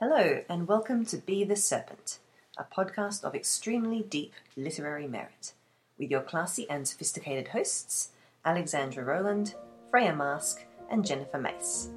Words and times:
Hello, 0.00 0.42
and 0.48 0.68
welcome 0.68 1.04
to 1.06 1.16
Be 1.16 1.42
the 1.42 1.56
Serpent, 1.56 2.20
a 2.56 2.62
podcast 2.62 3.24
of 3.24 3.34
extremely 3.34 4.00
deep 4.00 4.32
literary 4.56 5.08
merit, 5.08 5.54
with 5.98 6.08
your 6.08 6.20
classy 6.20 6.70
and 6.70 6.86
sophisticated 6.86 7.48
hosts, 7.48 8.10
Alexandra 8.44 9.02
Rowland, 9.02 9.56
Freya 9.90 10.12
Marske, 10.12 10.60
and 10.88 11.04
Jennifer 11.04 11.38
Mace. 11.38 11.90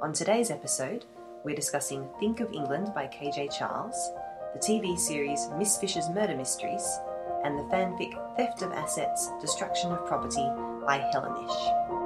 On 0.00 0.14
today's 0.14 0.50
episode, 0.50 1.04
we're 1.44 1.54
discussing 1.54 2.08
Think 2.18 2.40
of 2.40 2.50
England 2.50 2.92
by 2.94 3.08
KJ 3.08 3.54
Charles, 3.54 4.10
the 4.54 4.58
TV 4.58 4.98
series 4.98 5.50
Miss 5.58 5.76
Fisher's 5.76 6.08
Murder 6.08 6.38
Mysteries, 6.38 6.98
and 7.44 7.58
the 7.58 7.64
fanfic 7.64 8.14
Theft 8.38 8.62
of 8.62 8.72
Assets, 8.72 9.32
Destruction 9.42 9.92
of 9.92 10.06
Property 10.06 10.48
by 10.86 11.06
Hellenish. 11.12 12.03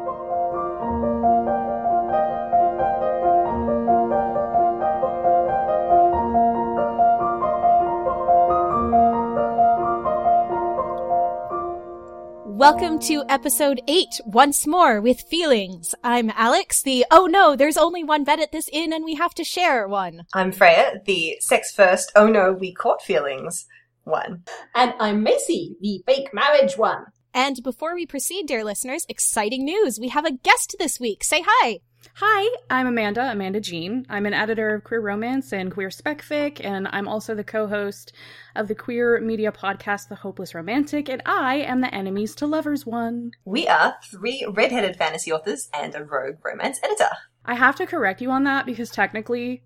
Welcome 12.58 12.98
to 13.02 13.22
episode 13.28 13.80
8 13.86 14.20
once 14.26 14.66
more 14.66 15.00
with 15.00 15.20
feelings. 15.20 15.94
I'm 16.02 16.32
Alex, 16.34 16.82
the 16.82 17.06
oh 17.08 17.26
no, 17.26 17.54
there's 17.54 17.76
only 17.76 18.02
one 18.02 18.24
bed 18.24 18.40
at 18.40 18.50
this 18.50 18.68
inn 18.72 18.92
and 18.92 19.04
we 19.04 19.14
have 19.14 19.32
to 19.34 19.44
share 19.44 19.86
one. 19.86 20.26
I'm 20.34 20.50
Freya, 20.50 21.00
the 21.04 21.36
sex 21.38 21.70
first, 21.70 22.10
oh 22.16 22.26
no, 22.26 22.52
we 22.52 22.74
caught 22.74 23.00
feelings 23.00 23.64
one. 24.02 24.42
And 24.74 24.92
I'm 24.98 25.22
Macy, 25.22 25.76
the 25.80 26.02
fake 26.04 26.34
marriage 26.34 26.76
one. 26.76 27.04
And 27.32 27.62
before 27.62 27.94
we 27.94 28.06
proceed, 28.06 28.48
dear 28.48 28.64
listeners, 28.64 29.06
exciting 29.09 29.64
news. 29.64 30.00
We 30.00 30.09
have 30.09 30.24
a 30.24 30.32
guest 30.32 30.74
this 30.80 30.98
week. 30.98 31.22
Say 31.22 31.45
hi. 31.46 31.78
Hi, 32.15 32.57
I'm 32.70 32.87
Amanda, 32.87 33.30
Amanda 33.30 33.61
Jean. 33.61 34.07
I'm 34.09 34.27
an 34.27 34.34
editor 34.34 34.75
of 34.75 34.84
Queer 34.84 35.01
Romance 35.01 35.52
and 35.52 35.73
Queer 35.73 35.88
Specfic, 35.88 36.61
and 36.65 36.88
I'm 36.91 37.09
also 37.09 37.34
the 37.34 37.45
co 37.45 37.66
host 37.66 38.12
of 38.55 38.68
the 38.68 38.74
queer 38.74 39.21
media 39.21 39.52
podcast, 39.52 40.09
The 40.09 40.15
Hopeless 40.16 40.55
Romantic, 40.55 41.09
and 41.09 41.23
I 41.27 41.57
am 41.57 41.80
the 41.80 41.93
Enemies 41.95 42.35
to 42.37 42.46
Lovers 42.46 42.87
one. 42.87 43.32
We 43.45 43.66
are 43.66 43.96
three 44.10 44.46
redheaded 44.49 44.96
fantasy 44.96 45.32
authors 45.32 45.68
and 45.74 45.95
a 45.95 46.05
rogue 46.05 46.37
romance 46.45 46.79
editor. 46.82 47.10
I 47.45 47.55
have 47.55 47.77
to 47.77 47.87
correct 47.87 48.21
you 48.21 48.30
on 48.30 48.45
that 48.45 48.66
because 48.66 48.90
technically 48.90 49.62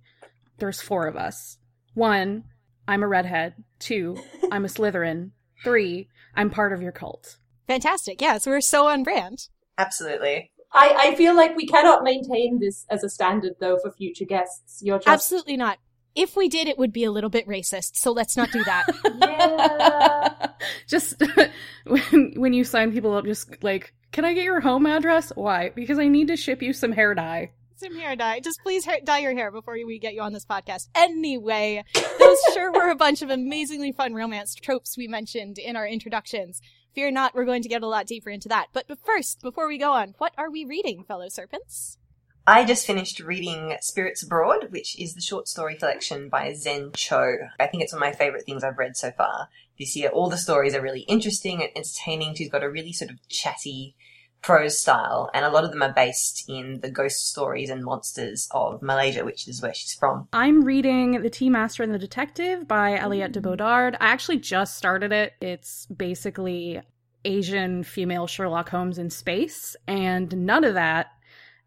there's 0.58 0.80
four 0.80 1.06
of 1.06 1.16
us. 1.16 1.58
One, 1.94 2.44
I'm 2.86 3.02
a 3.02 3.08
redhead. 3.08 3.54
Two, 3.78 4.16
I'm 4.52 4.64
a 4.64 4.68
Slytherin. 4.68 5.32
Three, 5.64 6.08
I'm 6.34 6.50
part 6.50 6.72
of 6.72 6.82
your 6.82 6.92
cult. 6.92 7.36
Fantastic. 7.66 8.20
Yes, 8.20 8.46
we're 8.46 8.60
so 8.60 8.86
on 8.86 9.02
brand. 9.02 9.48
Absolutely. 9.78 10.50
I, 10.72 10.94
I 10.98 11.14
feel 11.16 11.36
like 11.36 11.56
we 11.56 11.66
cannot 11.66 12.02
maintain 12.02 12.58
this 12.58 12.86
as 12.88 13.04
a 13.04 13.10
standard 13.10 13.54
though 13.60 13.78
for 13.78 13.90
future 13.90 14.24
guests. 14.24 14.80
You're 14.82 14.98
just 14.98 15.08
Absolutely 15.08 15.56
not. 15.56 15.78
If 16.14 16.36
we 16.36 16.48
did, 16.48 16.68
it 16.68 16.78
would 16.78 16.92
be 16.92 17.04
a 17.04 17.10
little 17.10 17.30
bit 17.30 17.46
racist, 17.46 17.96
so 17.96 18.12
let's 18.12 18.36
not 18.36 18.50
do 18.52 18.62
that. 18.64 18.84
yeah. 19.18 20.48
just 20.86 21.22
when 21.86 22.34
when 22.36 22.52
you 22.52 22.64
sign 22.64 22.92
people 22.92 23.14
up, 23.14 23.24
just 23.24 23.62
like, 23.62 23.94
can 24.12 24.24
I 24.24 24.34
get 24.34 24.44
your 24.44 24.60
home 24.60 24.86
address? 24.86 25.32
Why? 25.34 25.70
Because 25.74 25.98
I 25.98 26.08
need 26.08 26.28
to 26.28 26.36
ship 26.36 26.62
you 26.62 26.72
some 26.72 26.92
hair 26.92 27.14
dye. 27.14 27.52
Some 27.76 27.96
hair 27.96 28.14
dye. 28.14 28.40
Just 28.40 28.60
please 28.62 28.84
hair- 28.84 29.00
dye 29.02 29.18
your 29.18 29.34
hair 29.34 29.50
before 29.50 29.74
we 29.74 29.98
get 29.98 30.14
you 30.14 30.20
on 30.20 30.32
this 30.32 30.44
podcast. 30.44 30.88
Anyway, 30.94 31.82
those 32.18 32.38
sure 32.52 32.70
were 32.70 32.90
a 32.90 32.94
bunch 32.94 33.22
of 33.22 33.30
amazingly 33.30 33.90
fun 33.90 34.14
romance 34.14 34.54
tropes 34.54 34.96
we 34.96 35.08
mentioned 35.08 35.58
in 35.58 35.76
our 35.76 35.86
introductions. 35.86 36.60
Fear 36.94 37.10
not, 37.12 37.34
we're 37.34 37.44
going 37.44 37.62
to 37.62 37.68
get 37.68 37.82
a 37.82 37.88
lot 37.88 38.06
deeper 38.06 38.30
into 38.30 38.48
that. 38.48 38.68
But, 38.72 38.86
first, 39.04 39.40
before 39.40 39.66
we 39.66 39.78
go 39.78 39.92
on, 39.92 40.14
what 40.18 40.32
are 40.36 40.50
we 40.50 40.64
reading, 40.64 41.04
fellow 41.04 41.28
serpents? 41.28 41.98
I 42.46 42.64
just 42.64 42.86
finished 42.86 43.20
reading 43.20 43.76
Spirits 43.80 44.22
Abroad, 44.22 44.66
which 44.70 44.98
is 44.98 45.14
the 45.14 45.20
short 45.20 45.46
story 45.46 45.76
collection 45.76 46.28
by 46.28 46.52
Zen 46.54 46.90
Cho. 46.92 47.36
I 47.60 47.68
think 47.68 47.82
it's 47.82 47.92
one 47.92 48.02
of 48.02 48.08
my 48.08 48.12
favorite 48.12 48.44
things 48.44 48.64
I've 48.64 48.78
read 48.78 48.96
so 48.96 49.12
far 49.12 49.48
this 49.78 49.94
year. 49.94 50.08
All 50.10 50.28
the 50.28 50.36
stories 50.36 50.74
are 50.74 50.82
really 50.82 51.02
interesting 51.02 51.62
and 51.62 51.70
entertaining. 51.76 52.34
She's 52.34 52.50
got 52.50 52.64
a 52.64 52.70
really 52.70 52.92
sort 52.92 53.12
of 53.12 53.28
chatty 53.28 53.94
prose 54.42 54.80
style, 54.80 55.30
and 55.34 55.44
a 55.44 55.50
lot 55.50 55.64
of 55.64 55.70
them 55.70 55.82
are 55.82 55.92
based 55.92 56.44
in 56.48 56.80
the 56.80 56.90
ghost 56.90 57.28
stories 57.30 57.70
and 57.70 57.84
monsters 57.84 58.48
of 58.50 58.82
Malaysia, 58.82 59.24
which 59.24 59.46
is 59.48 59.62
where 59.62 59.72
she's 59.74 59.94
from. 59.94 60.28
I'm 60.32 60.62
reading 60.64 61.22
The 61.22 61.30
Tea 61.30 61.48
Master 61.50 61.82
and 61.82 61.94
the 61.94 61.98
Detective 61.98 62.66
by 62.66 62.96
Aliette 62.98 63.32
de 63.32 63.40
Bodard. 63.40 63.96
I 64.00 64.06
actually 64.08 64.38
just 64.38 64.76
started 64.76 65.12
it. 65.12 65.32
It's 65.40 65.86
basically 65.86 66.80
Asian 67.24 67.84
female 67.84 68.26
Sherlock 68.26 68.68
Holmes 68.68 68.98
in 68.98 69.10
space, 69.10 69.76
and 69.86 70.36
none 70.44 70.64
of 70.64 70.74
that 70.74 71.06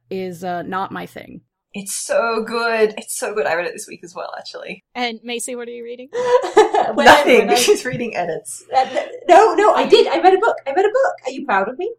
is 0.09 0.43
uh, 0.43 0.61
not 0.63 0.91
my 0.91 1.05
thing. 1.05 1.41
It's 1.73 1.93
so 1.95 2.43
good. 2.43 2.93
It's 2.97 3.17
so 3.17 3.33
good. 3.33 3.45
I 3.45 3.55
read 3.55 3.67
it 3.67 3.73
this 3.73 3.87
week 3.87 4.01
as 4.03 4.15
well, 4.15 4.33
actually. 4.37 4.81
And 4.93 5.19
Macy, 5.23 5.55
what 5.57 5.67
are 5.67 5.71
you 5.71 5.83
reading? 5.83 6.07
When 6.11 6.21
I- 6.99 7.03
Nothing. 7.05 7.39
when 7.47 7.49
I- 7.49 7.55
She's 7.55 7.83
reading 7.85 8.15
edits. 8.15 8.63
Uh, 8.73 9.07
no, 9.27 9.55
no, 9.55 9.73
I 9.73 9.85
did. 9.85 10.07
I 10.07 10.19
read 10.21 10.33
a 10.33 10.37
book. 10.39 10.55
I 10.65 10.71
read 10.73 10.85
a 10.85 10.89
book. 10.89 11.15
Are 11.25 11.31
you 11.31 11.45
proud 11.45 11.67
of 11.67 11.77
me? 11.77 11.93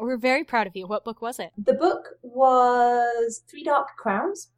We're 0.00 0.16
very 0.16 0.44
proud 0.44 0.66
of 0.66 0.74
you. 0.74 0.86
What 0.86 1.04
book 1.04 1.20
was 1.20 1.38
it? 1.38 1.50
The 1.56 1.74
book 1.74 2.08
was 2.22 3.42
Three 3.50 3.64
Dark 3.64 3.88
Crowns, 3.98 4.50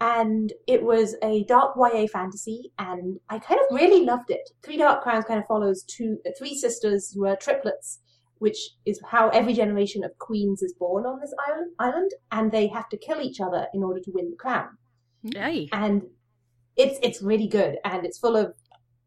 and 0.00 0.52
it 0.66 0.82
was 0.82 1.16
a 1.22 1.44
dark 1.44 1.74
YA 1.76 2.06
fantasy, 2.12 2.72
and 2.78 3.18
I 3.28 3.38
kind 3.38 3.60
of 3.60 3.76
really 3.76 4.04
loved 4.04 4.30
it. 4.30 4.50
Three 4.62 4.76
Dark 4.76 5.02
Crowns 5.02 5.24
kind 5.24 5.40
of 5.40 5.46
follows 5.46 5.82
two, 5.84 6.18
uh, 6.26 6.30
three 6.38 6.54
sisters 6.54 7.12
who 7.14 7.26
are 7.26 7.36
triplets, 7.36 8.00
which 8.38 8.58
is 8.86 9.00
how 9.10 9.28
every 9.30 9.54
generation 9.54 10.04
of 10.04 10.16
queens 10.18 10.62
is 10.62 10.74
born 10.78 11.06
on 11.06 11.20
this 11.20 11.34
island, 11.48 11.72
island, 11.78 12.10
and 12.30 12.52
they 12.52 12.68
have 12.68 12.88
to 12.90 12.96
kill 12.96 13.20
each 13.20 13.40
other 13.40 13.66
in 13.74 13.82
order 13.82 14.00
to 14.00 14.10
win 14.12 14.30
the 14.30 14.36
crown. 14.36 14.68
Yay. 15.22 15.68
and 15.72 16.02
it's 16.76 16.98
it's 17.02 17.20
really 17.20 17.48
good 17.48 17.76
and 17.84 18.06
it's 18.06 18.18
full 18.18 18.36
of 18.36 18.54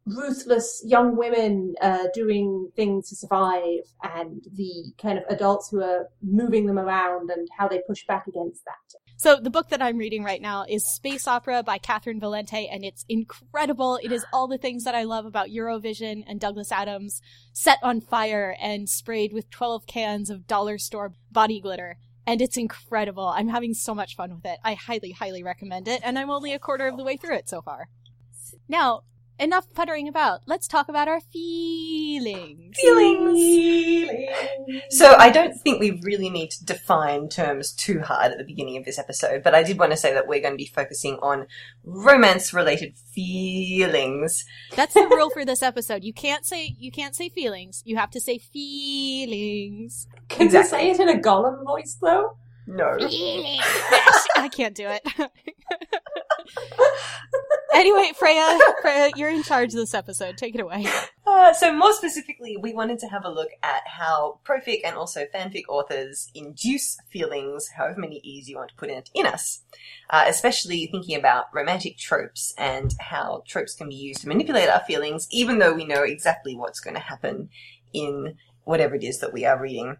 ruthless 0.05 0.83
young 0.85 1.15
women 1.15 1.75
uh, 1.81 2.07
doing 2.13 2.69
things 2.75 3.09
to 3.09 3.15
survive 3.15 3.81
and 4.03 4.43
the 4.53 4.91
kind 5.01 5.17
of 5.17 5.23
adults 5.29 5.69
who 5.69 5.81
are 5.81 6.07
moving 6.23 6.65
them 6.65 6.79
around 6.79 7.29
and 7.29 7.47
how 7.57 7.67
they 7.67 7.81
push 7.87 8.05
back 8.07 8.25
against 8.27 8.65
that 8.65 8.99
So 9.17 9.35
the 9.35 9.51
book 9.51 9.69
that 9.69 9.81
I'm 9.81 9.97
reading 9.97 10.23
right 10.23 10.41
now 10.41 10.65
is 10.67 10.91
Space 10.91 11.27
Opera 11.27 11.61
by 11.61 11.77
Catherynne 11.77 12.19
Valente, 12.19 12.67
and 12.71 12.83
it's 12.83 13.05
incredible. 13.07 13.99
It 14.01 14.11
is 14.11 14.25
all 14.33 14.47
the 14.47 14.57
things 14.57 14.83
that 14.85 14.95
I 14.95 15.03
love 15.03 15.25
about 15.25 15.49
Eurovision 15.49 16.23
and 16.25 16.39
Douglas 16.39 16.71
Adams, 16.71 17.21
set 17.53 17.77
on 17.83 18.01
fire 18.01 18.55
and 18.59 18.89
sprayed 18.89 19.33
with 19.33 19.51
12 19.51 19.85
cans 19.85 20.31
of 20.31 20.47
dollar 20.47 20.79
store 20.79 21.13
body 21.31 21.61
glitter. 21.61 21.97
And 22.25 22.41
it's 22.41 22.57
incredible. 22.57 23.27
I'm 23.27 23.49
having 23.49 23.73
so 23.73 23.93
much 23.93 24.15
fun 24.15 24.33
with 24.33 24.45
it. 24.45 24.59
I 24.63 24.73
highly, 24.73 25.11
highly 25.11 25.43
recommend 25.43 25.87
it, 25.87 26.01
and 26.03 26.17
I'm 26.17 26.31
only 26.31 26.53
a 26.53 26.59
quarter 26.59 26.87
of 26.87 26.97
the 26.97 27.03
way 27.03 27.17
through 27.17 27.35
it 27.35 27.49
so 27.49 27.61
far. 27.61 27.89
Now, 28.67 29.03
enough 29.41 29.65
puttering 29.73 30.07
about. 30.07 30.41
Let's 30.45 30.67
talk 30.67 30.87
about 30.87 31.07
our 31.07 31.19
feelings. 31.19 32.77
Feelings. 32.79 34.71
So 34.91 35.15
I 35.17 35.29
don't 35.31 35.59
think 35.59 35.79
we 35.79 35.99
really 36.03 36.29
need 36.29 36.51
to 36.51 36.63
define 36.65 37.27
terms 37.27 37.73
too 37.73 37.99
hard 38.01 38.31
at 38.31 38.37
the 38.37 38.43
beginning 38.43 38.77
of 38.77 38.85
this 38.85 38.99
episode, 38.99 39.43
but 39.43 39.55
I 39.55 39.63
did 39.63 39.79
want 39.79 39.91
to 39.91 39.97
say 39.97 40.13
that 40.13 40.27
we're 40.27 40.39
going 40.41 40.53
to 40.53 40.57
be 40.57 40.65
focusing 40.67 41.15
on 41.21 41.47
romance 41.83 42.53
related 42.53 42.95
feelings. 42.95 44.45
That's 44.75 44.93
the 44.93 45.07
rule 45.07 45.29
for 45.31 45.43
this 45.43 45.63
episode. 45.63 46.03
You 46.03 46.13
can't 46.13 46.45
say 46.45 46.75
you 46.79 46.91
can't 46.91 47.15
say 47.15 47.29
feelings. 47.29 47.81
You 47.85 47.97
have 47.97 48.11
to 48.11 48.21
say 48.21 48.37
feelings. 48.37 50.07
can 50.29 50.45
Exactly. 50.47 50.87
you 50.87 50.95
say 50.95 51.03
it 51.03 51.09
in 51.09 51.17
a 51.17 51.21
Gollum 51.21 51.65
voice 51.65 51.97
though 52.01 52.37
No. 52.67 52.97
Feelings. 52.99 53.63
I 54.35 54.49
can't 54.53 54.75
do 54.75 54.87
it. 54.87 55.01
anyway, 57.73 58.11
Freya, 58.17 58.57
Freya, 58.81 59.11
you're 59.15 59.29
in 59.29 59.43
charge 59.43 59.69
of 59.69 59.79
this 59.79 59.93
episode. 59.93 60.37
Take 60.37 60.55
it 60.55 60.61
away. 60.61 60.85
Uh, 61.25 61.53
so 61.53 61.71
more 61.73 61.93
specifically, 61.93 62.57
we 62.57 62.73
wanted 62.73 62.99
to 62.99 63.07
have 63.07 63.23
a 63.23 63.29
look 63.29 63.49
at 63.63 63.83
how 63.85 64.39
profic 64.45 64.81
and 64.83 64.95
also 64.95 65.25
fanfic 65.33 65.63
authors 65.69 66.29
induce 66.33 66.97
feelings, 67.09 67.69
however 67.77 67.99
many 67.99 68.19
e's 68.23 68.49
you 68.49 68.57
want 68.57 68.69
to 68.69 68.75
put 68.75 68.89
in 68.89 68.97
it, 68.97 69.09
in 69.13 69.25
us. 69.25 69.61
Uh, 70.09 70.25
especially 70.27 70.87
thinking 70.87 71.17
about 71.17 71.45
romantic 71.53 71.97
tropes 71.97 72.53
and 72.57 72.93
how 72.99 73.43
tropes 73.47 73.73
can 73.73 73.87
be 73.87 73.95
used 73.95 74.21
to 74.21 74.27
manipulate 74.27 74.69
our 74.69 74.81
feelings, 74.81 75.27
even 75.31 75.59
though 75.59 75.73
we 75.73 75.85
know 75.85 76.03
exactly 76.03 76.55
what's 76.55 76.79
going 76.79 76.95
to 76.95 76.99
happen 76.99 77.49
in 77.93 78.35
whatever 78.63 78.95
it 78.95 79.03
is 79.03 79.19
that 79.19 79.33
we 79.33 79.45
are 79.45 79.61
reading. 79.61 79.97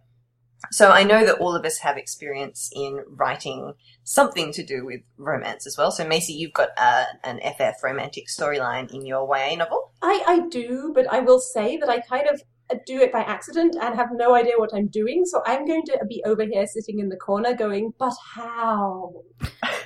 So 0.70 0.90
I 0.90 1.04
know 1.04 1.26
that 1.26 1.40
all 1.40 1.56
of 1.56 1.66
us 1.66 1.80
have 1.80 1.98
experience 1.98 2.70
in 2.74 3.04
writing 3.08 3.74
something 4.04 4.54
to 4.54 4.64
do 4.64 4.86
with 4.86 5.02
romance 5.18 5.66
as 5.66 5.78
well. 5.78 5.92
So 5.92 6.08
Macy, 6.08 6.34
you've 6.34 6.54
got 6.54 6.70
uh, 6.78 7.06
an 7.24 7.40
FF 7.40 7.84
romantic 7.84 8.28
storyline 8.28 8.94
in 8.94 9.06
your 9.06 9.28
YA 9.28 9.56
novel. 9.56 9.92
I, 10.02 10.24
I 10.28 10.48
do, 10.50 10.92
but 10.94 11.12
I 11.12 11.20
will 11.20 11.40
say 11.40 11.78
that 11.78 11.90
I 11.90 12.00
kind 12.00 12.28
of 12.30 12.42
do 12.86 13.02
it 13.02 13.12
by 13.12 13.22
accident 13.22 13.76
and 13.82 13.96
have 13.96 14.10
no 14.14 14.36
idea 14.36 14.54
what 14.58 14.74
I'm 14.74 14.88
doing. 14.88 15.26
So 15.26 15.42
I'm 15.46 15.66
going 15.66 15.84
to 15.88 16.00
be 16.08 16.24
over 16.26 16.44
here 16.44 16.66
sitting 16.68 17.00
in 17.00 17.10
the 17.10 17.18
corner 17.18 17.54
going, 17.54 17.94
but 17.98 18.14
how? 18.34 19.14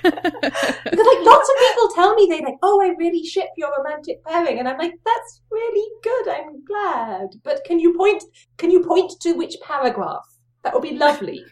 Because 0.02 0.22
like 0.32 1.24
lots 1.24 1.48
of 1.50 1.56
people 1.58 1.88
tell 1.94 2.14
me 2.14 2.28
they 2.30 2.42
like, 2.42 2.58
oh, 2.62 2.80
I 2.82 2.94
really 2.98 3.24
ship 3.24 3.48
your 3.56 3.72
romantic 3.76 4.24
pairing, 4.24 4.58
and 4.58 4.68
I'm 4.68 4.78
like, 4.78 4.94
that's 5.04 5.40
really 5.50 5.90
good. 6.02 6.28
I'm 6.28 6.64
glad. 6.64 7.28
But 7.42 7.64
can 7.64 7.80
you 7.80 7.96
point? 7.96 8.22
Can 8.56 8.70
you 8.70 8.84
point 8.84 9.12
to 9.22 9.32
which 9.32 9.56
paragraph? 9.62 10.35
That 10.66 10.74
would 10.74 10.82
be 10.82 10.96
lovely. 10.96 11.44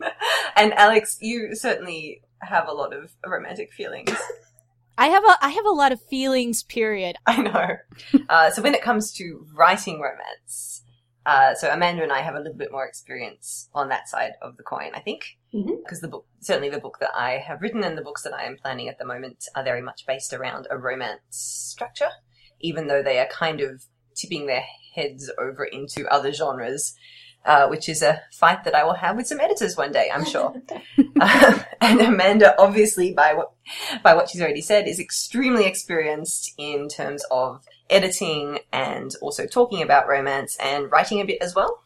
and 0.56 0.74
Alex, 0.74 1.16
you 1.22 1.54
certainly 1.54 2.20
have 2.42 2.68
a 2.68 2.72
lot 2.72 2.94
of 2.94 3.12
romantic 3.26 3.72
feelings. 3.72 4.14
I 4.98 5.06
have 5.06 5.24
a 5.24 5.38
I 5.40 5.48
have 5.48 5.64
a 5.64 5.70
lot 5.70 5.90
of 5.90 6.02
feelings. 6.02 6.62
Period. 6.62 7.16
I 7.26 7.40
know. 7.40 7.76
uh, 8.28 8.50
so 8.50 8.60
when 8.60 8.74
it 8.74 8.82
comes 8.82 9.10
to 9.14 9.46
writing 9.54 10.02
romance, 10.02 10.82
uh, 11.24 11.54
so 11.54 11.70
Amanda 11.70 12.02
and 12.02 12.12
I 12.12 12.20
have 12.20 12.34
a 12.34 12.40
little 12.40 12.58
bit 12.58 12.70
more 12.70 12.86
experience 12.86 13.70
on 13.72 13.88
that 13.88 14.06
side 14.06 14.32
of 14.42 14.58
the 14.58 14.62
coin, 14.62 14.90
I 14.94 15.00
think, 15.00 15.38
because 15.82 16.02
the 16.02 16.08
book, 16.08 16.26
certainly 16.40 16.68
the 16.68 16.78
book 16.78 16.98
that 17.00 17.14
I 17.14 17.38
have 17.38 17.62
written 17.62 17.82
and 17.82 17.96
the 17.96 18.02
books 18.02 18.22
that 18.24 18.34
I 18.34 18.44
am 18.44 18.58
planning 18.58 18.90
at 18.90 18.98
the 18.98 19.06
moment 19.06 19.46
are 19.56 19.64
very 19.64 19.80
much 19.80 20.04
based 20.06 20.34
around 20.34 20.66
a 20.70 20.76
romance 20.76 21.22
structure, 21.30 22.10
even 22.60 22.86
though 22.86 23.02
they 23.02 23.18
are 23.18 23.28
kind 23.28 23.62
of 23.62 23.86
tipping 24.14 24.46
their 24.46 24.64
heads 24.94 25.30
over 25.38 25.64
into 25.64 26.06
other 26.08 26.32
genres. 26.32 26.94
Uh, 27.42 27.66
which 27.68 27.88
is 27.88 28.02
a 28.02 28.20
fight 28.30 28.64
that 28.64 28.74
I 28.74 28.84
will 28.84 28.94
have 28.94 29.16
with 29.16 29.26
some 29.26 29.40
editors 29.40 29.74
one 29.74 29.92
day, 29.92 30.10
I'm 30.12 30.26
sure. 30.26 30.54
Um, 31.20 31.60
and 31.80 32.00
Amanda, 32.00 32.54
obviously, 32.58 33.12
by 33.12 33.34
what 33.34 33.52
by 34.02 34.14
what 34.14 34.28
she's 34.28 34.40
already 34.40 34.60
said, 34.60 34.86
is 34.86 34.98
extremely 34.98 35.64
experienced 35.66 36.52
in 36.58 36.88
terms 36.88 37.24
of 37.30 37.64
editing 37.90 38.60
and 38.72 39.14
also 39.20 39.46
talking 39.46 39.82
about 39.82 40.08
romance 40.08 40.56
and 40.62 40.90
writing 40.90 41.20
a 41.20 41.24
bit 41.24 41.38
as 41.42 41.54
well. 41.54 41.82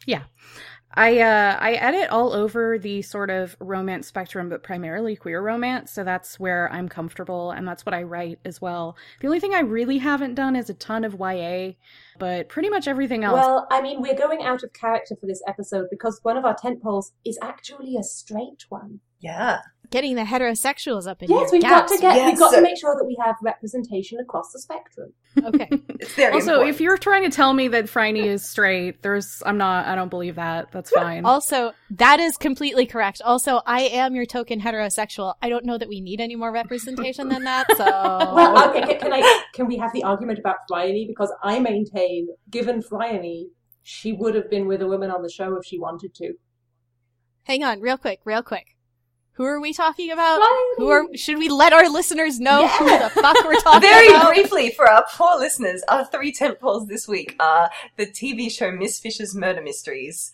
I 0.96 1.20
uh 1.20 1.56
I 1.60 1.72
edit 1.72 2.10
all 2.10 2.32
over 2.32 2.78
the 2.78 3.02
sort 3.02 3.30
of 3.30 3.56
romance 3.60 4.06
spectrum, 4.06 4.48
but 4.48 4.62
primarily 4.62 5.16
queer 5.16 5.42
romance, 5.42 5.90
so 5.90 6.04
that's 6.04 6.38
where 6.38 6.72
I'm 6.72 6.88
comfortable 6.88 7.50
and 7.50 7.66
that's 7.66 7.84
what 7.84 7.94
I 7.94 8.04
write 8.04 8.38
as 8.44 8.60
well. 8.60 8.96
The 9.20 9.26
only 9.26 9.40
thing 9.40 9.54
I 9.54 9.60
really 9.60 9.98
haven't 9.98 10.34
done 10.34 10.54
is 10.54 10.70
a 10.70 10.74
ton 10.74 11.04
of 11.04 11.14
YA, 11.18 11.72
but 12.18 12.48
pretty 12.48 12.70
much 12.70 12.86
everything 12.86 13.24
else. 13.24 13.34
Well, 13.34 13.66
I 13.70 13.82
mean, 13.82 14.00
we're 14.00 14.16
going 14.16 14.44
out 14.44 14.62
of 14.62 14.72
character 14.72 15.16
for 15.16 15.26
this 15.26 15.42
episode 15.48 15.88
because 15.90 16.20
one 16.22 16.36
of 16.36 16.44
our 16.44 16.54
tent 16.54 16.82
poles 16.82 17.12
is 17.24 17.38
actually 17.42 17.96
a 17.96 18.04
straight 18.04 18.64
one. 18.68 19.00
Yeah. 19.20 19.58
Getting 19.94 20.16
the 20.16 20.22
heterosexuals 20.22 21.06
up 21.06 21.22
in 21.22 21.30
Yes, 21.30 21.50
here. 21.52 21.60
we've 21.60 21.62
got 21.62 21.86
to 21.86 21.96
get. 21.98 22.16
Yes, 22.16 22.32
we've 22.32 22.38
got 22.40 22.50
to 22.50 22.60
make 22.60 22.76
sure 22.76 22.96
that 22.96 23.04
we 23.04 23.16
have 23.24 23.36
representation 23.42 24.18
across 24.18 24.50
the 24.52 24.58
spectrum. 24.58 25.12
Okay. 25.40 25.68
It's 26.00 26.12
very 26.16 26.32
also, 26.34 26.54
important. 26.54 26.74
if 26.74 26.80
you're 26.80 26.98
trying 26.98 27.22
to 27.22 27.30
tell 27.30 27.52
me 27.54 27.68
that 27.68 27.88
Phryne 27.88 28.16
is 28.16 28.44
straight, 28.44 29.02
there's 29.02 29.40
I'm 29.46 29.56
not 29.56 29.86
I 29.86 29.94
don't 29.94 30.08
believe 30.08 30.34
that. 30.34 30.72
That's 30.72 30.90
fine. 30.90 31.24
Also, 31.24 31.72
that 31.92 32.18
is 32.18 32.36
completely 32.36 32.86
correct. 32.86 33.22
Also, 33.24 33.60
I 33.66 33.82
am 33.82 34.16
your 34.16 34.26
token 34.26 34.60
heterosexual. 34.60 35.34
I 35.40 35.48
don't 35.48 35.64
know 35.64 35.78
that 35.78 35.88
we 35.88 36.00
need 36.00 36.20
any 36.20 36.34
more 36.34 36.50
representation 36.50 37.28
than 37.28 37.44
that. 37.44 37.66
So, 37.76 37.84
Well, 38.34 38.68
okay, 38.70 38.80
can, 38.82 38.98
can 38.98 39.12
I? 39.12 39.42
Can 39.54 39.66
we 39.68 39.76
have 39.76 39.92
the 39.92 40.02
argument 40.02 40.40
about 40.40 40.56
Phryne? 40.68 41.06
Because 41.06 41.32
I 41.44 41.60
maintain, 41.60 42.26
given 42.50 42.82
Phryne, 42.82 43.46
she 43.84 44.12
would 44.12 44.34
have 44.34 44.50
been 44.50 44.66
with 44.66 44.82
a 44.82 44.88
woman 44.88 45.12
on 45.12 45.22
the 45.22 45.30
show 45.30 45.54
if 45.54 45.64
she 45.64 45.78
wanted 45.78 46.14
to. 46.16 46.32
hang 47.44 47.62
on, 47.62 47.80
real 47.80 47.96
quick, 47.96 48.18
real 48.24 48.42
quick. 48.42 48.73
Who 49.36 49.44
are 49.46 49.60
we 49.60 49.72
talking 49.72 50.12
about? 50.12 50.40
Who 50.76 50.88
are? 50.90 51.06
Should 51.16 51.38
we 51.38 51.48
let 51.48 51.72
our 51.72 51.88
listeners 51.88 52.38
know 52.38 52.68
who 52.68 52.84
the 52.84 53.10
fuck 53.10 53.36
we're 53.44 53.54
talking 53.60 53.80
very 53.80 54.06
about? 54.06 54.22
Very 54.26 54.42
briefly 54.42 54.70
for 54.70 54.88
our 54.88 55.04
poor 55.12 55.36
listeners, 55.36 55.82
our 55.88 56.04
three 56.04 56.32
tentpoles 56.32 56.86
this 56.86 57.08
week 57.08 57.34
are 57.40 57.68
the 57.96 58.06
TV 58.06 58.48
show 58.48 58.70
Miss 58.70 59.00
Fisher's 59.00 59.34
Murder 59.34 59.60
Mysteries, 59.60 60.30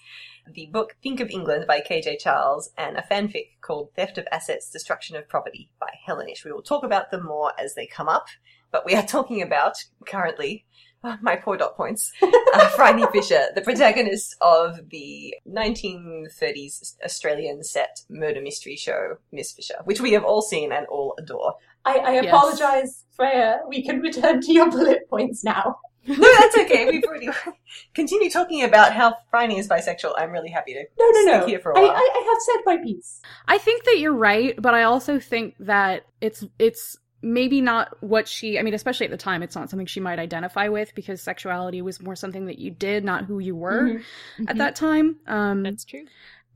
the 0.46 0.66
book 0.66 0.96
Think 1.02 1.20
of 1.20 1.30
England 1.30 1.64
by 1.66 1.80
KJ 1.80 2.18
Charles, 2.18 2.72
and 2.76 2.98
a 2.98 3.02
fanfic 3.02 3.52
called 3.62 3.88
Theft 3.96 4.18
of 4.18 4.26
Assets, 4.30 4.70
Destruction 4.70 5.16
of 5.16 5.28
Property 5.28 5.70
by 5.80 5.92
Helenish. 6.06 6.44
We 6.44 6.52
will 6.52 6.60
talk 6.60 6.84
about 6.84 7.10
them 7.10 7.24
more 7.24 7.52
as 7.58 7.74
they 7.74 7.86
come 7.86 8.08
up, 8.08 8.26
but 8.70 8.84
we 8.84 8.94
are 8.94 9.06
talking 9.06 9.40
about 9.40 9.76
currently. 10.06 10.66
my 11.22 11.36
poor 11.36 11.56
dot 11.56 11.76
points. 11.76 12.12
Uh, 12.22 12.68
Phryne 12.76 13.06
Fisher, 13.12 13.46
the 13.54 13.60
protagonist 13.62 14.36
of 14.40 14.90
the 14.90 15.34
1930s 15.48 16.96
Australian 17.04 17.62
set 17.62 18.02
murder 18.08 18.40
mystery 18.40 18.76
show 18.76 19.16
Miss 19.32 19.52
Fisher, 19.52 19.76
which 19.84 20.00
we 20.00 20.12
have 20.12 20.24
all 20.24 20.42
seen 20.42 20.72
and 20.72 20.86
all 20.86 21.14
adore. 21.18 21.54
I, 21.84 21.98
I 21.98 22.12
Yes. 22.20 22.26
apologize, 22.26 23.04
Freya. 23.12 23.60
We 23.68 23.82
can 23.82 24.00
return 24.00 24.40
to 24.42 24.52
your 24.52 24.70
bullet 24.70 25.08
points 25.08 25.42
now. 25.44 25.78
No, 26.06 26.14
that's 26.38 26.56
okay. 26.56 26.86
We've 26.90 27.04
already 27.04 27.28
continue 27.94 28.30
talking 28.30 28.64
about 28.64 28.92
how 28.94 29.16
Phryne 29.30 29.52
is 29.52 29.68
bisexual. 29.68 30.14
I'm 30.16 30.30
really 30.30 30.48
happy 30.48 30.72
to 30.72 30.84
No, 30.98 31.10
no, 31.10 31.20
stick 31.22 31.40
no. 31.42 31.46
here 31.46 31.58
for 31.60 31.72
a 31.72 31.78
I, 31.78 31.82
while. 31.82 31.90
I, 31.90 31.94
I 31.96 32.24
have 32.30 32.38
said 32.40 32.62
my 32.64 32.76
piece. 32.82 33.20
I 33.48 33.58
think 33.58 33.84
that 33.84 33.98
you're 33.98 34.14
right, 34.14 34.54
but 34.60 34.74
I 34.74 34.84
also 34.84 35.18
think 35.18 35.54
that 35.60 36.04
it's 36.22 36.44
it's 36.58 36.96
maybe 37.22 37.60
not 37.60 37.96
what 38.02 38.26
she 38.28 38.58
I 38.58 38.62
mean, 38.62 38.74
especially 38.74 39.06
at 39.06 39.10
the 39.10 39.16
time, 39.18 39.42
it's 39.42 39.54
not 39.54 39.68
something 39.70 39.86
she 39.86 40.00
might 40.00 40.18
identify 40.18 40.68
with 40.68 40.94
because 40.94 41.20
sexuality 41.20 41.82
was 41.82 42.00
more 42.00 42.16
something 42.16 42.46
that 42.46 42.58
you 42.58 42.70
did, 42.70 43.04
not 43.04 43.24
who 43.24 43.38
you 43.38 43.54
were 43.54 43.82
Mhm. 43.82 44.02
at 44.48 44.54
Mhm. 44.56 44.58
that 44.58 44.74
time. 44.76 45.16
Um 45.26 45.62
That's 45.62 45.84
true. 45.84 46.06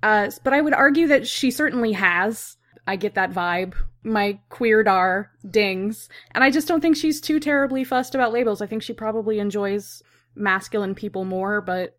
uh 0.02 0.30
but 0.42 0.52
I 0.52 0.60
would 0.60 0.74
argue 0.74 1.06
that 1.08 1.26
she 1.26 1.50
certainly 1.50 1.92
has. 1.92 2.56
I 2.86 2.96
get 2.96 3.14
that 3.14 3.32
vibe. 3.32 3.74
My 4.02 4.38
queer 4.50 4.82
dar 4.82 5.30
dings. 5.48 6.08
And 6.32 6.44
I 6.44 6.50
just 6.50 6.68
don't 6.68 6.80
think 6.82 6.96
she's 6.96 7.20
too 7.20 7.40
terribly 7.40 7.82
fussed 7.84 8.14
about 8.14 8.32
labels. 8.32 8.60
I 8.60 8.66
think 8.66 8.82
she 8.82 8.92
probably 8.92 9.38
enjoys 9.38 10.02
masculine 10.34 10.94
people 10.94 11.24
more, 11.24 11.60
but 11.62 11.96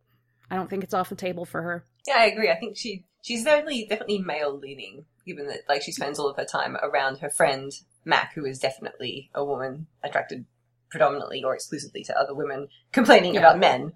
I 0.51 0.55
don't 0.55 0.69
think 0.69 0.83
it's 0.83 0.93
off 0.93 1.09
the 1.09 1.15
table 1.15 1.45
for 1.45 1.61
her. 1.63 1.85
yeah, 2.07 2.17
I 2.19 2.25
agree. 2.25 2.51
I 2.51 2.55
think 2.59 2.77
she 2.77 3.03
she's 3.25 3.43
definitely 3.43 3.87
definitely 3.89 4.19
male 4.19 4.57
leaning, 4.57 5.05
given 5.25 5.47
that 5.47 5.61
like 5.67 5.81
she 5.81 5.91
spends 5.91 6.19
all 6.19 6.29
of 6.29 6.37
her 6.37 6.45
time 6.45 6.77
around 6.77 7.17
her 7.17 7.29
friend 7.29 7.71
Mac, 8.05 8.33
who 8.35 8.45
is 8.45 8.59
definitely 8.59 9.31
a 9.33 9.43
woman 9.43 9.87
attracted 10.03 10.45
predominantly 10.91 11.43
or 11.43 11.55
exclusively 11.55 12.03
to 12.03 12.17
other 12.17 12.35
women, 12.35 12.67
complaining 12.91 13.33
Yeah. 13.33 13.39
about 13.41 13.59
men, 13.59 13.93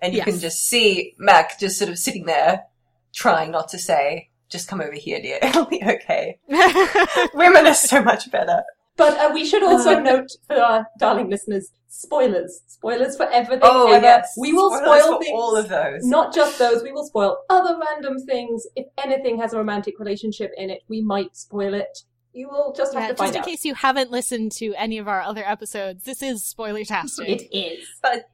and 0.00 0.14
you 0.14 0.22
can 0.22 0.38
just 0.38 0.64
see 0.64 1.14
Mac 1.18 1.58
just 1.58 1.76
sort 1.78 1.90
of 1.90 1.98
sitting 1.98 2.26
there, 2.26 2.66
trying 3.12 3.50
not 3.50 3.68
to 3.70 3.78
say, 3.78 4.30
"Just 4.48 4.68
come 4.68 4.80
over 4.80 4.94
here, 4.94 5.20
dear. 5.20 5.38
It'll 5.42 5.66
be 5.66 5.82
okay." 5.82 6.38
Women 7.34 7.66
are 7.66 7.74
so 7.74 8.00
much 8.02 8.30
better. 8.30 8.62
But 8.98 9.16
uh, 9.16 9.30
we 9.32 9.46
should 9.46 9.62
also 9.62 9.96
Uh. 9.96 10.00
note 10.00 10.28
for 10.46 10.56
our 10.60 10.86
darling 10.98 11.30
listeners, 11.30 11.70
spoilers. 11.88 12.60
Spoilers 12.68 13.16
for 13.16 13.26
everything 13.30 13.60
Oh 13.72 13.90
ever. 13.92 14.04
yes, 14.04 14.34
We 14.36 14.52
will 14.52 14.70
Spoilers 14.76 15.02
spoil 15.04 15.16
for 15.18 15.22
things. 15.24 15.34
all 15.40 15.56
of 15.56 15.68
those. 15.68 16.04
Not 16.04 16.34
just 16.34 16.58
those, 16.58 16.82
we 16.82 16.92
will 16.92 17.06
spoil 17.06 17.38
other 17.48 17.78
random 17.78 18.18
things. 18.26 18.66
If 18.76 18.86
anything 19.02 19.38
has 19.40 19.52
a 19.54 19.56
romantic 19.58 19.98
relationship 19.98 20.52
in 20.56 20.68
it, 20.68 20.82
we 20.88 21.00
might 21.00 21.34
spoil 21.36 21.72
it. 21.74 21.98
You 22.34 22.48
will 22.48 22.72
just 22.76 22.92
have 22.94 23.02
Yeah, 23.04 23.08
to 23.08 23.14
just 23.14 23.34
in 23.34 23.40
out. 23.40 23.46
case 23.46 23.64
you 23.64 23.74
haven't 23.74 24.10
listened 24.10 24.52
to 24.52 24.74
any 24.74 24.98
of 24.98 25.08
our 25.08 25.22
other 25.22 25.42
episodes, 25.44 26.04
this 26.04 26.22
is 26.22 26.44
spoiler 26.44 26.84
tastic. 26.84 27.28
It 27.28 27.56
is. 27.56 27.86
But 28.02 28.24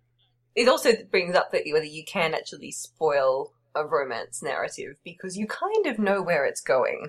it 0.54 0.68
also 0.68 0.92
brings 1.10 1.34
up 1.34 1.52
that 1.52 1.62
whether 1.72 1.84
you 1.86 2.04
can 2.04 2.34
actually 2.34 2.72
spoil 2.72 3.52
a 3.74 3.84
romance 3.84 4.42
narrative 4.42 4.96
because 5.04 5.36
you 5.36 5.46
kind 5.46 5.86
of 5.86 5.98
know 5.98 6.22
where 6.22 6.44
it's 6.44 6.60
going. 6.60 7.08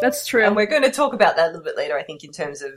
That's 0.00 0.26
true. 0.26 0.44
And 0.44 0.54
we're 0.54 0.66
going 0.66 0.82
to 0.82 0.90
talk 0.90 1.12
about 1.12 1.36
that 1.36 1.46
a 1.46 1.48
little 1.48 1.64
bit 1.64 1.76
later, 1.76 1.98
I 1.98 2.02
think, 2.02 2.24
in 2.24 2.32
terms 2.32 2.62
of 2.62 2.72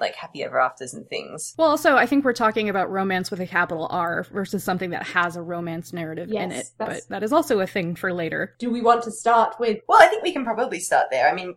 like 0.00 0.14
happy 0.16 0.42
ever 0.42 0.58
afters 0.58 0.92
and 0.92 1.06
things. 1.08 1.54
Well, 1.56 1.68
also, 1.68 1.96
I 1.96 2.06
think 2.06 2.24
we're 2.24 2.32
talking 2.32 2.68
about 2.68 2.90
romance 2.90 3.30
with 3.30 3.40
a 3.40 3.46
capital 3.46 3.86
R 3.90 4.24
versus 4.24 4.64
something 4.64 4.90
that 4.90 5.06
has 5.06 5.36
a 5.36 5.42
romance 5.42 5.92
narrative 5.92 6.30
in 6.30 6.52
it. 6.52 6.66
But 6.78 7.02
that 7.08 7.22
is 7.22 7.32
also 7.32 7.60
a 7.60 7.66
thing 7.66 7.94
for 7.94 8.12
later. 8.12 8.54
Do 8.58 8.70
we 8.70 8.82
want 8.82 9.04
to 9.04 9.12
start 9.12 9.56
with 9.60 9.78
Well, 9.88 10.02
I 10.02 10.06
think 10.06 10.22
we 10.22 10.32
can 10.32 10.44
probably 10.44 10.80
start 10.80 11.06
there. 11.10 11.28
I 11.28 11.34
mean, 11.34 11.54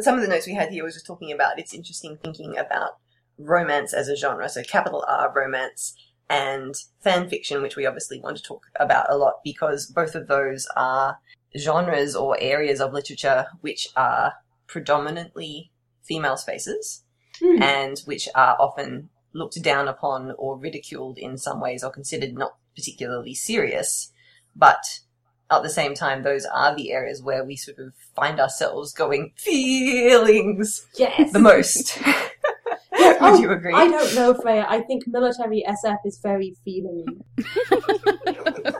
some 0.00 0.16
of 0.16 0.20
the 0.20 0.28
notes 0.28 0.46
we 0.46 0.54
had 0.54 0.70
here 0.70 0.84
was 0.84 0.94
just 0.94 1.06
talking 1.06 1.32
about 1.32 1.58
it's 1.58 1.74
interesting 1.74 2.18
thinking 2.22 2.58
about 2.58 2.92
romance 3.38 3.92
as 3.92 4.08
a 4.08 4.16
genre, 4.16 4.48
so 4.48 4.62
capital 4.62 5.04
R 5.08 5.32
romance 5.34 5.94
and 6.28 6.74
fan 7.00 7.28
fiction, 7.28 7.62
which 7.62 7.76
we 7.76 7.86
obviously 7.86 8.20
want 8.20 8.36
to 8.36 8.42
talk 8.42 8.66
about 8.78 9.10
a 9.10 9.16
lot 9.16 9.34
because 9.44 9.86
both 9.86 10.14
of 10.14 10.26
those 10.26 10.66
are 10.76 11.18
genres 11.56 12.14
or 12.14 12.36
areas 12.40 12.80
of 12.80 12.92
literature 12.92 13.46
which 13.60 13.88
are 13.96 14.34
predominantly 14.66 15.70
female 16.02 16.36
spaces 16.36 17.02
Hmm. 17.40 17.62
and 17.62 17.98
which 18.06 18.28
are 18.34 18.56
often 18.58 19.10
looked 19.34 19.60
down 19.62 19.88
upon 19.88 20.32
or 20.38 20.56
ridiculed 20.56 21.18
in 21.18 21.36
some 21.36 21.60
ways 21.60 21.84
or 21.84 21.90
considered 21.90 22.34
not 22.34 22.56
particularly 22.74 23.34
serious. 23.34 24.10
But 24.54 25.00
at 25.50 25.62
the 25.62 25.68
same 25.68 25.94
time, 25.94 26.22
those 26.22 26.46
are 26.46 26.74
the 26.74 26.92
areas 26.92 27.22
where 27.22 27.44
we 27.44 27.56
sort 27.56 27.78
of 27.78 27.92
find 28.14 28.40
ourselves 28.40 28.94
going 28.94 29.32
feelings 29.36 30.86
yes? 30.98 31.32
the 31.32 31.38
most. 31.38 31.98
Would 33.20 33.32
Oh, 33.34 33.40
you 33.40 33.50
agree? 33.50 33.72
I 33.74 33.88
don't 33.88 34.14
know, 34.14 34.34
Freya. 34.34 34.66
I 34.68 34.80
think 34.82 35.04
military 35.06 35.64
SF 35.68 35.98
is 36.04 36.18
very 36.22 36.54
feeling. 36.64 37.06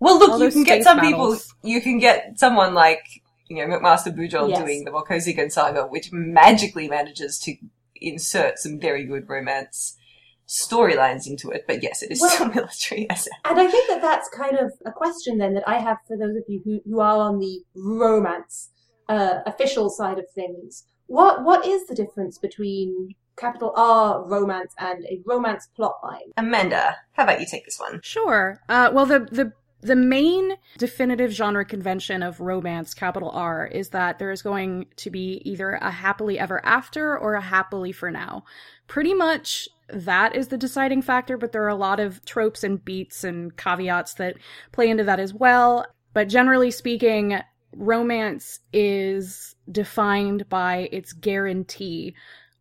Well, 0.00 0.18
look, 0.18 0.30
All 0.30 0.42
you 0.42 0.50
can 0.50 0.64
get 0.64 0.82
some 0.82 0.96
battles. 0.96 1.44
people. 1.54 1.70
You 1.70 1.80
can 1.80 1.98
get 2.00 2.36
someone 2.36 2.74
like 2.74 3.04
you 3.48 3.56
know 3.56 3.66
McMaster 3.78 4.12
Bujold 4.12 4.48
Yes. 4.50 4.58
doing 4.58 4.84
the 4.84 4.90
Vorkosigan 4.90 5.52
saga, 5.52 5.84
which 5.86 6.10
magically 6.12 6.88
manages 6.88 7.38
to 7.44 7.54
insert 7.94 8.58
some 8.58 8.80
very 8.80 9.04
good 9.04 9.28
romance 9.28 9.96
storylines 10.48 11.28
into 11.28 11.50
it. 11.50 11.66
But 11.68 11.84
yes, 11.84 12.02
it 12.02 12.10
is 12.10 12.20
Well- 12.20 12.30
still 12.30 12.48
military 12.54 13.06
SF. 13.10 13.28
And 13.44 13.60
I 13.60 13.68
think 13.70 13.88
that 13.90 14.02
that's 14.02 14.28
kind 14.30 14.58
of 14.58 14.72
a 14.84 14.90
question 14.90 15.38
then 15.38 15.54
that 15.54 15.68
I 15.68 15.78
have 15.78 15.98
for 16.08 16.16
those 16.16 16.34
of 16.36 16.42
you 16.48 16.60
who, 16.64 16.80
who 16.84 16.98
are 16.98 17.18
on 17.18 17.38
the 17.38 17.60
romance 17.76 18.70
uh, 19.08 19.38
official 19.46 19.88
side 19.88 20.18
of 20.18 20.24
things. 20.34 20.84
What 21.12 21.44
what 21.44 21.66
is 21.66 21.86
the 21.86 21.94
difference 21.94 22.38
between 22.38 23.14
capital 23.36 23.72
R 23.76 24.24
romance 24.26 24.72
and 24.78 25.04
a 25.04 25.20
romance 25.26 25.68
plotline? 25.78 26.32
Amanda, 26.36 26.96
how 27.12 27.24
about 27.24 27.40
you 27.40 27.46
take 27.46 27.66
this 27.66 27.78
one? 27.78 28.00
Sure. 28.02 28.60
Uh, 28.68 28.90
well, 28.94 29.06
the 29.06 29.20
the 29.30 29.52
The 29.82 29.96
main 29.96 30.44
definitive 30.78 31.32
genre 31.32 31.64
convention 31.64 32.22
of 32.22 32.40
romance, 32.40 32.94
capital 32.94 33.30
R, 33.30 33.66
is 33.66 33.88
that 33.90 34.18
there 34.20 34.30
is 34.30 34.40
going 34.40 34.86
to 35.02 35.10
be 35.10 35.42
either 35.44 35.72
a 35.72 35.90
happily 35.90 36.38
ever 36.38 36.64
after 36.64 37.18
or 37.18 37.34
a 37.34 37.40
happily 37.40 37.92
for 37.92 38.10
now. 38.10 38.44
Pretty 38.86 39.12
much 39.12 39.68
that 39.88 40.36
is 40.36 40.48
the 40.48 40.56
deciding 40.56 41.02
factor, 41.02 41.36
but 41.36 41.50
there 41.50 41.64
are 41.64 41.76
a 41.76 41.84
lot 41.88 41.98
of 41.98 42.24
tropes 42.24 42.62
and 42.62 42.84
beats 42.84 43.24
and 43.24 43.56
caveats 43.56 44.14
that 44.14 44.36
play 44.70 44.88
into 44.88 45.04
that 45.04 45.20
as 45.20 45.34
well. 45.34 45.84
But 46.14 46.28
generally 46.28 46.70
speaking, 46.70 47.40
romance 47.72 48.60
is 48.72 49.54
defined 49.70 50.48
by 50.48 50.88
its 50.92 51.12
guarantee 51.12 52.14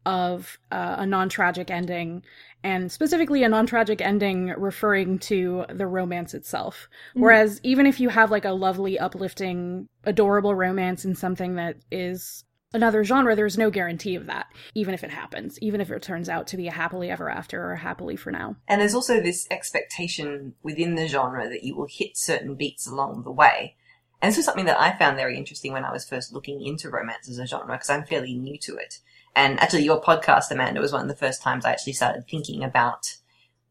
of 0.06 0.58
uh, 0.72 0.96
a 1.00 1.06
non 1.06 1.30
tragic 1.30 1.70
ending, 1.70 2.24
and 2.64 2.92
specifically 2.92 3.44
a 3.44 3.50
non 3.50 3.66
tragic 3.66 4.02
ending 4.02 4.54
referring 4.58 5.20
to 5.20 5.66
the 5.70 5.88
romance 5.88 6.34
itself. 6.34 6.90
Mm-hmm. 7.12 7.22
Whereas, 7.22 7.60
even 7.64 7.86
if 7.86 8.00
you 8.00 8.10
have 8.10 8.32
like 8.32 8.46
a 8.46 8.52
lovely, 8.52 8.98
uplifting, 8.98 9.88
adorable 10.04 10.56
romance 10.56 11.06
in 11.06 11.16
something 11.16 11.56
that 11.56 11.78
is 11.92 12.44
another 12.74 13.04
genre, 13.04 13.36
there's 13.36 13.58
no 13.58 13.70
guarantee 13.70 14.16
of 14.16 14.28
that, 14.28 14.48
even 14.74 14.94
if 14.94 15.04
it 15.04 15.12
happens, 15.12 15.60
even 15.60 15.82
if 15.82 15.92
it 15.92 16.02
turns 16.02 16.30
out 16.30 16.48
to 16.48 16.58
be 16.58 16.68
a 16.68 16.72
happily 16.72 17.10
ever 17.10 17.30
after 17.30 17.72
or 17.72 17.76
happily 17.76 18.16
for 18.16 18.32
now. 18.32 18.56
And 18.68 18.82
there's 18.82 18.96
also 18.96 19.20
this 19.22 19.48
expectation 19.52 20.54
within 20.64 20.96
the 20.96 21.08
genre 21.08 21.50
that 21.50 21.64
you 21.64 21.76
will 21.76 21.88
hit 21.90 22.18
certain 22.18 22.56
beats 22.56 22.88
along 22.88 23.24
the 23.24 23.32
way. 23.32 23.76
And 24.22 24.30
this 24.30 24.38
was 24.38 24.46
something 24.46 24.66
that 24.66 24.80
I 24.80 24.98
found 24.98 25.18
very 25.18 25.38
interesting 25.38 25.74
when 25.74 25.86
I 25.86 25.92
was 25.92 26.08
first 26.08 26.32
looking 26.32 26.64
into 26.64 26.90
romance 26.90 27.28
as 27.30 27.40
a 27.40 27.48
genre, 27.48 27.76
because 27.76 27.90
I'm 27.90 28.06
fairly 28.06 28.34
new 28.34 28.58
to 28.60 28.76
it. 28.76 29.00
And 29.36 29.60
actually, 29.60 29.84
your 29.84 30.02
podcast, 30.02 30.52
Amanda, 30.52 30.82
was 30.82 30.92
one 30.92 31.02
of 31.02 31.08
the 31.08 31.16
first 31.16 31.42
times 31.42 31.66
I 31.66 31.72
actually 31.72 31.94
started 31.94 32.28
thinking 32.28 32.64
about 32.64 33.16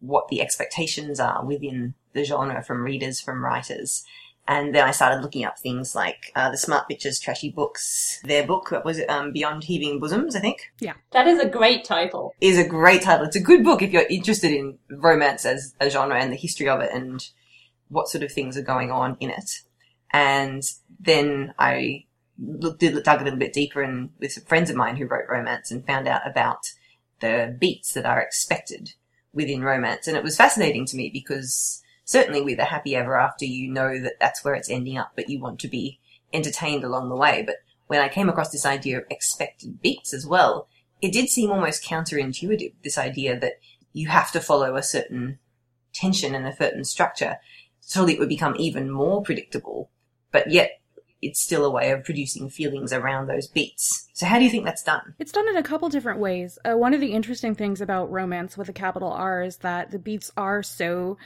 what 0.00 0.28
the 0.28 0.40
expectations 0.40 1.20
are 1.20 1.44
within 1.44 1.94
the 2.14 2.24
genre 2.24 2.62
from 2.64 2.82
readers, 2.82 3.20
from 3.20 3.44
writers. 3.44 4.04
And 4.48 4.74
then 4.74 4.84
I 4.84 4.90
started 4.90 5.22
looking 5.22 5.44
up 5.44 5.58
things 5.58 5.94
like 5.94 6.32
uh, 6.34 6.50
the 6.50 6.56
Smart 6.56 6.88
Bitches 6.90 7.22
Trashy 7.22 7.50
Books. 7.50 8.20
Their 8.24 8.44
book, 8.44 8.72
what 8.72 8.84
was 8.84 8.98
it, 8.98 9.08
um, 9.08 9.32
Beyond 9.32 9.64
Heaving 9.64 10.00
Bosoms, 10.00 10.34
I 10.34 10.40
think? 10.40 10.72
Yeah. 10.80 10.94
That 11.12 11.28
is 11.28 11.38
a 11.38 11.48
great 11.48 11.84
title. 11.84 12.34
Is 12.40 12.58
a 12.58 12.66
great 12.66 13.02
title. 13.02 13.26
It's 13.26 13.36
a 13.36 13.40
good 13.40 13.62
book 13.62 13.82
if 13.82 13.92
you're 13.92 14.06
interested 14.10 14.50
in 14.50 14.78
romance 14.90 15.44
as 15.44 15.74
a 15.78 15.88
genre 15.88 16.18
and 16.18 16.32
the 16.32 16.36
history 16.36 16.68
of 16.68 16.80
it 16.80 16.90
and 16.92 17.28
what 17.90 18.08
sort 18.08 18.24
of 18.24 18.32
things 18.32 18.56
are 18.56 18.62
going 18.62 18.90
on 18.90 19.16
in 19.20 19.30
it. 19.30 19.60
And 20.12 20.62
then 20.98 21.54
I 21.58 22.04
looked, 22.38 22.80
did, 22.80 23.02
dug 23.02 23.20
a 23.20 23.24
little 23.24 23.38
bit 23.38 23.52
deeper 23.52 23.82
and 23.82 24.10
with 24.18 24.32
some 24.32 24.44
friends 24.44 24.70
of 24.70 24.76
mine 24.76 24.96
who 24.96 25.06
wrote 25.06 25.28
romance 25.28 25.70
and 25.70 25.86
found 25.86 26.08
out 26.08 26.26
about 26.26 26.72
the 27.20 27.56
beats 27.58 27.92
that 27.92 28.06
are 28.06 28.20
expected 28.20 28.94
within 29.32 29.62
romance. 29.62 30.06
And 30.06 30.16
it 30.16 30.24
was 30.24 30.36
fascinating 30.36 30.86
to 30.86 30.96
me 30.96 31.10
because 31.12 31.82
certainly 32.04 32.40
with 32.40 32.58
a 32.58 32.64
happy 32.64 32.96
ever 32.96 33.18
after, 33.18 33.44
you 33.44 33.70
know 33.70 34.00
that 34.00 34.18
that's 34.20 34.44
where 34.44 34.54
it's 34.54 34.70
ending 34.70 34.98
up, 34.98 35.12
but 35.14 35.28
you 35.28 35.40
want 35.40 35.60
to 35.60 35.68
be 35.68 36.00
entertained 36.32 36.82
along 36.82 37.08
the 37.08 37.16
way. 37.16 37.42
But 37.44 37.56
when 37.86 38.00
I 38.00 38.08
came 38.08 38.28
across 38.28 38.50
this 38.50 38.66
idea 38.66 38.98
of 38.98 39.04
expected 39.10 39.80
beats 39.80 40.12
as 40.12 40.26
well, 40.26 40.68
it 41.00 41.12
did 41.12 41.28
seem 41.28 41.50
almost 41.50 41.84
counterintuitive, 41.84 42.72
this 42.82 42.98
idea 42.98 43.38
that 43.38 43.60
you 43.92 44.08
have 44.08 44.32
to 44.32 44.40
follow 44.40 44.76
a 44.76 44.82
certain 44.82 45.38
tension 45.92 46.34
and 46.34 46.46
a 46.46 46.56
certain 46.56 46.84
structure 46.84 47.38
Surely 47.90 48.14
it 48.14 48.20
would 48.20 48.28
become 48.28 48.54
even 48.58 48.90
more 48.90 49.22
predictable 49.22 49.90
but 50.32 50.50
yet 50.50 50.80
it's 51.22 51.42
still 51.42 51.64
a 51.64 51.70
way 51.70 51.90
of 51.90 52.04
producing 52.04 52.48
feelings 52.48 52.92
around 52.92 53.26
those 53.26 53.46
beats. 53.46 54.08
So 54.14 54.26
how 54.26 54.38
do 54.38 54.44
you 54.44 54.50
think 54.50 54.64
that's 54.64 54.82
done? 54.82 55.14
It's 55.18 55.32
done 55.32 55.48
in 55.48 55.56
a 55.56 55.62
couple 55.62 55.88
different 55.88 56.18
ways. 56.18 56.58
Uh, 56.64 56.76
one 56.76 56.94
of 56.94 57.00
the 57.00 57.12
interesting 57.12 57.54
things 57.54 57.80
about 57.80 58.10
romance 58.10 58.56
with 58.56 58.68
a 58.68 58.72
capital 58.72 59.10
R 59.10 59.42
is 59.42 59.58
that 59.58 59.90
the 59.90 59.98
beats 59.98 60.30
are 60.36 60.62
so 60.62 61.18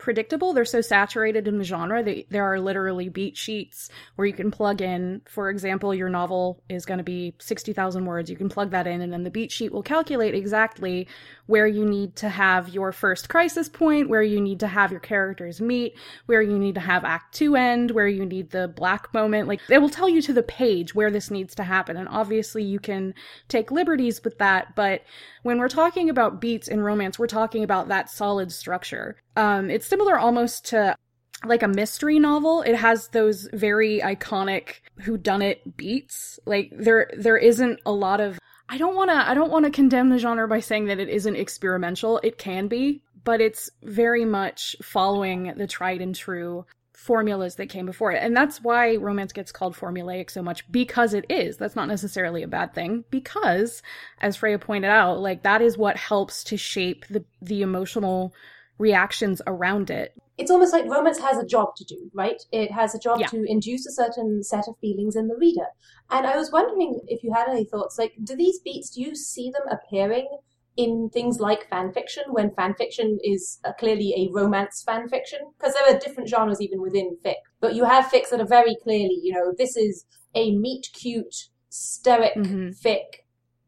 predictable. 0.00 0.52
They're 0.52 0.64
so 0.64 0.80
saturated 0.80 1.46
in 1.46 1.58
the 1.58 1.64
genre 1.64 2.02
that 2.02 2.24
there 2.30 2.44
are 2.44 2.58
literally 2.58 3.08
beat 3.08 3.36
sheets 3.36 3.88
where 4.16 4.26
you 4.26 4.32
can 4.32 4.50
plug 4.50 4.82
in, 4.82 5.20
for 5.26 5.50
example, 5.50 5.94
your 5.94 6.08
novel 6.08 6.62
is 6.68 6.86
going 6.86 6.98
to 6.98 7.04
be 7.04 7.34
60,000 7.38 8.04
words. 8.06 8.30
You 8.30 8.36
can 8.36 8.48
plug 8.48 8.70
that 8.70 8.86
in 8.86 9.00
and 9.00 9.12
then 9.12 9.22
the 9.22 9.30
beat 9.30 9.52
sheet 9.52 9.72
will 9.72 9.82
calculate 9.82 10.34
exactly 10.34 11.06
where 11.50 11.66
you 11.66 11.84
need 11.84 12.14
to 12.14 12.28
have 12.28 12.68
your 12.68 12.92
first 12.92 13.28
crisis 13.28 13.68
point, 13.68 14.08
where 14.08 14.22
you 14.22 14.40
need 14.40 14.60
to 14.60 14.68
have 14.68 14.92
your 14.92 15.00
characters 15.00 15.60
meet, 15.60 15.96
where 16.26 16.40
you 16.40 16.56
need 16.56 16.76
to 16.76 16.80
have 16.80 17.04
act 17.04 17.34
two 17.34 17.56
end, 17.56 17.90
where 17.90 18.06
you 18.06 18.24
need 18.24 18.50
the 18.50 18.68
black 18.68 19.12
moment. 19.12 19.48
Like 19.48 19.60
it 19.68 19.78
will 19.78 19.88
tell 19.88 20.08
you 20.08 20.22
to 20.22 20.32
the 20.32 20.44
page 20.44 20.94
where 20.94 21.10
this 21.10 21.28
needs 21.28 21.56
to 21.56 21.64
happen. 21.64 21.96
And 21.96 22.08
obviously 22.08 22.62
you 22.62 22.78
can 22.78 23.14
take 23.48 23.72
liberties 23.72 24.22
with 24.22 24.38
that. 24.38 24.76
But 24.76 25.02
when 25.42 25.58
we're 25.58 25.68
talking 25.68 26.08
about 26.08 26.40
beats 26.40 26.68
in 26.68 26.82
romance, 26.82 27.18
we're 27.18 27.26
talking 27.26 27.64
about 27.64 27.88
that 27.88 28.08
solid 28.08 28.52
structure. 28.52 29.16
Um, 29.34 29.70
it's 29.70 29.88
similar 29.88 30.16
almost 30.16 30.66
to 30.66 30.96
like 31.44 31.64
a 31.64 31.68
mystery 31.68 32.20
novel. 32.20 32.62
It 32.62 32.76
has 32.76 33.08
those 33.08 33.48
very 33.52 34.00
iconic 34.00 34.74
who 35.00 35.18
done 35.18 35.42
it 35.42 35.76
beats. 35.76 36.38
Like 36.46 36.72
there 36.78 37.10
there 37.18 37.36
isn't 37.36 37.80
a 37.84 37.92
lot 37.92 38.20
of 38.20 38.38
I 38.70 38.78
don't 38.78 38.94
want 38.94 39.10
to 39.10 39.16
I 39.16 39.34
don't 39.34 39.50
want 39.50 39.64
to 39.64 39.70
condemn 39.72 40.10
the 40.10 40.18
genre 40.18 40.46
by 40.46 40.60
saying 40.60 40.86
that 40.86 41.00
it 41.00 41.08
isn't 41.08 41.34
experimental. 41.34 42.20
It 42.22 42.38
can 42.38 42.68
be, 42.68 43.02
but 43.24 43.40
it's 43.40 43.68
very 43.82 44.24
much 44.24 44.76
following 44.80 45.52
the 45.56 45.66
tried 45.66 46.00
and 46.00 46.14
true 46.14 46.64
formulas 46.94 47.56
that 47.56 47.68
came 47.68 47.84
before 47.84 48.12
it. 48.12 48.22
And 48.22 48.36
that's 48.36 48.62
why 48.62 48.94
romance 48.94 49.32
gets 49.32 49.50
called 49.50 49.74
formulaic 49.74 50.30
so 50.30 50.40
much 50.40 50.70
because 50.70 51.14
it 51.14 51.24
is. 51.28 51.56
That's 51.56 51.74
not 51.74 51.88
necessarily 51.88 52.44
a 52.44 52.48
bad 52.48 52.72
thing 52.72 53.04
because 53.10 53.82
as 54.20 54.36
Freya 54.36 54.60
pointed 54.60 54.90
out, 54.90 55.18
like 55.18 55.42
that 55.42 55.62
is 55.62 55.76
what 55.76 55.96
helps 55.96 56.44
to 56.44 56.56
shape 56.56 57.06
the 57.08 57.24
the 57.42 57.62
emotional 57.62 58.32
reactions 58.78 59.42
around 59.48 59.90
it. 59.90 60.14
It's 60.40 60.50
almost 60.50 60.72
like 60.72 60.86
romance 60.86 61.18
has 61.18 61.36
a 61.38 61.46
job 61.46 61.76
to 61.76 61.84
do, 61.84 62.10
right? 62.14 62.40
It 62.50 62.72
has 62.72 62.94
a 62.94 62.98
job 62.98 63.20
yeah. 63.20 63.26
to 63.28 63.44
induce 63.44 63.86
a 63.86 63.92
certain 63.92 64.42
set 64.42 64.66
of 64.68 64.78
feelings 64.80 65.14
in 65.14 65.28
the 65.28 65.36
reader. 65.36 65.66
And 66.10 66.26
I 66.26 66.36
was 66.36 66.50
wondering 66.50 67.00
if 67.06 67.22
you 67.22 67.32
had 67.32 67.48
any 67.48 67.64
thoughts, 67.64 67.98
like, 67.98 68.14
do 68.24 68.34
these 68.34 68.58
beats, 68.60 68.90
do 68.90 69.02
you 69.02 69.14
see 69.14 69.50
them 69.50 69.68
appearing 69.70 70.28
in 70.76 71.10
things 71.12 71.40
like 71.40 71.68
fan 71.68 71.92
fiction 71.92 72.24
when 72.28 72.54
fan 72.54 72.74
fiction 72.74 73.18
is 73.22 73.58
uh, 73.64 73.72
clearly 73.78 74.14
a 74.16 74.32
romance 74.32 74.82
fan 74.82 75.08
fiction? 75.08 75.40
Because 75.58 75.74
there 75.74 75.94
are 75.94 75.98
different 75.98 76.30
genres 76.30 76.60
even 76.60 76.80
within 76.80 77.18
fic. 77.24 77.34
But 77.60 77.74
you 77.74 77.84
have 77.84 78.06
fics 78.06 78.30
that 78.30 78.40
are 78.40 78.46
very 78.46 78.76
clearly, 78.82 79.20
you 79.22 79.34
know, 79.34 79.52
this 79.56 79.76
is 79.76 80.06
a 80.34 80.56
meet 80.56 80.88
cute, 80.94 81.48
steric 81.70 82.34
mm-hmm. 82.34 82.68
fic 82.70 83.20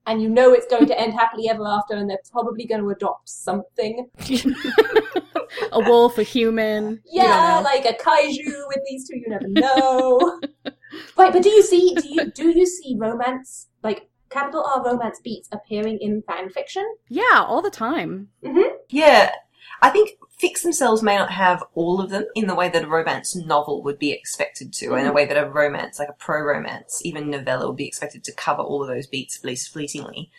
and 0.06 0.20
you 0.20 0.28
know 0.28 0.52
it's 0.52 0.66
going 0.66 0.86
to 0.86 1.00
end 1.00 1.14
happily 1.14 1.48
ever 1.48 1.66
after, 1.66 1.94
and 1.94 2.10
they're 2.10 2.18
probably 2.30 2.66
going 2.66 2.80
to 2.80 2.90
adopt 2.90 3.28
something. 3.28 4.08
a 5.72 5.80
wolf, 5.80 6.18
a 6.18 6.22
human. 6.22 7.02
Yeah, 7.06 7.60
like 7.64 7.84
a 7.84 7.94
kaiju 7.94 8.62
with 8.68 8.80
these 8.88 9.08
two. 9.08 9.18
You 9.18 9.28
never 9.28 9.48
know. 9.48 10.40
right, 11.16 11.32
but 11.32 11.42
do 11.42 11.50
you 11.50 11.62
see? 11.62 11.94
Do 11.94 12.08
you 12.08 12.30
do 12.30 12.48
you 12.50 12.66
see 12.66 12.96
romance 12.98 13.68
like 13.82 14.08
capital 14.30 14.64
R 14.64 14.84
romance 14.84 15.20
beats 15.22 15.48
appearing 15.52 15.98
in 16.00 16.22
fan 16.22 16.50
fiction? 16.50 16.86
Yeah, 17.08 17.44
all 17.46 17.62
the 17.62 17.70
time. 17.70 18.28
Mm-hmm. 18.44 18.76
Yeah, 18.88 19.30
I 19.82 19.90
think 19.90 20.10
fics 20.40 20.62
themselves 20.62 21.02
may 21.02 21.16
not 21.16 21.30
have 21.30 21.62
all 21.74 22.00
of 22.00 22.10
them 22.10 22.24
in 22.34 22.46
the 22.46 22.54
way 22.54 22.68
that 22.68 22.84
a 22.84 22.88
romance 22.88 23.34
novel 23.34 23.82
would 23.82 23.98
be 23.98 24.12
expected 24.12 24.72
to, 24.74 24.86
mm-hmm. 24.86 24.98
in 24.98 25.06
a 25.06 25.12
way 25.12 25.26
that 25.26 25.36
a 25.36 25.48
romance, 25.48 25.98
like 25.98 26.08
a 26.08 26.14
pro 26.14 26.40
romance, 26.42 27.00
even 27.04 27.30
novella, 27.30 27.66
would 27.66 27.76
be 27.76 27.86
expected 27.86 28.24
to 28.24 28.32
cover 28.32 28.62
all 28.62 28.82
of 28.82 28.88
those 28.88 29.06
beats, 29.06 29.38
at 29.38 29.44
least 29.44 29.72
fleetingly. 29.72 30.30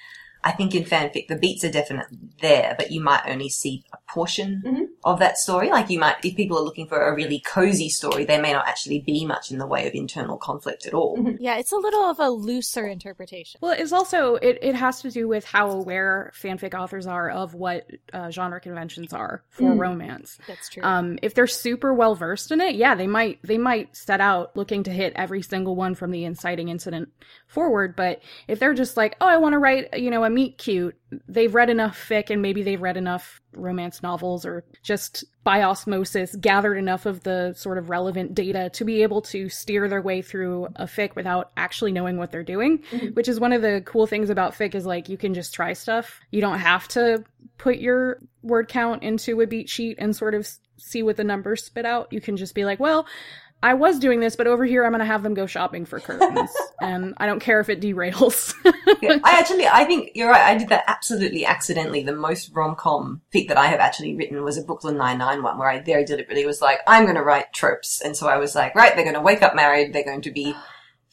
I 0.43 0.51
think 0.51 0.75
in 0.75 0.83
fanfic 0.83 1.27
the 1.27 1.35
beats 1.35 1.63
are 1.63 1.71
definitely 1.71 2.17
there, 2.41 2.75
but 2.77 2.91
you 2.91 3.01
might 3.01 3.23
only 3.27 3.49
see 3.49 3.83
a 3.93 3.97
portion 4.11 4.61
mm-hmm. 4.65 4.83
of 5.03 5.19
that 5.19 5.37
story. 5.37 5.69
Like 5.69 5.89
you 5.89 5.99
might, 5.99 6.17
if 6.23 6.35
people 6.35 6.57
are 6.57 6.63
looking 6.63 6.87
for 6.87 7.01
a 7.01 7.15
really 7.15 7.39
cozy 7.39 7.89
story, 7.89 8.25
there 8.25 8.41
may 8.41 8.53
not 8.53 8.67
actually 8.67 8.99
be 8.99 9.25
much 9.25 9.51
in 9.51 9.57
the 9.57 9.67
way 9.67 9.87
of 9.87 9.93
internal 9.93 10.37
conflict 10.37 10.85
at 10.85 10.93
all. 10.93 11.17
Mm-hmm. 11.17 11.37
Yeah, 11.39 11.57
it's 11.57 11.71
a 11.71 11.77
little 11.77 12.03
of 12.03 12.19
a 12.19 12.29
looser 12.29 12.85
interpretation. 12.85 13.59
Well, 13.61 13.71
it's 13.77 13.91
also 13.91 14.35
it, 14.35 14.59
it 14.61 14.75
has 14.75 15.01
to 15.01 15.11
do 15.11 15.27
with 15.27 15.45
how 15.45 15.71
aware 15.71 16.31
fanfic 16.35 16.73
authors 16.73 17.07
are 17.07 17.29
of 17.29 17.53
what 17.53 17.89
uh, 18.11 18.29
genre 18.29 18.59
conventions 18.59 19.13
are 19.13 19.43
for 19.49 19.71
mm. 19.71 19.79
romance. 19.79 20.37
That's 20.47 20.69
true. 20.69 20.83
Um, 20.83 21.19
if 21.21 21.33
they're 21.33 21.47
super 21.47 21.93
well 21.93 22.15
versed 22.15 22.51
in 22.51 22.59
it, 22.61 22.75
yeah, 22.75 22.95
they 22.95 23.07
might 23.07 23.39
they 23.43 23.57
might 23.57 23.95
set 23.95 24.19
out 24.19 24.55
looking 24.55 24.83
to 24.83 24.91
hit 24.91 25.13
every 25.15 25.41
single 25.41 25.75
one 25.75 25.95
from 25.95 26.11
the 26.11 26.25
inciting 26.25 26.69
incident 26.69 27.09
forward. 27.47 27.95
But 27.95 28.21
if 28.47 28.59
they're 28.59 28.73
just 28.73 28.97
like, 28.97 29.15
oh, 29.21 29.27
I 29.27 29.37
want 29.37 29.53
to 29.53 29.59
write, 29.59 29.97
you 29.97 30.09
know, 30.09 30.23
a 30.23 30.29
meet 30.33 30.57
cute, 30.57 30.97
they've 31.27 31.53
read 31.53 31.69
enough 31.69 31.97
fic 32.09 32.29
and 32.29 32.41
maybe 32.41 32.63
they've 32.63 32.81
read 32.81 32.97
enough 32.97 33.39
romance 33.53 34.01
novels 34.01 34.45
or 34.45 34.63
just 34.81 35.23
by 35.43 35.61
osmosis 35.61 36.35
gathered 36.37 36.75
enough 36.75 37.05
of 37.05 37.21
the 37.21 37.53
sort 37.55 37.77
of 37.77 37.89
relevant 37.89 38.33
data 38.33 38.71
to 38.73 38.83
be 38.83 39.03
able 39.03 39.21
to 39.21 39.47
steer 39.47 39.87
their 39.87 40.01
way 40.01 40.23
through 40.23 40.65
a 40.75 40.85
fic 40.85 41.15
without 41.15 41.51
actually 41.55 41.91
knowing 41.91 42.17
what 42.17 42.31
they're 42.31 42.43
doing 42.43 42.79
mm-hmm. 42.79 43.07
which 43.09 43.27
is 43.27 43.39
one 43.39 43.53
of 43.53 43.61
the 43.61 43.83
cool 43.85 44.07
things 44.07 44.31
about 44.31 44.55
fic 44.55 44.73
is 44.73 44.87
like 44.87 45.07
you 45.07 45.17
can 45.17 45.33
just 45.33 45.53
try 45.53 45.73
stuff. 45.73 46.19
You 46.31 46.41
don't 46.41 46.59
have 46.59 46.87
to 46.89 47.23
put 47.57 47.77
your 47.77 48.19
word 48.41 48.67
count 48.67 49.03
into 49.03 49.39
a 49.41 49.47
beat 49.47 49.69
sheet 49.69 49.97
and 49.99 50.15
sort 50.15 50.35
of 50.35 50.47
see 50.77 51.03
what 51.03 51.15
the 51.15 51.23
numbers 51.23 51.63
spit 51.63 51.85
out. 51.85 52.11
You 52.11 52.19
can 52.19 52.35
just 52.35 52.55
be 52.55 52.65
like 52.65 52.79
well 52.79 53.05
I 53.63 53.75
was 53.75 53.97
doing 53.97 54.19
this, 54.19 54.35
but 54.35 54.45
over 54.45 54.65
here 54.65 54.83
I'm 54.83 54.91
going 54.91 54.99
to 54.99 55.05
have 55.05 55.23
them 55.23 55.33
go 55.33 55.45
shopping 55.45 55.85
for 55.85 55.99
curtains. 56.01 56.51
and 56.81 57.13
I 57.17 57.25
don't 57.25 57.39
care 57.39 57.61
if 57.61 57.69
it 57.69 57.79
derails. 57.79 58.53
Yeah, 59.01 59.19
I 59.23 59.31
actually, 59.39 59.65
I 59.67 59.85
think 59.85 60.11
you're 60.15 60.29
right. 60.29 60.53
I 60.53 60.57
did 60.57 60.67
that 60.67 60.83
absolutely 60.87 61.45
accidentally. 61.45 62.03
The 62.03 62.13
most 62.13 62.51
rom-com 62.53 63.21
fic 63.33 63.47
that 63.47 63.57
I 63.57 63.67
have 63.67 63.79
actually 63.79 64.15
written 64.15 64.43
was 64.43 64.57
a 64.57 64.63
Brooklyn 64.63 64.97
Nine-Nine 64.97 65.41
one 65.41 65.57
where 65.57 65.69
I 65.69 65.79
very 65.79 66.03
deliberately 66.03 66.45
was 66.45 66.61
like, 66.61 66.79
I'm 66.87 67.03
going 67.03 67.15
to 67.15 67.23
write 67.23 67.53
tropes. 67.53 68.01
And 68.01 68.17
so 68.17 68.27
I 68.27 68.37
was 68.37 68.53
like, 68.53 68.75
right, 68.75 68.93
they're 68.95 69.05
going 69.05 69.15
to 69.15 69.21
wake 69.21 69.41
up 69.41 69.55
married. 69.55 69.93
They're 69.93 70.03
going 70.03 70.23
to 70.23 70.31
be 70.31 70.53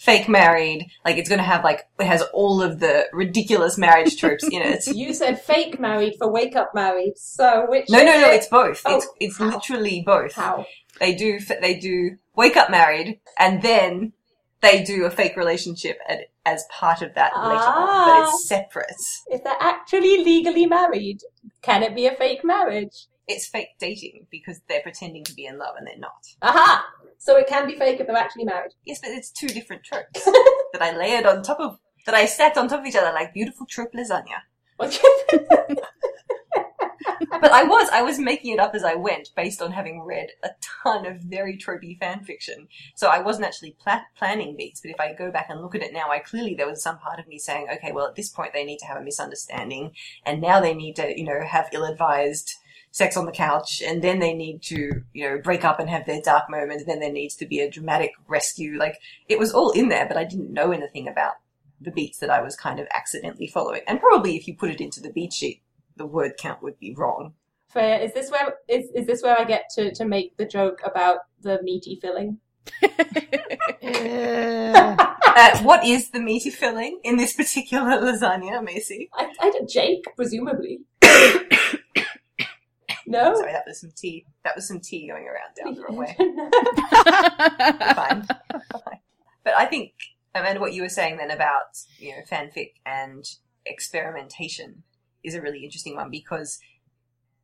fake 0.00 0.28
married. 0.28 0.90
Like 1.04 1.18
it's 1.18 1.28
going 1.28 1.38
to 1.38 1.44
have 1.44 1.62
like, 1.62 1.86
it 2.00 2.06
has 2.06 2.22
all 2.32 2.62
of 2.62 2.80
the 2.80 3.06
ridiculous 3.12 3.78
marriage 3.78 4.16
tropes 4.18 4.44
in 4.44 4.62
it. 4.62 4.86
You 5.00 5.14
said 5.14 5.40
fake 5.40 5.78
married 5.78 6.14
for 6.18 6.30
wake 6.32 6.56
up 6.56 6.74
married. 6.74 7.14
So 7.16 7.66
which? 7.68 7.88
No, 7.88 8.02
no, 8.02 8.12
is 8.12 8.20
no, 8.22 8.30
it? 8.30 8.34
it's 8.34 8.48
both. 8.48 8.82
Oh, 8.84 8.96
it's, 8.96 9.08
it's 9.20 9.38
how? 9.38 9.50
literally 9.50 10.02
both. 10.04 10.34
how. 10.34 10.66
They 11.00 11.14
do, 11.14 11.40
they 11.60 11.74
do 11.80 12.16
wake 12.36 12.56
up 12.56 12.70
married 12.70 13.20
and 13.38 13.62
then 13.62 14.12
they 14.60 14.84
do 14.84 15.06
a 15.06 15.10
fake 15.10 15.36
relationship 15.36 15.98
at, 16.06 16.26
as 16.44 16.64
part 16.70 17.00
of 17.00 17.14
that 17.14 17.32
later 17.34 17.64
on, 17.64 17.86
but 17.86 18.12
Ah. 18.12 18.28
it's 18.28 18.46
separate. 18.46 18.92
If 19.28 19.42
they're 19.42 19.56
actually 19.58 20.22
legally 20.22 20.66
married, 20.66 21.20
can 21.62 21.82
it 21.82 21.94
be 21.94 22.06
a 22.06 22.14
fake 22.14 22.44
marriage? 22.44 23.06
It's 23.26 23.46
fake 23.46 23.68
dating 23.78 24.26
because 24.30 24.60
they're 24.68 24.82
pretending 24.82 25.24
to 25.24 25.32
be 25.34 25.46
in 25.46 25.56
love 25.58 25.76
and 25.78 25.86
they're 25.86 25.96
not. 25.98 26.26
Aha! 26.42 26.84
So 27.18 27.36
it 27.36 27.46
can 27.46 27.66
be 27.66 27.76
fake 27.76 28.00
if 28.00 28.06
they're 28.06 28.16
actually 28.16 28.44
married. 28.44 28.72
Yes, 28.84 28.98
but 29.00 29.10
it's 29.12 29.30
two 29.30 29.46
different 29.48 29.84
tropes 29.84 30.24
that 30.72 30.82
I 30.82 30.96
layered 30.96 31.26
on 31.26 31.42
top 31.42 31.60
of, 31.60 31.78
that 32.06 32.14
I 32.14 32.26
stacked 32.26 32.58
on 32.58 32.68
top 32.68 32.80
of 32.80 32.86
each 32.86 32.96
other 32.96 33.12
like 33.12 33.32
beautiful 33.32 33.66
trope 33.66 33.92
lasagna. 33.94 34.40
But 37.28 37.52
I 37.52 37.64
was, 37.64 37.88
I 37.92 38.02
was 38.02 38.18
making 38.18 38.54
it 38.54 38.58
up 38.58 38.74
as 38.74 38.84
I 38.84 38.94
went 38.94 39.30
based 39.36 39.60
on 39.60 39.72
having 39.72 40.02
read 40.02 40.30
a 40.42 40.50
ton 40.60 41.06
of 41.06 41.20
very 41.20 41.56
tropey 41.56 41.98
fan 41.98 42.24
fiction. 42.24 42.68
So 42.94 43.08
I 43.08 43.20
wasn't 43.20 43.46
actually 43.46 43.76
pla- 43.78 44.06
planning 44.16 44.56
beats, 44.56 44.80
but 44.80 44.90
if 44.90 45.00
I 45.00 45.12
go 45.12 45.30
back 45.30 45.48
and 45.50 45.60
look 45.60 45.74
at 45.74 45.82
it 45.82 45.92
now, 45.92 46.10
I 46.10 46.18
clearly, 46.20 46.54
there 46.54 46.68
was 46.68 46.82
some 46.82 46.98
part 46.98 47.18
of 47.20 47.28
me 47.28 47.38
saying, 47.38 47.68
okay, 47.74 47.92
well 47.92 48.06
at 48.06 48.14
this 48.14 48.30
point 48.30 48.52
they 48.52 48.64
need 48.64 48.78
to 48.78 48.86
have 48.86 48.96
a 48.96 49.04
misunderstanding, 49.04 49.92
and 50.24 50.40
now 50.40 50.60
they 50.60 50.74
need 50.74 50.96
to, 50.96 51.18
you 51.18 51.24
know, 51.24 51.42
have 51.44 51.68
ill-advised 51.72 52.54
sex 52.92 53.16
on 53.16 53.26
the 53.26 53.32
couch, 53.32 53.82
and 53.82 54.02
then 54.02 54.18
they 54.18 54.34
need 54.34 54.62
to, 54.62 55.02
you 55.12 55.28
know, 55.28 55.38
break 55.38 55.64
up 55.64 55.78
and 55.78 55.88
have 55.88 56.06
their 56.06 56.20
dark 56.20 56.50
moment, 56.50 56.80
and 56.80 56.88
then 56.88 57.00
there 57.00 57.12
needs 57.12 57.36
to 57.36 57.46
be 57.46 57.60
a 57.60 57.70
dramatic 57.70 58.12
rescue. 58.26 58.76
Like, 58.78 58.96
it 59.28 59.38
was 59.38 59.52
all 59.52 59.70
in 59.70 59.88
there, 59.88 60.06
but 60.06 60.16
I 60.16 60.24
didn't 60.24 60.52
know 60.52 60.72
anything 60.72 61.06
about 61.06 61.34
the 61.80 61.92
beats 61.92 62.18
that 62.18 62.30
I 62.30 62.42
was 62.42 62.56
kind 62.56 62.80
of 62.80 62.88
accidentally 62.92 63.46
following. 63.46 63.82
And 63.86 64.00
probably 64.00 64.36
if 64.36 64.48
you 64.48 64.56
put 64.56 64.70
it 64.70 64.80
into 64.80 65.00
the 65.00 65.12
beat 65.12 65.32
sheet, 65.32 65.62
the 66.00 66.06
word 66.06 66.32
count 66.38 66.62
would 66.62 66.78
be 66.78 66.94
wrong. 66.96 67.34
Freya, 67.68 67.98
is 67.98 68.14
this 68.14 68.30
where 68.30 68.54
is, 68.68 68.90
is 68.94 69.06
this 69.06 69.22
where 69.22 69.38
I 69.38 69.44
get 69.44 69.64
to, 69.74 69.92
to 69.94 70.04
make 70.06 70.34
the 70.38 70.46
joke 70.46 70.80
about 70.82 71.18
the 71.42 71.60
meaty 71.62 72.00
filling? 72.00 72.38
Uh, 75.32 75.62
what 75.62 75.86
is 75.86 76.10
the 76.10 76.20
meaty 76.20 76.50
filling 76.50 76.98
in 77.04 77.16
this 77.16 77.34
particular 77.34 78.00
lasagna, 78.02 78.62
Macy? 78.64 79.08
I, 79.14 79.32
I 79.40 79.50
don't- 79.50 79.70
Jake, 79.70 80.04
presumably. 80.16 80.80
no. 83.06 83.34
Sorry, 83.36 83.52
that 83.52 83.62
was 83.64 83.80
some 83.80 83.92
tea. 83.96 84.26
That 84.42 84.56
was 84.56 84.66
some 84.66 84.80
tea 84.80 85.08
going 85.08 85.28
around 85.28 85.54
down 85.56 85.74
the 85.76 85.82
wrong 85.82 85.96
way. 85.96 86.16
Fine. 87.94 88.26
Fine. 88.72 89.00
But 89.44 89.54
I 89.56 89.66
think, 89.66 89.92
Amanda, 90.34 90.58
what 90.60 90.72
you 90.74 90.82
were 90.82 90.88
saying 90.88 91.18
then 91.18 91.30
about, 91.30 91.78
you 91.98 92.10
know, 92.10 92.22
fanfic 92.28 92.72
and 92.84 93.24
experimentation 93.64 94.82
is 95.22 95.34
a 95.34 95.42
really 95.42 95.64
interesting 95.64 95.96
one 95.96 96.10
because 96.10 96.58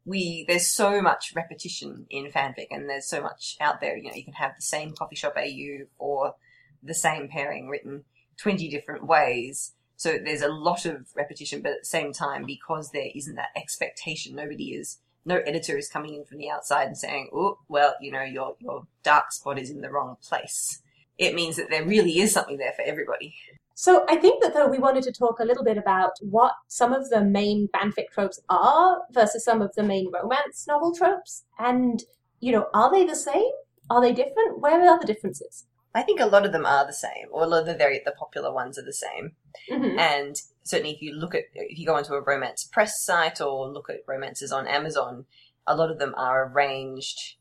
we, 0.04 0.44
there's 0.46 0.70
so 0.70 1.02
much 1.02 1.32
repetition 1.34 2.06
in 2.08 2.30
fanfic 2.30 2.68
and 2.70 2.88
there's 2.88 3.08
so 3.08 3.20
much 3.20 3.56
out 3.60 3.80
there. 3.80 3.96
You 3.96 4.04
know, 4.04 4.14
you 4.14 4.24
can 4.24 4.34
have 4.34 4.54
the 4.56 4.62
same 4.62 4.92
coffee 4.92 5.16
shop 5.16 5.34
AU 5.36 5.86
or 5.98 6.34
the 6.82 6.94
same 6.94 7.28
pairing 7.28 7.68
written 7.68 8.04
20 8.38 8.68
different 8.68 9.06
ways. 9.06 9.72
So 9.96 10.18
there's 10.22 10.42
a 10.42 10.48
lot 10.48 10.86
of 10.86 11.08
repetition, 11.14 11.62
but 11.62 11.72
at 11.72 11.80
the 11.80 11.86
same 11.86 12.12
time, 12.12 12.44
because 12.46 12.90
there 12.90 13.08
isn't 13.14 13.34
that 13.34 13.48
expectation, 13.56 14.36
nobody 14.36 14.74
is, 14.74 14.98
no 15.24 15.38
editor 15.38 15.76
is 15.76 15.88
coming 15.88 16.14
in 16.14 16.24
from 16.24 16.38
the 16.38 16.50
outside 16.50 16.86
and 16.86 16.96
saying, 16.96 17.30
oh, 17.34 17.58
well, 17.68 17.94
you 18.00 18.12
know, 18.12 18.22
your, 18.22 18.56
your 18.60 18.86
dark 19.02 19.32
spot 19.32 19.58
is 19.58 19.70
in 19.70 19.80
the 19.80 19.90
wrong 19.90 20.16
place. 20.22 20.82
It 21.18 21.34
means 21.34 21.56
that 21.56 21.70
there 21.70 21.84
really 21.84 22.18
is 22.20 22.32
something 22.32 22.58
there 22.58 22.74
for 22.76 22.82
everybody. 22.82 23.34
So 23.78 24.06
I 24.08 24.16
think 24.16 24.42
that 24.42 24.54
though 24.54 24.68
we 24.68 24.78
wanted 24.78 25.02
to 25.04 25.12
talk 25.12 25.38
a 25.38 25.44
little 25.44 25.62
bit 25.62 25.76
about 25.76 26.12
what 26.20 26.54
some 26.66 26.94
of 26.94 27.10
the 27.10 27.22
main 27.22 27.68
fanfic 27.74 28.08
tropes 28.10 28.40
are 28.48 29.02
versus 29.12 29.44
some 29.44 29.60
of 29.60 29.74
the 29.74 29.82
main 29.82 30.10
romance 30.10 30.66
novel 30.66 30.94
tropes. 30.94 31.44
And, 31.58 32.02
you 32.40 32.52
know, 32.52 32.68
are 32.72 32.90
they 32.90 33.04
the 33.04 33.14
same? 33.14 33.50
Are 33.90 34.00
they 34.00 34.14
different? 34.14 34.60
Where 34.60 34.80
are 34.88 34.98
the 34.98 35.06
differences? 35.06 35.66
I 35.94 36.00
think 36.00 36.20
a 36.20 36.26
lot 36.26 36.46
of 36.46 36.52
them 36.52 36.64
are 36.64 36.86
the 36.86 36.94
same, 36.94 37.26
or 37.30 37.44
a 37.44 37.46
lot 37.46 37.60
of 37.60 37.66
the 37.66 37.74
very 37.74 38.00
the 38.02 38.12
popular 38.12 38.50
ones 38.50 38.78
are 38.78 38.84
the 38.84 38.94
same. 38.94 39.32
Mm-hmm. 39.70 39.98
And 39.98 40.36
certainly, 40.62 40.94
if 40.94 41.02
you 41.02 41.14
look 41.14 41.34
at 41.34 41.44
if 41.54 41.78
you 41.78 41.84
go 41.84 41.96
onto 41.96 42.14
a 42.14 42.20
romance 42.22 42.64
press 42.64 43.02
site 43.02 43.42
or 43.42 43.68
look 43.68 43.90
at 43.90 44.04
romances 44.06 44.52
on 44.52 44.66
Amazon, 44.66 45.26
a 45.66 45.76
lot 45.76 45.90
of 45.90 45.98
them 45.98 46.14
are 46.16 46.50
arranged 46.50 47.36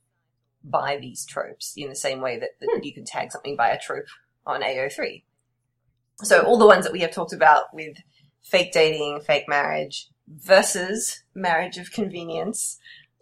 by 0.64 0.98
these 0.98 1.26
tropes 1.26 1.74
in 1.78 1.88
the 1.88 1.96
same 1.96 2.20
way 2.20 2.38
that, 2.40 2.52
that 2.60 2.70
Hmm. 2.74 2.84
you 2.84 2.94
can 2.94 3.06
tag 3.06 3.32
something 3.32 3.56
by 3.56 3.70
a 3.70 3.80
trope 3.80 4.08
on 4.46 4.62
AO3. 4.62 5.24
So 6.24 6.44
all 6.44 6.58
the 6.58 6.68
ones 6.68 6.86
that 6.86 6.94
we 6.94 7.02
have 7.02 7.12
talked 7.12 7.34
about 7.34 7.74
with 7.74 7.98
fake 8.44 8.72
dating, 8.72 9.22
fake 9.22 9.46
marriage 9.48 10.08
versus 10.28 11.24
marriage 11.34 11.78
of 11.78 11.92
convenience 11.92 12.78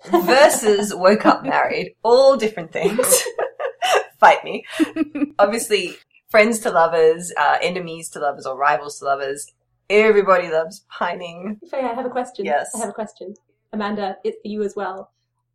versus 0.09 0.93
woke 0.95 1.25
up 1.25 1.43
married, 1.43 1.95
all 2.03 2.37
different 2.37 2.71
things. 2.71 3.23
Fight 4.19 4.43
me. 4.43 4.65
Obviously, 5.39 5.95
friends 6.29 6.59
to 6.59 6.71
lovers, 6.71 7.33
uh, 7.37 7.57
enemies 7.61 8.09
to 8.09 8.19
lovers, 8.19 8.45
or 8.45 8.57
rivals 8.57 8.99
to 8.99 9.05
lovers. 9.05 9.51
Everybody 9.89 10.49
loves 10.49 10.85
pining. 10.89 11.59
Freya, 11.69 11.87
I 11.87 11.93
have 11.93 12.05
a 12.05 12.09
question. 12.09 12.45
Yes. 12.45 12.69
I 12.75 12.79
have 12.79 12.89
a 12.89 12.93
question. 12.93 13.33
Amanda, 13.73 14.17
it's 14.23 14.37
for 14.41 14.47
you 14.47 14.63
as 14.63 14.75
well. 14.75 15.11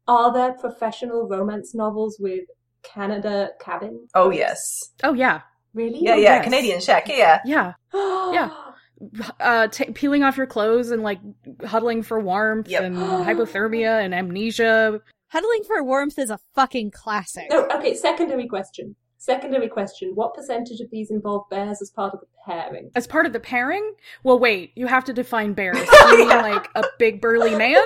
Are 0.07 0.33
there 0.33 0.53
professional 0.53 1.29
romance 1.29 1.75
novels 1.75 2.19
with 2.19 2.45
Canada 2.83 3.51
cabin? 3.61 4.09
Oh 4.15 4.31
yes, 4.31 4.93
oh 5.05 5.13
yeah, 5.13 5.43
Really? 5.79 6.01
yeah, 6.03 6.17
yeah. 6.17 6.21
yes. 6.37 6.45
Canadian 6.45 6.81
Shack. 6.81 7.09
Yeah, 7.09 7.41
yeah. 7.45 7.73
Yeah. 7.95 8.51
Uh, 9.39 9.69
t- 9.69 9.93
peeling 9.93 10.25
off 10.25 10.37
your 10.37 10.47
clothes 10.47 10.91
and 10.91 11.05
like 11.05 11.21
huddling 11.65 12.03
for 12.03 12.19
warmth 12.19 12.67
Yep. 12.69 12.83
and 12.83 12.97
hypothermia 13.29 14.05
and 14.05 14.13
amnesia. 14.13 15.01
Huddling 15.29 15.63
for 15.69 15.85
warmth 15.85 16.19
is 16.19 16.31
a 16.31 16.39
fucking 16.57 16.91
classic. 16.91 17.45
No, 17.49 17.69
okay, 17.77 17.95
secondary 17.95 18.49
question. 18.49 18.97
Secondary 19.19 19.69
question. 19.69 20.13
What 20.17 20.35
percentage 20.35 20.81
of 20.81 20.91
these 20.91 21.13
involve 21.13 21.49
bears 21.49 21.81
as 21.81 21.91
part 21.91 22.13
of 22.15 22.21
the 22.21 22.27
pairing? 22.45 22.91
As 22.97 23.07
part 23.07 23.25
of 23.27 23.33
the 23.33 23.39
pairing? 23.39 23.93
Well, 24.25 24.39
wait, 24.41 24.73
you 24.75 24.89
have 24.89 25.05
to 25.05 25.13
define 25.13 25.53
bears. 25.53 25.77
Do 25.79 26.09
you 26.09 26.19
mean 26.19 26.29
like 26.29 26.69
a 26.75 26.83
big 26.99 27.21
burly 27.21 27.55
man? 27.57 27.85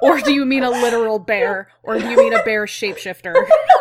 Or 0.00 0.20
do 0.20 0.32
you 0.32 0.44
mean 0.44 0.62
a 0.62 0.70
literal 0.70 1.18
bear? 1.18 1.68
Or 1.82 1.98
do 1.98 2.08
you 2.08 2.16
mean 2.16 2.32
a 2.32 2.42
bear 2.44 2.66
shapeshifter? 2.66 3.34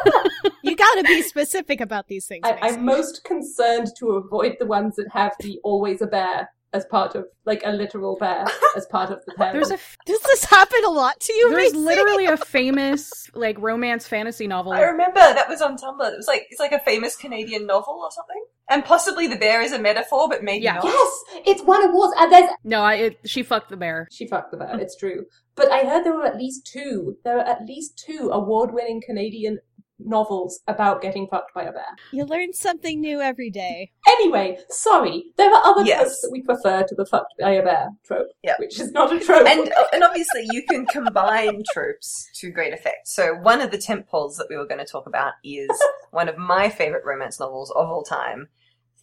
You 0.95 1.03
gotta 1.03 1.07
be 1.07 1.21
specific 1.21 1.81
about 1.81 2.07
these 2.07 2.25
things. 2.25 2.41
I, 2.45 2.57
I'm 2.61 2.85
most 2.85 3.23
concerned 3.23 3.87
to 3.99 4.11
avoid 4.11 4.57
the 4.59 4.65
ones 4.65 4.95
that 4.95 5.07
have 5.11 5.33
the 5.39 5.59
always 5.63 6.01
a 6.01 6.07
bear 6.07 6.49
as 6.73 6.85
part 6.85 7.15
of, 7.15 7.25
like 7.45 7.61
a 7.65 7.71
literal 7.71 8.17
bear 8.17 8.45
as 8.75 8.85
part 8.87 9.09
of 9.09 9.23
the 9.25 9.33
pairing. 9.35 9.53
There's 9.53 9.71
a 9.71 9.75
f- 9.75 9.95
Does 10.05 10.19
this 10.21 10.43
happen 10.43 10.83
a 10.85 10.89
lot 10.91 11.19
to 11.21 11.33
you, 11.33 11.49
there's 11.49 11.71
Macy? 11.73 11.77
literally 11.85 12.25
a 12.25 12.37
famous 12.37 13.29
like 13.33 13.57
romance 13.59 14.05
fantasy 14.07 14.47
novel. 14.47 14.73
I 14.73 14.81
remember 14.81 15.19
that 15.19 15.47
was 15.47 15.61
on 15.61 15.77
Tumblr. 15.77 16.11
It 16.11 16.17
was 16.17 16.27
like 16.27 16.45
it's 16.49 16.59
like 16.59 16.73
a 16.73 16.79
famous 16.79 17.15
Canadian 17.15 17.65
novel 17.67 18.01
or 18.03 18.11
something, 18.11 18.43
and 18.69 18.83
possibly 18.83 19.27
the 19.27 19.37
bear 19.37 19.61
is 19.61 19.71
a 19.71 19.79
metaphor, 19.79 20.27
but 20.29 20.43
maybe 20.43 20.65
Yeah. 20.65 20.75
not. 20.75 20.83
Yes, 20.85 21.23
it's 21.47 21.63
won 21.63 21.83
awards, 21.89 22.13
and 22.17 22.31
there's 22.31 22.49
No, 22.65 22.81
I 22.81 22.95
it, 22.95 23.19
she 23.25 23.43
fucked 23.43 23.69
the 23.69 23.77
bear. 23.77 24.07
she 24.11 24.27
fucked 24.27 24.51
the 24.51 24.57
bear. 24.57 24.77
It's 24.79 24.97
true, 24.97 25.25
but 25.55 25.71
I 25.71 25.85
heard 25.85 26.03
there 26.03 26.13
were 26.13 26.25
at 26.25 26.35
least 26.37 26.65
two. 26.67 27.17
There 27.23 27.37
are 27.37 27.45
at 27.47 27.65
least 27.65 27.97
two 28.05 28.29
award-winning 28.31 29.01
Canadian 29.05 29.59
novels 29.99 30.59
about 30.67 31.01
getting 31.01 31.27
fucked 31.27 31.53
by 31.53 31.63
a 31.63 31.71
bear. 31.71 31.95
You 32.11 32.25
learn 32.25 32.53
something 32.53 33.01
new 33.01 33.19
every 33.21 33.49
day. 33.49 33.91
Anyway, 34.07 34.57
sorry, 34.69 35.25
there 35.37 35.51
are 35.53 35.61
other 35.65 35.83
Yes. 35.83 36.01
tropes 36.01 36.21
that 36.21 36.29
we 36.31 36.41
prefer 36.43 36.83
to 36.83 36.95
the 36.95 37.05
fucked 37.05 37.33
by 37.39 37.51
a 37.51 37.63
bear 37.63 37.89
trope, 38.05 38.27
Yeah. 38.43 38.55
which 38.59 38.79
is 38.79 38.91
not 38.91 39.11
a 39.13 39.19
trope. 39.19 39.47
and 39.47 39.71
uh, 39.73 39.83
and 39.93 40.03
obviously 40.03 40.45
you 40.51 40.63
can 40.69 40.85
combine 40.85 41.63
tropes 41.73 42.29
to 42.35 42.51
great 42.51 42.73
effect. 42.73 43.07
So 43.07 43.33
one 43.35 43.61
of 43.61 43.71
the 43.71 43.77
tent 43.77 44.07
poles 44.07 44.37
that 44.37 44.47
we 44.49 44.57
were 44.57 44.67
going 44.67 44.79
to 44.85 44.91
talk 44.91 45.07
about 45.07 45.33
is 45.43 45.69
one 46.11 46.29
of 46.29 46.37
my 46.37 46.69
favorite 46.69 47.03
romance 47.05 47.39
novels 47.39 47.71
of 47.71 47.87
all 47.89 48.03
time, 48.03 48.47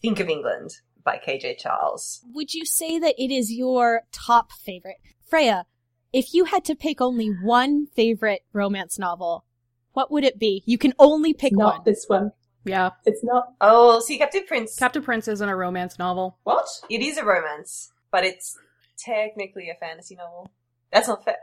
Think 0.01 0.19
of 0.19 0.29
England 0.29 0.71
by 1.03 1.17
KJ 1.25 1.57
Charles. 1.57 2.21
Would 2.33 2.53
you 2.53 2.65
say 2.65 2.99
that 2.99 3.15
it 3.17 3.31
is 3.33 3.51
your 3.51 4.01
top 4.11 4.51
favorite? 4.51 4.97
Freya, 5.27 5.65
if 6.13 6.33
you 6.33 6.45
had 6.45 6.63
to 6.65 6.75
pick 6.75 7.01
only 7.01 7.27
one 7.27 7.87
favorite 7.87 8.41
romance 8.53 8.99
novel, 8.99 9.45
what 9.95 10.11
would 10.11 10.23
it 10.23 10.37
be? 10.37 10.61
You 10.65 10.77
can 10.77 10.93
only 10.99 11.33
pick 11.33 11.53
not 11.53 11.75
one. 11.77 11.81
this 11.85 12.05
one. 12.07 12.31
Yeah, 12.65 12.91
It's 13.05 13.23
not. 13.23 13.53
Oh, 13.61 13.99
see, 13.99 14.17
Captive 14.17 14.47
Prince. 14.47 14.75
Captive 14.75 15.03
Prince 15.03 15.27
isn't 15.27 15.49
a 15.49 15.55
romance 15.55 15.99
novel. 15.99 16.37
What? 16.43 16.65
it 16.89 17.01
is 17.01 17.17
a 17.17 17.23
romance, 17.25 17.91
but 18.11 18.23
it's 18.25 18.57
technically 18.97 19.69
a 19.69 19.75
fantasy 19.75 20.15
novel. 20.15 20.49
That's 20.91 21.07
not 21.07 21.23
fair. 21.23 21.37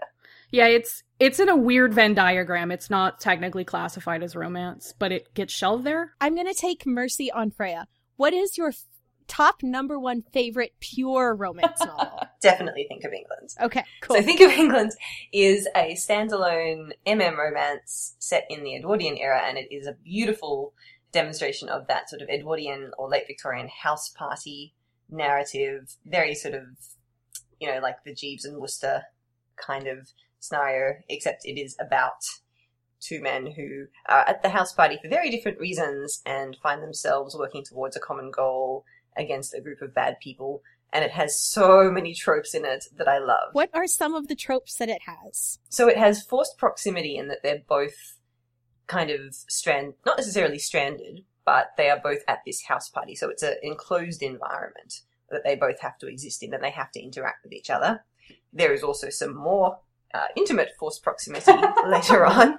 Yeah, 0.51 0.67
it's 0.67 1.03
it's 1.19 1.39
in 1.41 1.49
a 1.49 1.57
weird 1.57 1.95
Venn 1.95 2.15
diagram. 2.15 2.71
It's 2.71 2.91
not 2.91 3.21
technically 3.21 3.65
classified 3.65 4.23
as 4.23 4.35
romance, 4.37 4.93
but 4.99 5.13
it 5.13 5.33
gets 5.35 5.53
shelved 5.55 5.85
there. 5.85 6.13
I'm 6.21 6.35
going 6.35 6.47
to 6.47 6.55
take 6.55 6.87
Mercy 6.87 7.31
on 7.31 7.51
Freya. 7.51 7.87
What 8.17 8.35
is 8.35 8.59
your 8.59 8.69
f- 8.69 8.85
top 9.33 9.63
number 9.63 9.99
one 9.99 10.21
favorite 10.21 10.75
pure 10.79 11.35
romance 11.35 11.81
novel? 11.85 12.21
Definitely 12.43 12.85
think 12.87 13.05
of 13.05 13.13
England. 13.13 13.55
Okay, 13.63 13.83
cool. 14.03 14.17
So 14.17 14.23
Think 14.23 14.41
of 14.43 14.51
England 14.51 14.93
is 15.33 15.67
a 15.75 15.95
standalone 15.95 16.93
MM 17.07 17.39
romance 17.39 18.15
set 18.19 18.45
in 18.51 18.63
the 18.63 18.77
Edwardian 18.77 19.17
era, 19.17 19.41
and 19.43 19.57
it 19.57 19.75
is 19.75 19.87
a 19.87 19.95
beautiful 20.05 20.75
demonstration 21.13 21.71
of 21.71 21.87
that 21.87 22.11
sort 22.11 22.21
of 22.21 22.29
Edwardian 22.29 22.91
or 22.99 23.09
late 23.09 23.25
Victorian 23.27 23.71
house 23.83 24.11
party 24.11 24.75
narrative. 25.09 25.97
Very 26.05 26.35
sort 26.35 26.55
of, 26.55 26.65
you 27.59 27.73
know, 27.73 27.81
like 27.81 28.05
the 28.05 28.15
Jeeves 28.15 28.45
and 28.45 28.61
Wooster 28.61 29.05
kind 29.57 29.87
of 29.87 30.11
scenario, 30.41 30.97
except 31.09 31.47
it 31.47 31.59
is 31.59 31.75
about 31.81 32.21
two 33.01 33.21
men 33.23 33.47
who 33.47 33.87
are 34.09 34.29
at 34.29 34.43
the 34.43 34.51
house 34.51 34.75
party 34.75 34.99
for 35.03 35.09
very 35.09 35.31
different 35.31 35.59
reasons 35.59 36.21
and 36.27 36.57
find 36.63 36.83
themselves 36.83 37.35
working 37.35 37.65
towards 37.65 37.97
a 37.97 38.01
common 38.01 38.31
goal 38.31 38.85
against 39.17 39.55
a 39.55 39.61
group 39.61 39.83
of 39.83 39.95
bad 39.95 40.17
people. 40.21 40.63
And 40.93 41.05
it 41.05 41.13
has 41.13 41.41
so 41.41 41.91
many 41.91 42.15
tropes 42.15 42.55
in 42.55 42.65
it 42.67 42.85
that 42.97 43.09
I 43.09 43.19
love. 43.19 43.49
what 43.53 43.71
are 43.73 43.87
some 43.87 44.15
of 44.15 44.29
the 44.29 44.35
tropes 44.35 44.77
that 44.77 44.91
it 44.91 45.03
has? 45.07 45.59
So 45.71 45.89
it 45.89 45.97
has 45.97 46.23
forced 46.23 46.59
proximity 46.59 47.17
in 47.17 47.29
that 47.29 47.39
they're 47.43 47.63
both 47.67 48.19
kind 48.87 49.11
of 49.11 49.35
strand, 49.49 49.95
not 50.05 50.19
necessarily 50.19 50.59
stranded, 50.59 51.25
but 51.45 51.73
they 51.77 51.89
are 51.89 51.99
both 51.99 52.19
at 52.29 52.41
this 52.45 52.63
house 52.65 52.89
party. 52.91 53.15
So 53.15 53.31
it's 53.31 53.43
an 53.43 53.57
enclosed 53.63 54.23
environment 54.23 55.01
that 55.31 55.43
they 55.45 55.57
both 55.57 55.81
have 55.81 55.99
to 55.99 56.07
exist 56.07 56.43
in 56.43 56.55
and 56.55 56.63
they 56.63 56.71
have 56.71 56.93
to 56.93 57.03
interact 57.03 57.43
with 57.43 57.53
each 57.53 57.71
other. 57.71 58.05
There 58.53 58.73
is 58.73 58.83
also 58.83 59.09
some 59.09 59.35
more 59.35 59.79
uh, 60.15 60.27
intimate 60.37 60.73
forced 60.79 61.03
proximity 61.03 61.53
later 61.87 62.27
on. 62.27 62.59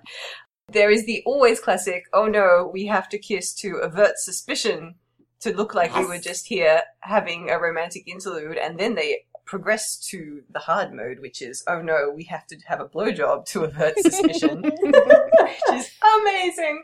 There 0.71 0.89
is 0.89 1.05
the 1.05 1.21
always 1.25 1.59
classic, 1.59 2.05
oh 2.13 2.25
no, 2.25 2.69
we 2.71 2.87
have 2.87 3.09
to 3.09 3.19
kiss 3.19 3.53
to 3.55 3.77
avert 3.77 4.17
suspicion 4.17 4.95
to 5.43 5.55
look 5.55 5.73
like 5.73 5.95
we 5.95 6.05
were 6.05 6.19
just 6.19 6.47
here 6.47 6.81
having 7.01 7.49
a 7.49 7.59
romantic 7.59 8.07
interlude, 8.07 8.57
and 8.57 8.79
then 8.79 8.95
they 8.95 9.25
progress 9.45 9.97
to 9.97 10.41
the 10.49 10.59
hard 10.59 10.93
mode, 10.93 11.19
which 11.19 11.41
is, 11.41 11.63
oh 11.67 11.81
no, 11.81 12.11
we 12.15 12.23
have 12.23 12.47
to 12.47 12.57
have 12.65 12.79
a 12.79 12.87
blowjob 12.87 13.45
to 13.45 13.63
avert 13.63 13.97
suspicion, 13.99 14.61
which 14.81 15.61
is 15.73 15.91
amazing. 16.19 16.83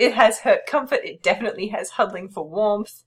It 0.00 0.14
has 0.14 0.40
hurt 0.40 0.66
comfort. 0.66 1.00
It 1.04 1.22
definitely 1.22 1.68
has 1.68 1.90
huddling 1.90 2.28
for 2.28 2.48
warmth, 2.48 3.04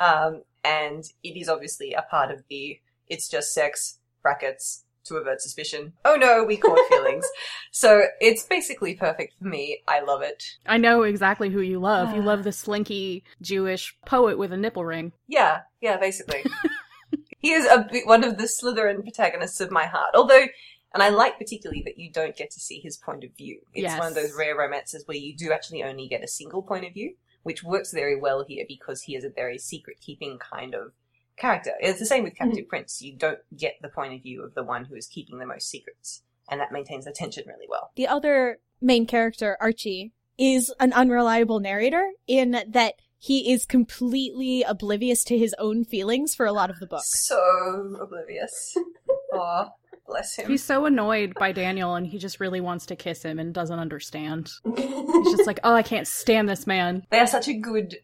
um, 0.00 0.42
and 0.64 1.04
it 1.22 1.38
is 1.38 1.48
obviously 1.48 1.92
a 1.92 2.02
part 2.02 2.30
of 2.30 2.44
the 2.48 2.80
it's 3.08 3.28
just 3.28 3.52
sex 3.52 3.98
brackets 4.22 4.84
to 5.10 5.16
avert 5.16 5.42
suspicion. 5.42 5.92
Oh 6.04 6.16
no, 6.16 6.44
we 6.44 6.56
caught 6.56 6.78
feelings. 6.88 7.26
so 7.70 8.04
it's 8.20 8.44
basically 8.44 8.94
perfect 8.94 9.34
for 9.38 9.44
me. 9.44 9.82
I 9.86 10.00
love 10.00 10.22
it. 10.22 10.42
I 10.66 10.78
know 10.78 11.02
exactly 11.02 11.50
who 11.50 11.60
you 11.60 11.78
love. 11.78 12.14
You 12.14 12.22
love 12.24 12.44
the 12.44 12.52
slinky 12.52 13.24
Jewish 13.42 13.96
poet 14.06 14.38
with 14.38 14.52
a 14.52 14.56
nipple 14.56 14.84
ring. 14.84 15.12
Yeah, 15.28 15.60
yeah, 15.80 15.96
basically. 15.96 16.44
he 17.38 17.52
is 17.52 17.66
a 17.66 17.86
one 18.04 18.24
of 18.24 18.38
the 18.38 18.44
Slytherin 18.44 19.02
protagonists 19.02 19.60
of 19.60 19.70
my 19.70 19.86
heart. 19.86 20.10
Although, 20.14 20.46
and 20.94 21.02
I 21.02 21.08
like 21.08 21.38
particularly 21.38 21.82
that 21.84 21.98
you 21.98 22.10
don't 22.10 22.36
get 22.36 22.50
to 22.52 22.60
see 22.60 22.80
his 22.80 22.96
point 22.96 23.24
of 23.24 23.36
view. 23.36 23.60
It's 23.74 23.98
one 23.98 24.08
of 24.08 24.14
those 24.14 24.34
rare 24.36 24.56
romances 24.56 25.06
where 25.06 25.16
you 25.16 25.36
do 25.36 25.52
actually 25.52 25.82
only 25.82 26.08
get 26.08 26.24
a 26.24 26.28
single 26.28 26.62
point 26.62 26.86
of 26.86 26.94
view, 26.94 27.14
which 27.42 27.62
works 27.62 27.92
very 27.92 28.18
well 28.18 28.44
here 28.46 28.64
because 28.66 29.02
he 29.02 29.16
is 29.16 29.24
a 29.24 29.30
very 29.30 29.58
secret 29.58 29.98
keeping 30.00 30.38
kind 30.38 30.74
of 30.74 30.92
character. 31.40 31.72
It's 31.80 31.98
the 31.98 32.06
same 32.06 32.24
with 32.24 32.34
mm-hmm. 32.34 32.50
Captive 32.50 32.68
Prince. 32.68 33.02
You 33.02 33.16
don't 33.16 33.38
get 33.56 33.74
the 33.82 33.88
point 33.88 34.14
of 34.14 34.22
view 34.22 34.44
of 34.44 34.54
the 34.54 34.62
one 34.62 34.84
who 34.84 34.94
is 34.94 35.06
keeping 35.06 35.38
the 35.38 35.46
most 35.46 35.68
secrets. 35.68 36.22
And 36.50 36.60
that 36.60 36.72
maintains 36.72 37.04
the 37.04 37.12
tension 37.12 37.44
really 37.46 37.66
well. 37.68 37.92
the 37.96 38.08
other 38.08 38.58
main 38.80 39.06
character, 39.06 39.56
Archie, 39.60 40.12
is 40.36 40.72
an 40.80 40.92
unreliable 40.92 41.60
narrator 41.60 42.10
in 42.26 42.62
that 42.68 42.94
he 43.18 43.52
is 43.52 43.66
completely 43.66 44.62
oblivious 44.62 45.22
to 45.24 45.36
his 45.36 45.54
own 45.58 45.84
feelings 45.84 46.34
for 46.34 46.46
a 46.46 46.52
lot 46.52 46.70
of 46.70 46.80
the 46.80 46.86
book. 46.86 47.02
So 47.04 47.96
oblivious. 48.00 48.76
oh, 49.34 49.68
bless 50.06 50.36
him. 50.36 50.48
He's 50.48 50.64
so 50.64 50.86
annoyed 50.86 51.34
by 51.34 51.52
Daniel 51.52 51.94
and 51.94 52.06
he 52.06 52.18
just 52.18 52.40
really 52.40 52.62
wants 52.62 52.86
to 52.86 52.96
kiss 52.96 53.22
him 53.22 53.38
and 53.38 53.52
doesn't 53.52 53.78
understand. 53.78 54.50
He's 54.76 55.36
just 55.36 55.46
like, 55.46 55.60
oh, 55.62 55.74
I 55.74 55.82
can't 55.82 56.08
stand 56.08 56.48
this 56.48 56.66
man. 56.66 57.06
they 57.10 57.20
are 57.20 57.26
such 57.26 57.46
a 57.46 57.54
good 57.54 57.96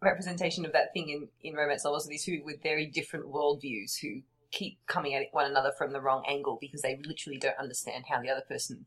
representation 0.00 0.64
of 0.64 0.72
that 0.72 0.92
thing 0.92 1.08
in, 1.08 1.28
in 1.42 1.54
romance 1.54 1.84
novels 1.84 2.06
of 2.06 2.10
these 2.10 2.24
two 2.24 2.42
with 2.44 2.62
very 2.62 2.86
different 2.86 3.26
worldviews 3.26 3.98
who 4.00 4.22
keep 4.50 4.78
coming 4.86 5.14
at 5.14 5.26
one 5.32 5.46
another 5.46 5.72
from 5.76 5.92
the 5.92 6.00
wrong 6.00 6.24
angle 6.28 6.58
because 6.60 6.82
they 6.82 6.98
literally 7.04 7.38
don't 7.38 7.58
understand 7.58 8.04
how 8.08 8.20
the 8.20 8.30
other 8.30 8.44
person 8.48 8.86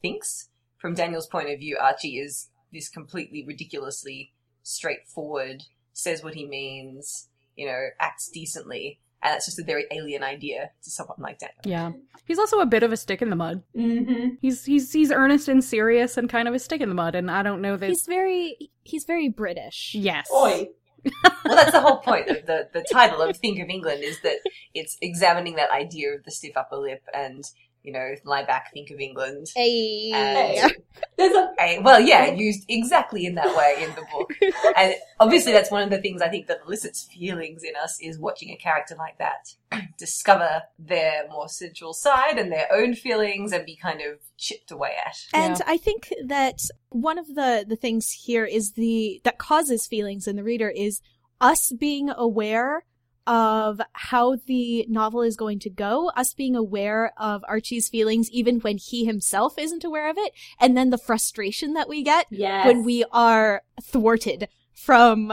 thinks. 0.00 0.48
From 0.78 0.94
Daniel's 0.94 1.26
point 1.26 1.50
of 1.50 1.58
view, 1.58 1.78
Archie 1.80 2.18
is 2.18 2.48
this 2.72 2.88
completely 2.88 3.44
ridiculously 3.44 4.32
straightforward, 4.62 5.64
says 5.92 6.22
what 6.22 6.34
he 6.34 6.46
means, 6.46 7.28
you 7.56 7.66
know, 7.66 7.88
acts 8.00 8.28
decently, 8.28 8.98
and 9.24 9.32
that's 9.32 9.46
just 9.46 9.58
a 9.58 9.64
very 9.64 9.86
alien 9.90 10.22
idea 10.22 10.70
to 10.82 10.90
someone 10.90 11.16
like 11.18 11.38
Daniel. 11.38 11.56
Yeah. 11.64 11.92
He's 12.26 12.38
also 12.38 12.60
a 12.60 12.66
bit 12.66 12.82
of 12.82 12.92
a 12.92 12.96
stick 12.96 13.20
in 13.22 13.30
the 13.30 13.36
mud. 13.36 13.62
hmm 13.74 14.28
He's 14.40 14.64
he's 14.64 14.92
he's 14.92 15.10
earnest 15.10 15.48
and 15.48 15.64
serious 15.64 16.16
and 16.16 16.28
kind 16.28 16.46
of 16.46 16.54
a 16.54 16.58
stick 16.58 16.80
in 16.80 16.88
the 16.88 16.94
mud, 16.94 17.14
and 17.14 17.30
I 17.30 17.42
don't 17.42 17.60
know 17.60 17.76
that 17.76 17.88
He's 17.88 18.06
very 18.06 18.70
he's 18.82 19.04
very 19.04 19.28
British. 19.28 19.94
Yes. 19.94 20.28
Oi. 20.32 20.68
Well, 21.44 21.56
that's 21.56 21.72
the 21.72 21.82
whole 21.82 21.98
point 21.98 22.30
of 22.30 22.46
the, 22.46 22.70
the 22.72 22.82
title 22.90 23.20
of 23.20 23.36
Think 23.36 23.60
of 23.60 23.68
England 23.68 24.02
is 24.02 24.18
that 24.22 24.38
it's 24.72 24.96
examining 25.02 25.56
that 25.56 25.70
idea 25.70 26.14
of 26.14 26.24
the 26.24 26.30
stiff 26.30 26.56
upper 26.56 26.76
lip 26.76 27.02
and, 27.12 27.44
you 27.84 27.92
know, 27.92 28.14
lie 28.24 28.44
back, 28.44 28.72
think 28.72 28.90
of 28.90 28.98
England. 28.98 29.46
Hey. 29.54 30.10
And, 30.12 30.72
There's 31.18 31.34
a 31.36 31.52
eh, 31.58 31.78
well, 31.82 32.00
yeah, 32.00 32.32
used 32.32 32.64
exactly 32.68 33.26
in 33.26 33.34
that 33.34 33.54
way 33.54 33.76
in 33.84 33.90
the 33.90 34.04
book. 34.10 34.32
And 34.76 34.94
obviously 35.20 35.52
that's 35.52 35.70
one 35.70 35.82
of 35.82 35.90
the 35.90 36.00
things 36.00 36.22
I 36.22 36.28
think 36.28 36.46
that 36.46 36.60
elicits 36.66 37.04
feelings 37.04 37.62
in 37.62 37.74
us 37.80 37.98
is 38.00 38.18
watching 38.18 38.50
a 38.50 38.56
character 38.56 38.96
like 38.98 39.18
that 39.18 39.54
discover 39.98 40.62
their 40.78 41.28
more 41.28 41.48
sensual 41.48 41.92
side 41.92 42.38
and 42.38 42.50
their 42.50 42.66
own 42.72 42.94
feelings 42.94 43.52
and 43.52 43.66
be 43.66 43.76
kind 43.76 44.00
of 44.00 44.18
chipped 44.38 44.70
away 44.70 44.92
at. 45.06 45.16
And 45.32 45.58
Yeah. 45.58 45.64
I 45.66 45.76
think 45.76 46.12
that 46.26 46.60
one 46.88 47.18
of 47.18 47.34
the 47.34 47.64
the 47.68 47.76
things 47.76 48.10
here 48.10 48.46
is 48.46 48.72
the 48.72 49.20
that 49.24 49.38
causes 49.38 49.86
feelings 49.86 50.26
in 50.26 50.36
the 50.36 50.44
reader 50.44 50.70
is 50.70 51.00
us 51.40 51.70
being 51.78 52.10
aware 52.10 52.84
of 53.26 53.80
how 53.92 54.36
the 54.46 54.86
novel 54.88 55.22
is 55.22 55.36
going 55.36 55.58
to 55.60 55.70
go, 55.70 56.10
us 56.10 56.34
being 56.34 56.54
aware 56.54 57.12
of 57.16 57.44
Archie's 57.48 57.88
feelings 57.88 58.30
even 58.30 58.60
when 58.60 58.76
he 58.78 59.04
himself 59.04 59.58
isn't 59.58 59.84
aware 59.84 60.10
of 60.10 60.18
it, 60.18 60.32
and 60.60 60.76
then 60.76 60.90
the 60.90 60.98
frustration 60.98 61.74
that 61.74 61.88
we 61.88 62.02
get 62.02 62.26
yes. 62.30 62.66
when 62.66 62.84
we 62.84 63.04
are 63.12 63.62
thwarted 63.82 64.48
from 64.72 65.32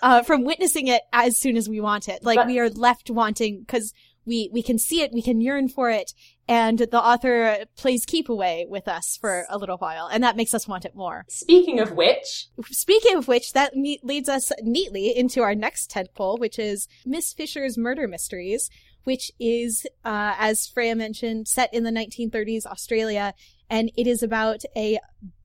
uh 0.00 0.22
from 0.22 0.44
witnessing 0.44 0.86
it 0.86 1.02
as 1.12 1.38
soon 1.38 1.56
as 1.56 1.68
we 1.68 1.80
want 1.80 2.08
it. 2.08 2.22
Like 2.22 2.36
But- 2.36 2.46
we 2.46 2.58
are 2.58 2.68
left 2.68 3.10
wanting 3.10 3.60
because 3.60 3.92
we 4.24 4.48
we 4.52 4.62
can 4.62 4.78
see 4.78 5.00
it, 5.00 5.12
we 5.12 5.22
can 5.22 5.40
yearn 5.40 5.68
for 5.68 5.90
it, 5.90 6.12
and 6.52 6.78
the 6.80 7.02
author 7.02 7.64
plays 7.78 8.04
keep 8.04 8.28
away 8.28 8.66
with 8.68 8.86
us 8.86 9.16
for 9.18 9.46
a 9.48 9.56
little 9.56 9.78
while, 9.78 10.06
and 10.12 10.22
that 10.22 10.36
makes 10.36 10.52
us 10.52 10.68
want 10.68 10.84
it 10.84 10.94
more. 10.94 11.24
Speaking 11.30 11.80
of 11.80 11.92
which, 11.92 12.48
Speaking 12.70 13.16
of 13.16 13.26
which, 13.26 13.54
that 13.54 13.72
leads 13.74 14.28
us 14.28 14.52
neatly 14.60 15.16
into 15.16 15.40
our 15.40 15.54
next 15.54 15.90
tentpole, 15.90 16.38
which 16.38 16.58
is 16.58 16.88
Miss 17.06 17.32
Fisher's 17.32 17.78
Murder 17.78 18.06
Mysteries, 18.06 18.68
which 19.04 19.32
is, 19.40 19.86
uh, 20.04 20.34
as 20.38 20.66
Freya 20.66 20.94
mentioned, 20.94 21.48
set 21.48 21.72
in 21.72 21.84
the 21.84 21.90
1930s 21.90 22.66
Australia, 22.66 23.32
and 23.72 23.90
it 23.96 24.06
is 24.06 24.22
about 24.22 24.62
a 24.76 24.98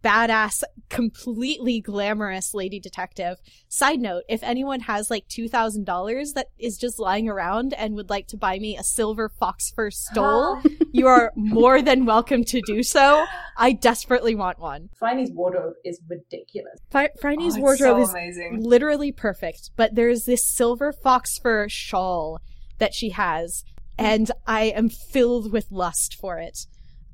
badass, 0.04 0.62
completely 0.90 1.80
glamorous 1.80 2.54
lady 2.54 2.78
detective. 2.78 3.38
Side 3.70 4.02
note, 4.02 4.24
if 4.28 4.44
anyone 4.44 4.82
has 4.82 5.10
like 5.10 5.30
$2,000 5.30 6.34
that 6.34 6.48
is 6.60 6.78
just 6.78 7.00
lying 7.00 7.30
around 7.30 7.74
and 7.74 7.96
would 7.96 8.10
like 8.10 8.28
to 8.28 8.38
buy 8.38 8.60
me 8.60 8.76
a 8.76 8.84
silver 8.84 9.30
fox 9.30 9.72
fur 9.72 9.90
stole, 9.90 10.62
you 10.92 11.08
are 11.08 11.32
more 11.38 11.82
than 11.82 12.06
welcome 12.06 12.44
to 12.44 12.62
do 12.66 12.84
so. 12.84 13.26
I 13.56 13.72
desperately 13.72 14.36
want 14.36 14.60
one. 14.60 14.90
Phryne's 15.00 15.32
wardrobe 15.32 15.76
is 15.86 16.02
ridiculous. 16.10 16.80
Phryne's 16.92 17.56
Oh, 17.58 17.62
wardrobe 17.62 17.98
so 17.98 18.02
is 18.04 18.10
amazing. 18.10 18.62
literally 18.62 19.14
perfect, 19.14 19.72
but 19.78 19.96
there's 19.96 20.26
this 20.26 20.46
silver 20.46 20.92
fox 20.92 21.40
fur 21.40 21.70
shawl 21.70 22.42
that 22.78 22.94
she 22.94 23.12
has, 23.12 23.64
mm. 23.98 24.06
and 24.06 24.32
I 24.46 24.64
am 24.64 24.90
filled 24.90 25.54
with 25.54 25.72
lust 25.72 26.18
for 26.20 26.40
it. 26.40 26.68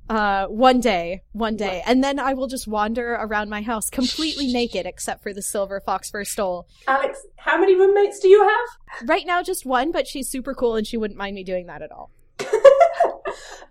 Uh, 0.09 0.47
one 0.47 0.79
day, 0.79 1.21
one 1.31 1.55
day, 1.55 1.81
and 1.85 2.03
then 2.03 2.19
I 2.19 2.33
will 2.33 2.47
just 2.47 2.67
wander 2.67 3.13
around 3.13 3.49
my 3.49 3.61
house 3.61 3.89
completely 3.89 4.51
naked 4.51 4.85
except 4.85 5.23
for 5.23 5.33
the 5.33 5.41
silver 5.41 5.79
fox 5.79 6.11
fur 6.11 6.25
stole. 6.25 6.67
Alex, 6.87 7.25
how 7.37 7.57
many 7.57 7.75
roommates 7.75 8.19
do 8.19 8.27
you 8.27 8.43
have? 8.43 9.07
Right 9.07 9.25
now, 9.25 9.41
just 9.41 9.65
one, 9.65 9.91
but 9.91 10.07
she's 10.07 10.27
super 10.27 10.53
cool 10.53 10.75
and 10.75 10.85
she 10.85 10.97
wouldn't 10.97 11.17
mind 11.17 11.35
me 11.35 11.43
doing 11.43 11.67
that 11.67 11.81
at 11.81 11.91
all. 11.91 12.11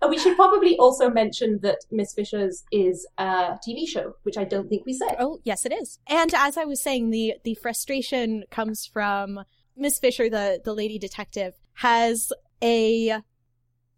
We 0.09 0.17
should 0.17 0.35
probably 0.35 0.77
also 0.77 1.09
mention 1.09 1.59
that 1.61 1.79
Miss 1.91 2.13
Fisher's 2.13 2.63
is 2.71 3.07
a 3.17 3.57
TV 3.65 3.87
show, 3.87 4.15
which 4.23 4.37
I 4.37 4.43
don't 4.43 4.67
think 4.67 4.85
we 4.85 4.93
said. 4.93 5.15
Oh, 5.19 5.39
yes, 5.43 5.65
it 5.65 5.71
is. 5.71 5.99
And 6.07 6.33
as 6.33 6.57
I 6.57 6.65
was 6.65 6.81
saying, 6.81 7.11
the 7.11 7.35
the 7.43 7.55
frustration 7.55 8.43
comes 8.51 8.85
from 8.85 9.43
Miss 9.75 9.99
Fisher, 9.99 10.29
the 10.29 10.61
the 10.63 10.73
lady 10.73 10.99
detective, 10.99 11.53
has 11.75 12.31
a 12.61 13.21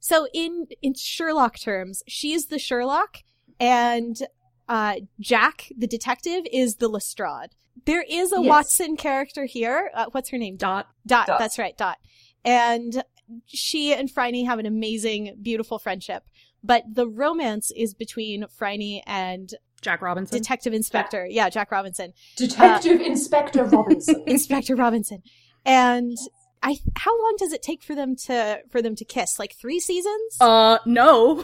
So 0.05 0.27
in 0.35 0.67
in 0.83 0.93
Sherlock 0.93 1.57
terms, 1.59 2.03
she's 2.07 2.45
the 2.45 2.59
Sherlock, 2.59 3.23
and 3.59 4.15
uh, 4.69 4.97
Jack, 5.19 5.71
the 5.75 5.87
detective, 5.87 6.43
is 6.53 6.75
the 6.75 6.87
Lestrade. 6.87 7.55
There 7.85 8.05
is 8.07 8.31
a 8.31 8.39
Yes. 8.39 8.47
Watson 8.47 8.97
character 8.97 9.45
here. 9.45 9.89
Uh, 9.95 10.05
what's 10.11 10.29
her 10.29 10.37
name? 10.37 10.57
Dot. 10.57 10.85
Dot, 11.07 11.25
Dot. 11.25 11.39
That's 11.39 11.57
right, 11.57 11.75
Dot. 11.75 11.97
And 12.43 13.03
she 13.47 13.95
and 13.95 14.07
Phryne 14.11 14.45
have 14.45 14.59
an 14.59 14.67
amazing, 14.67 15.39
beautiful 15.41 15.79
friendship. 15.79 16.23
But 16.63 16.83
the 16.93 17.07
romance 17.07 17.71
is 17.75 17.95
between 17.95 18.45
Phryne 18.47 19.01
and 19.07 19.55
Jack 19.81 20.03
Robinson. 20.03 20.37
Detective 20.37 20.73
Inspector. 20.75 21.25
Yeah, 21.31 21.49
Jack 21.49 21.71
Robinson. 21.71 22.13
Detective 22.35 23.01
Inspector 23.01 23.63
Robinson. 23.75 24.23
Inspector 24.27 24.75
Robinson. 24.75 25.23
And 25.65 26.15
I 26.65 26.79
how 26.97 27.11
long 27.21 27.35
does 27.37 27.53
it 27.53 27.61
take 27.61 27.83
for 27.83 27.95
them 27.95 28.15
to 28.25 28.59
for 28.69 28.81
them 28.81 28.95
to 28.95 29.05
kiss? 29.05 29.39
Like 29.39 29.53
3 29.55 29.79
seasons? 29.79 30.37
uh, 30.41 30.79
no. 30.85 31.43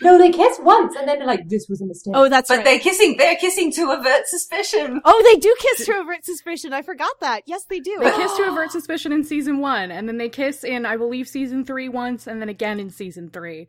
no, 0.00 0.16
they 0.18 0.30
kiss 0.30 0.58
once, 0.60 0.94
and 0.96 1.08
then 1.08 1.18
they're 1.18 1.26
like, 1.26 1.48
"This 1.48 1.66
was 1.68 1.80
a 1.80 1.86
mistake." 1.86 2.14
oh, 2.16 2.28
that's 2.28 2.48
But 2.48 2.58
right. 2.58 2.64
they're 2.64 2.78
kissing. 2.78 3.16
They're 3.16 3.36
kissing 3.36 3.72
to 3.72 3.90
avert 3.90 4.26
suspicion. 4.26 5.00
Oh, 5.04 5.22
they 5.32 5.40
do 5.40 5.54
kiss 5.58 5.86
to 5.86 6.00
avert 6.00 6.24
suspicion. 6.24 6.72
I 6.72 6.82
forgot 6.82 7.18
that. 7.20 7.42
Yes, 7.46 7.64
they 7.64 7.80
do. 7.80 7.98
They 8.00 8.12
kiss 8.12 8.36
to 8.36 8.42
avert 8.44 8.70
suspicion 8.70 9.12
in 9.12 9.24
season 9.24 9.58
one, 9.58 9.90
and 9.90 10.08
then 10.08 10.18
they 10.18 10.28
kiss 10.28 10.62
in, 10.62 10.86
I 10.86 10.96
believe, 10.96 11.26
season 11.26 11.64
three 11.64 11.88
once, 11.88 12.26
and 12.26 12.40
then 12.40 12.48
again 12.48 12.78
in 12.78 12.90
season 12.90 13.28
three. 13.30 13.66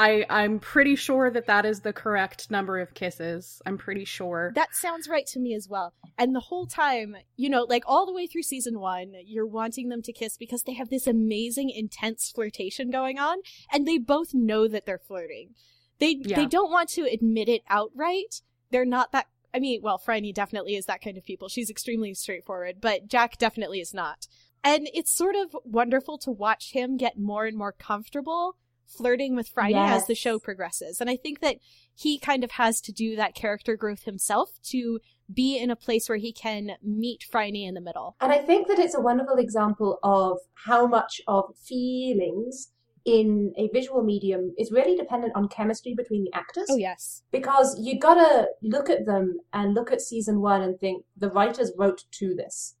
I 0.00 0.24
I'm 0.30 0.58
pretty 0.60 0.96
sure 0.96 1.30
that 1.30 1.46
that 1.46 1.66
is 1.66 1.80
the 1.80 1.92
correct 1.92 2.50
number 2.50 2.78
of 2.78 2.94
kisses. 2.94 3.60
I'm 3.66 3.76
pretty 3.76 4.06
sure. 4.06 4.50
That 4.54 4.74
sounds 4.74 5.08
right 5.08 5.26
to 5.26 5.38
me 5.38 5.54
as 5.54 5.68
well. 5.68 5.92
And 6.16 6.34
the 6.34 6.40
whole 6.40 6.66
time, 6.66 7.16
you 7.36 7.50
know, 7.50 7.66
like 7.68 7.84
all 7.86 8.06
the 8.06 8.12
way 8.14 8.26
through 8.26 8.44
season 8.44 8.80
one, 8.80 9.12
you're 9.26 9.46
wanting 9.46 9.90
them 9.90 10.00
to 10.02 10.12
kiss 10.12 10.38
because 10.38 10.62
they 10.62 10.72
have 10.72 10.88
this 10.88 11.06
amazing, 11.06 11.68
intense 11.68 12.32
flirtation 12.34 12.90
going 12.90 13.18
on, 13.18 13.40
and 13.70 13.86
they 13.86 13.98
both 13.98 14.32
know 14.32 14.66
that 14.68 14.86
they're 14.86 14.98
flirting. 15.06 15.50
They 15.98 16.16
Yeah. 16.24 16.36
they 16.36 16.46
don't 16.46 16.70
want 16.70 16.88
to 16.90 17.02
admit 17.02 17.50
it 17.50 17.62
outright. 17.68 18.40
They're 18.70 18.86
not 18.86 19.12
that. 19.12 19.26
I 19.52 19.58
mean, 19.58 19.82
well, 19.82 19.98
Phryne 19.98 20.32
definitely 20.32 20.76
is 20.76 20.86
that 20.86 21.02
kind 21.02 21.18
of 21.18 21.24
people. 21.24 21.50
She's 21.50 21.68
extremely 21.68 22.14
straightforward, 22.14 22.80
but 22.80 23.06
Jack 23.06 23.36
definitely 23.36 23.80
is 23.80 23.92
not. 23.92 24.26
And 24.64 24.88
it's 24.94 25.10
sort 25.12 25.36
of 25.36 25.54
wonderful 25.64 26.16
to 26.18 26.30
watch 26.30 26.72
him 26.72 26.96
get 26.96 27.18
more 27.18 27.44
and 27.44 27.56
more 27.56 27.72
comfortable 27.72 28.56
flirting 28.96 29.36
with 29.36 29.48
Phryne 29.48 29.74
as 29.74 30.06
the 30.06 30.14
show 30.14 30.38
progresses. 30.38 31.00
And 31.00 31.08
I 31.08 31.16
think 31.16 31.40
that 31.40 31.56
he 31.94 32.18
kind 32.18 32.44
of 32.44 32.52
has 32.52 32.80
to 32.82 32.92
do 32.92 33.16
that 33.16 33.34
character 33.34 33.76
growth 33.76 34.04
himself 34.04 34.50
to 34.64 35.00
be 35.32 35.58
in 35.58 35.70
a 35.70 35.76
place 35.76 36.08
where 36.08 36.18
he 36.18 36.32
can 36.32 36.72
meet 36.82 37.24
Phryne 37.30 37.56
in 37.56 37.74
the 37.74 37.80
middle. 37.80 38.16
And 38.20 38.32
I 38.32 38.38
think 38.38 38.68
that 38.68 38.78
it's 38.78 38.96
a 38.96 39.00
wonderful 39.00 39.36
example 39.36 39.98
of 40.02 40.38
how 40.66 40.86
much 40.86 41.20
of 41.28 41.54
feelings 41.56 42.72
in 43.04 43.52
a 43.56 43.68
visual 43.72 44.02
medium 44.02 44.52
is 44.58 44.70
really 44.70 44.96
dependent 44.96 45.32
on 45.34 45.48
chemistry 45.48 45.94
between 45.96 46.24
the 46.24 46.34
actors. 46.34 46.66
Oh 46.68 46.76
yes. 46.76 47.22
Because 47.30 47.78
you 47.80 47.98
gotta 47.98 48.48
look 48.62 48.90
at 48.90 49.06
them 49.06 49.38
and 49.52 49.74
look 49.74 49.90
at 49.90 50.00
season 50.00 50.40
one 50.40 50.62
and 50.62 50.78
think 50.78 51.04
the 51.16 51.30
writers 51.30 51.72
wrote 51.78 52.04
to 52.12 52.34
this. 52.34 52.76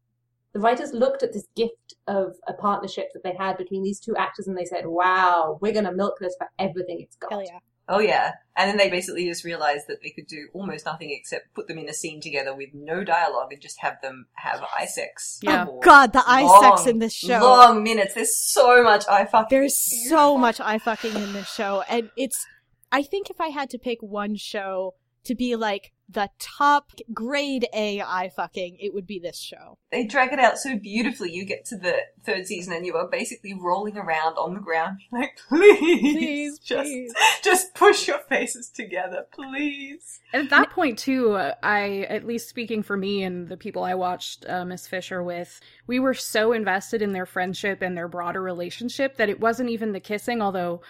The 0.52 0.60
writers 0.60 0.92
looked 0.92 1.22
at 1.22 1.32
this 1.32 1.46
gift 1.54 1.94
of 2.06 2.34
a 2.46 2.52
partnership 2.52 3.10
that 3.14 3.22
they 3.22 3.34
had 3.38 3.56
between 3.56 3.82
these 3.82 4.00
two 4.00 4.16
actors 4.16 4.48
and 4.48 4.56
they 4.56 4.64
said, 4.64 4.86
wow, 4.86 5.58
we're 5.60 5.72
gonna 5.72 5.92
milk 5.92 6.18
this 6.20 6.34
for 6.36 6.48
everything 6.58 7.00
it's 7.00 7.16
got. 7.16 7.30
Hell 7.30 7.44
yeah. 7.44 7.58
Oh 7.90 7.98
yeah. 7.98 8.34
And 8.56 8.70
then 8.70 8.76
they 8.76 8.88
basically 8.88 9.26
just 9.26 9.44
realized 9.44 9.86
that 9.88 10.00
they 10.00 10.10
could 10.10 10.28
do 10.28 10.48
almost 10.54 10.86
nothing 10.86 11.10
except 11.10 11.52
put 11.54 11.66
them 11.66 11.76
in 11.76 11.88
a 11.88 11.92
scene 11.92 12.20
together 12.20 12.54
with 12.54 12.68
no 12.72 13.02
dialogue 13.02 13.52
and 13.52 13.60
just 13.60 13.80
have 13.80 14.00
them 14.00 14.26
have 14.34 14.62
eye 14.76 14.86
sex. 14.86 15.40
Yeah. 15.42 15.64
for 15.64 15.80
God, 15.82 16.12
the 16.12 16.22
eye 16.24 16.42
long, 16.42 16.76
sex 16.76 16.86
in 16.88 17.00
this 17.00 17.12
show. 17.12 17.40
Long 17.40 17.82
minutes. 17.82 18.14
There's 18.14 18.36
so 18.36 18.84
much 18.84 19.08
eye 19.08 19.24
fucking. 19.24 19.48
There's 19.50 19.76
so 20.08 20.38
much 20.38 20.60
eye 20.60 20.78
fucking 20.78 21.16
in 21.16 21.32
this 21.32 21.52
show, 21.52 21.82
and 21.88 22.10
it's. 22.16 22.46
I 22.92 23.02
think 23.02 23.28
if 23.28 23.40
I 23.40 23.48
had 23.48 23.70
to 23.70 23.78
pick 23.78 23.98
one 24.00 24.36
show 24.36 24.94
to 25.24 25.34
be 25.34 25.56
like 25.56 25.92
the 26.12 26.30
top 26.38 26.92
grade 27.12 27.66
eye 27.72 28.30
fucking, 28.34 28.76
it 28.80 28.92
would 28.92 29.06
be 29.06 29.18
this 29.18 29.38
show. 29.38 29.78
They 29.92 30.06
drag 30.06 30.32
it 30.32 30.38
out 30.38 30.58
so 30.58 30.76
beautifully. 30.76 31.32
You 31.32 31.44
get 31.44 31.64
to 31.66 31.76
the 31.76 31.94
third 32.24 32.46
season 32.46 32.72
and 32.72 32.84
you 32.84 32.96
are 32.96 33.08
basically 33.08 33.54
rolling 33.54 33.96
around 33.96 34.34
on 34.36 34.54
the 34.54 34.60
ground, 34.60 35.00
like, 35.12 35.38
please, 35.48 36.00
Please, 36.00 36.58
just, 36.58 36.88
please. 36.88 37.12
just 37.42 37.74
push 37.74 38.08
your 38.08 38.18
faces 38.28 38.68
together, 38.68 39.26
please. 39.32 40.20
And 40.32 40.44
at 40.44 40.50
that 40.50 40.70
point, 40.70 40.98
too, 40.98 41.32
uh, 41.32 41.54
I, 41.62 42.06
at 42.08 42.26
least 42.26 42.48
speaking 42.48 42.82
for 42.82 42.96
me 42.96 43.22
and 43.22 43.48
the 43.48 43.56
people 43.56 43.84
I 43.84 43.94
watched 43.94 44.44
uh, 44.48 44.64
Miss 44.64 44.86
Fisher 44.86 45.22
with, 45.22 45.60
we 45.86 46.00
were 46.00 46.14
so 46.14 46.52
invested 46.52 47.02
in 47.02 47.12
their 47.12 47.26
friendship 47.26 47.82
and 47.82 47.96
their 47.96 48.08
broader 48.08 48.42
relationship 48.42 49.16
that 49.16 49.28
it 49.28 49.40
wasn't 49.40 49.70
even 49.70 49.92
the 49.92 50.00
kissing, 50.00 50.40
although, 50.42 50.82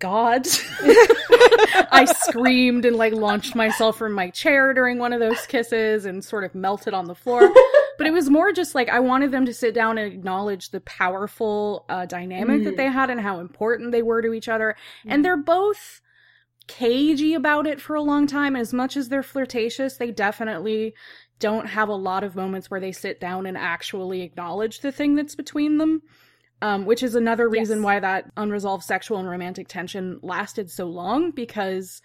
God, 0.00 0.46
I 1.92 2.06
screamed 2.22 2.84
and 2.84 2.96
like 2.96 3.12
launched 3.12 3.54
myself 3.54 3.96
from 3.98 4.12
my 4.12 4.30
chair 4.30 4.74
during 4.74 4.98
one 4.98 5.12
of 5.12 5.20
those 5.20 5.46
kisses 5.46 6.04
and 6.06 6.24
sort 6.24 6.42
of 6.44 6.54
melted 6.54 6.94
on 6.94 7.04
the 7.06 7.14
floor. 7.14 7.52
But 7.98 8.06
it 8.06 8.12
was 8.12 8.30
more 8.30 8.50
just 8.52 8.74
like 8.74 8.88
I 8.88 8.98
wanted 9.00 9.30
them 9.30 9.44
to 9.46 9.52
sit 9.54 9.74
down 9.74 9.98
and 9.98 10.12
acknowledge 10.12 10.70
the 10.70 10.80
powerful 10.80 11.84
uh, 11.88 12.06
dynamic 12.06 12.64
that 12.64 12.74
Mm. 12.74 12.76
they 12.78 12.86
had 12.86 13.10
and 13.10 13.20
how 13.20 13.40
important 13.40 13.92
they 13.92 14.02
were 14.02 14.22
to 14.22 14.32
each 14.32 14.48
other. 14.48 14.74
And 15.06 15.22
they're 15.24 15.36
both 15.36 16.00
cagey 16.66 17.34
about 17.34 17.66
it 17.66 17.80
for 17.80 17.94
a 17.94 18.02
long 18.02 18.26
time. 18.26 18.56
As 18.56 18.72
much 18.72 18.96
as 18.96 19.08
they're 19.10 19.22
flirtatious, 19.22 19.96
they 19.98 20.10
definitely 20.10 20.94
don't 21.40 21.66
have 21.66 21.88
a 21.88 21.94
lot 21.94 22.24
of 22.24 22.34
moments 22.36 22.70
where 22.70 22.80
they 22.80 22.92
sit 22.92 23.20
down 23.20 23.44
and 23.46 23.56
actually 23.56 24.22
acknowledge 24.22 24.80
the 24.80 24.92
thing 24.92 25.14
that's 25.14 25.34
between 25.34 25.78
them. 25.78 26.02
Um, 26.62 26.84
which 26.84 27.02
is 27.02 27.14
another 27.14 27.48
reason 27.48 27.78
Yes. 27.78 27.84
why 27.84 28.00
that 28.00 28.30
unresolved 28.36 28.84
sexual 28.84 29.18
and 29.18 29.28
romantic 29.28 29.66
tension 29.66 30.20
lasted 30.22 30.70
so 30.70 30.84
long 30.84 31.30
because 31.30 32.02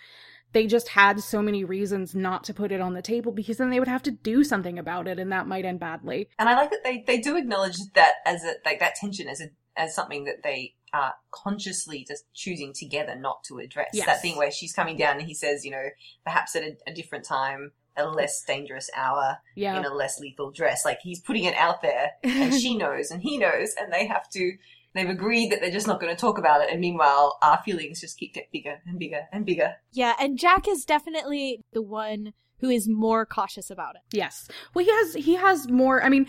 they 0.53 0.65
just 0.65 0.87
had 0.87 1.19
so 1.19 1.41
many 1.41 1.65
reasons 1.65 2.15
not 2.15 2.45
to 2.45 2.53
put 2.53 2.71
it 2.71 2.79
on 2.79 2.93
the 2.93 3.01
table 3.01 3.33
because 3.33 3.57
then 3.57 3.69
they 3.69 3.79
would 3.79 3.89
have 3.89 4.03
to 4.03 4.11
do 4.11 4.45
something 4.45 4.79
about 4.79 5.05
it 5.05 5.19
and 5.19 5.29
that 5.33 5.47
might 5.47 5.65
end 5.65 5.81
badly. 5.81 6.29
And 6.39 6.47
I 6.47 6.55
like 6.55 6.69
that 6.71 6.85
they, 6.85 7.03
they 7.05 7.19
do 7.19 7.35
acknowledge 7.35 7.75
that 7.95 8.13
as 8.25 8.45
a, 8.45 8.53
like 8.63 8.79
that 8.79 8.95
tension 8.95 9.27
as 9.27 9.41
a, 9.41 9.47
as 9.75 9.93
something 9.93 10.23
that 10.23 10.43
they 10.43 10.75
are 10.93 11.15
consciously 11.31 12.05
just 12.07 12.23
choosing 12.33 12.71
together 12.73 13.15
not 13.17 13.43
to 13.49 13.57
address. 13.57 13.89
Yes. 13.91 14.05
That 14.05 14.21
thing 14.21 14.37
where 14.37 14.49
she's 14.49 14.71
coming 14.71 14.95
down 14.95 15.17
and 15.17 15.27
he 15.27 15.33
says, 15.33 15.65
you 15.65 15.71
know, 15.71 15.83
perhaps 16.23 16.55
at 16.55 16.63
a, 16.63 16.77
a 16.87 16.93
different 16.93 17.25
time, 17.25 17.73
a 17.97 18.05
less 18.07 18.43
dangerous 18.43 18.89
hour, 18.95 19.37
Yeah. 19.55 19.77
in 19.77 19.85
a 19.85 19.93
less 19.93 20.19
lethal 20.19 20.51
dress. 20.51 20.83
Like 20.85 20.99
he's 21.01 21.19
putting 21.19 21.43
it 21.45 21.55
out 21.55 21.81
there 21.81 22.11
and 22.23 22.53
she 22.53 22.75
knows 22.77 23.11
and 23.11 23.21
he 23.21 23.37
knows 23.37 23.73
and 23.79 23.91
they 23.93 24.05
have 24.07 24.29
to, 24.31 24.53
they've 24.93 25.09
agreed 25.09 25.51
that 25.51 25.61
they're 25.61 25.71
just 25.71 25.87
not 25.87 25.99
going 25.99 26.13
to 26.15 26.19
talk 26.19 26.37
about 26.37 26.61
it. 26.61 26.69
And 26.71 26.79
meanwhile, 26.81 27.37
our 27.41 27.61
feelings 27.63 28.01
just 28.01 28.17
keep 28.17 28.33
getting 28.33 28.49
bigger 28.51 28.81
and 28.85 28.99
bigger 28.99 29.21
and 29.31 29.45
bigger. 29.45 29.75
Yeah, 29.91 30.13
and 30.19 30.37
Jack 30.37 30.67
is 30.67 30.85
definitely 30.85 31.61
the 31.73 31.81
one 31.81 32.33
who 32.59 32.69
is 32.69 32.87
more 32.87 33.25
cautious 33.25 33.69
about 33.69 33.95
it. 33.95 34.01
Yes. 34.15 34.47
Well, 34.73 34.85
he 34.85 34.91
has 34.91 35.13
he 35.15 35.35
has 35.35 35.67
more. 35.69 36.01
I 36.01 36.07
mean, 36.07 36.25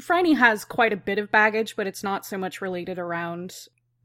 Phryne 0.00 0.36
has 0.36 0.64
quite 0.64 0.92
a 0.92 0.96
bit 0.96 1.18
of 1.18 1.30
baggage, 1.32 1.74
but 1.74 1.88
it's 1.88 2.04
not 2.04 2.24
so 2.24 2.38
much 2.38 2.60
related 2.60 2.98
around 3.00 3.54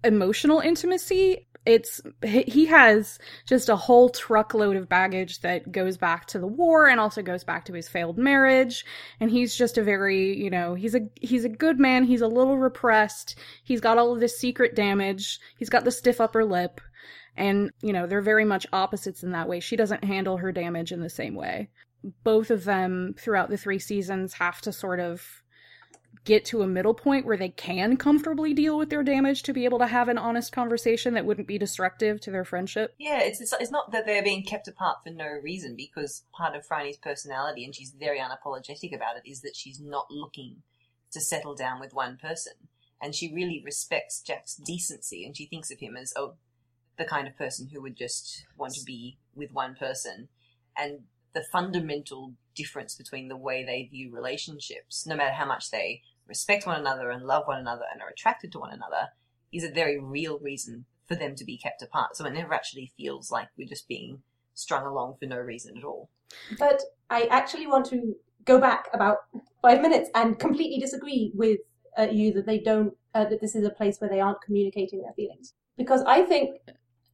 emotional 0.04 0.60
intimacy. 0.60 1.48
It's 1.66 2.02
he 2.24 2.66
has 2.66 3.20
just 3.46 3.70
a 3.70 3.76
whole 3.76 4.10
truckload 4.10 4.76
of 4.76 4.90
baggage 4.90 5.42
that 5.42 5.72
goes 5.72 5.96
back 5.96 6.26
to 6.28 6.40
the 6.40 6.48
war 6.48 6.88
and 6.88 7.00
also 7.00 7.22
goes 7.22 7.44
back 7.44 7.66
to 7.66 7.74
his 7.74 7.88
failed 7.88 8.18
marriage. 8.18 8.84
And 9.20 9.30
he's 9.30 9.56
just 9.56 9.78
a 9.78 9.84
very, 9.84 10.36
you 10.38 10.50
know, 10.50 10.74
he's 10.74 10.96
a 10.96 11.02
he's 11.16 11.46
a 11.46 11.50
good 11.50 11.80
man. 11.80 12.04
He's 12.04 12.22
a 12.22 12.28
little 12.28 12.58
repressed. 12.58 13.38
He's 13.64 13.82
got 13.82 13.98
all 13.98 14.14
of 14.14 14.20
this 14.20 14.40
secret 14.40 14.76
damage. 14.76 15.40
He's 15.58 15.70
got 15.70 15.84
the 15.84 15.92
stiff 15.92 16.20
upper 16.20 16.44
lip. 16.44 16.82
And, 17.38 17.72
you 17.82 17.94
know, 17.94 18.08
they're 18.08 18.22
very 18.22 18.44
much 18.44 18.68
opposites 18.74 19.24
in 19.24 19.32
that 19.32 19.48
way. 19.48 19.62
She 19.62 19.78
doesn't 19.78 20.04
handle 20.04 20.38
her 20.38 20.52
damage 20.52 20.92
in 20.92 21.00
the 21.00 21.10
same 21.10 21.36
way 21.36 21.70
both 22.24 22.50
of 22.50 22.64
them 22.64 23.14
throughout 23.18 23.50
the 23.50 23.58
three 23.58 23.80
seasons 23.80 24.34
have 24.34 24.62
to 24.62 24.72
sort 24.72 25.00
of 25.00 25.41
get 26.24 26.46
to 26.46 26.62
a 26.62 26.68
middle 26.68 26.94
point 26.94 27.26
where 27.26 27.38
they 27.38 27.50
can 27.50 27.98
comfortably 27.98 28.54
deal 28.54 28.78
with 28.78 28.90
their 28.90 29.04
damage 29.04 29.42
to 29.44 29.54
be 29.54 29.66
able 29.66 29.80
to 29.80 29.88
have 29.88 30.08
an 30.08 30.18
honest 30.18 30.52
conversation 30.52 31.16
that 31.16 31.26
wouldn't 31.26 31.48
be 31.48 31.58
destructive 31.58 32.22
to 32.22 32.32
their 32.32 32.46
friendship. 32.46 32.94
Yeah, 33.00 33.22
it's, 33.22 33.42
it's 33.42 33.54
it's 33.60 33.72
not 33.72 33.92
that 33.92 34.06
they're 34.06 34.24
being 34.24 34.44
kept 34.44 34.68
apart 34.68 34.98
for 35.04 35.12
no 35.12 35.28
reason 35.44 35.76
because 35.76 36.24
part 36.32 36.56
of 36.56 36.66
Phryne's 36.66 36.98
personality, 36.98 37.66
and 37.66 37.74
she's 37.74 37.92
very 37.92 38.20
unapologetic 38.20 38.96
about 38.96 39.18
it, 39.18 39.30
is 39.30 39.42
that 39.42 39.56
she's 39.56 39.80
not 39.80 40.08
looking 40.12 40.58
to 41.12 41.20
settle 41.20 41.56
down 41.56 41.80
with 41.80 41.94
one 41.94 42.18
person, 42.18 42.54
and 43.02 43.16
she 43.16 43.34
really 43.34 43.62
respects 43.66 44.22
Jack's 44.22 44.56
decency, 44.56 45.26
and 45.26 45.36
she 45.36 45.48
thinks 45.48 45.72
of 45.72 45.80
him 45.80 45.98
as 45.98 46.14
oh, 46.16 46.36
the 46.98 47.06
kind 47.06 47.28
of 47.28 47.38
person 47.38 47.70
who 47.74 47.82
would 47.82 47.98
just 47.98 48.46
want 48.58 48.74
to 48.74 48.84
be 48.86 49.18
with 49.36 49.52
one 49.52 49.74
person, 49.74 50.28
and 50.78 51.00
the 51.34 51.44
fundamental 51.52 52.34
difference 52.56 52.96
between 52.96 53.28
the 53.28 53.38
way 53.38 53.64
they 53.64 53.88
view 53.90 54.14
relationships, 54.14 55.06
no 55.08 55.16
matter 55.16 55.34
how 55.34 55.46
much 55.46 55.72
they 55.72 56.02
respect 56.32 56.66
one 56.66 56.80
another 56.80 57.10
and 57.12 57.26
love 57.26 57.46
one 57.46 57.60
another 57.60 57.84
and 57.92 58.02
are 58.02 58.10
attracted 58.10 58.52
to 58.54 58.60
one 58.60 58.74
another, 58.74 59.04
is 59.52 59.66
a 59.66 59.70
very 59.82 60.00
real 60.00 60.40
reason 60.40 60.86
for 61.08 61.16
them 61.16 61.36
to 61.36 61.44
be 61.44 61.58
kept 61.58 61.82
apart. 61.82 62.16
So 62.16 62.26
it 62.26 62.34
never 62.34 62.54
actually 62.54 62.94
feels 62.98 63.32
like 63.32 63.50
we're 63.58 63.68
just 63.68 63.88
being 63.88 64.22
strung 64.54 64.86
along 64.86 65.18
for 65.20 65.26
no 65.26 65.38
reason 65.38 65.78
at 65.78 65.84
all. 65.84 66.10
But 66.58 66.82
I 67.10 67.24
actually 67.40 67.68
want 67.68 67.86
to 67.88 68.16
go 68.46 68.60
back 68.60 68.88
about 68.94 69.18
five 69.62 69.82
minutes 69.82 70.10
and 70.16 70.40
completely 70.40 70.80
disagree 70.80 71.32
with 71.36 71.60
uh, 72.00 72.08
you 72.20 72.32
that 72.34 72.46
they 72.46 72.60
don't, 72.60 72.94
uh, 73.14 73.26
that 73.26 73.42
this 73.42 73.56
is 73.56 73.66
a 73.66 73.70
place 73.70 73.98
where 74.00 74.10
they 74.10 74.22
aren't 74.22 74.42
communicating 74.42 75.02
their 75.02 75.14
feelings. 75.14 75.54
because 75.78 76.04
I 76.04 76.22
think 76.22 76.58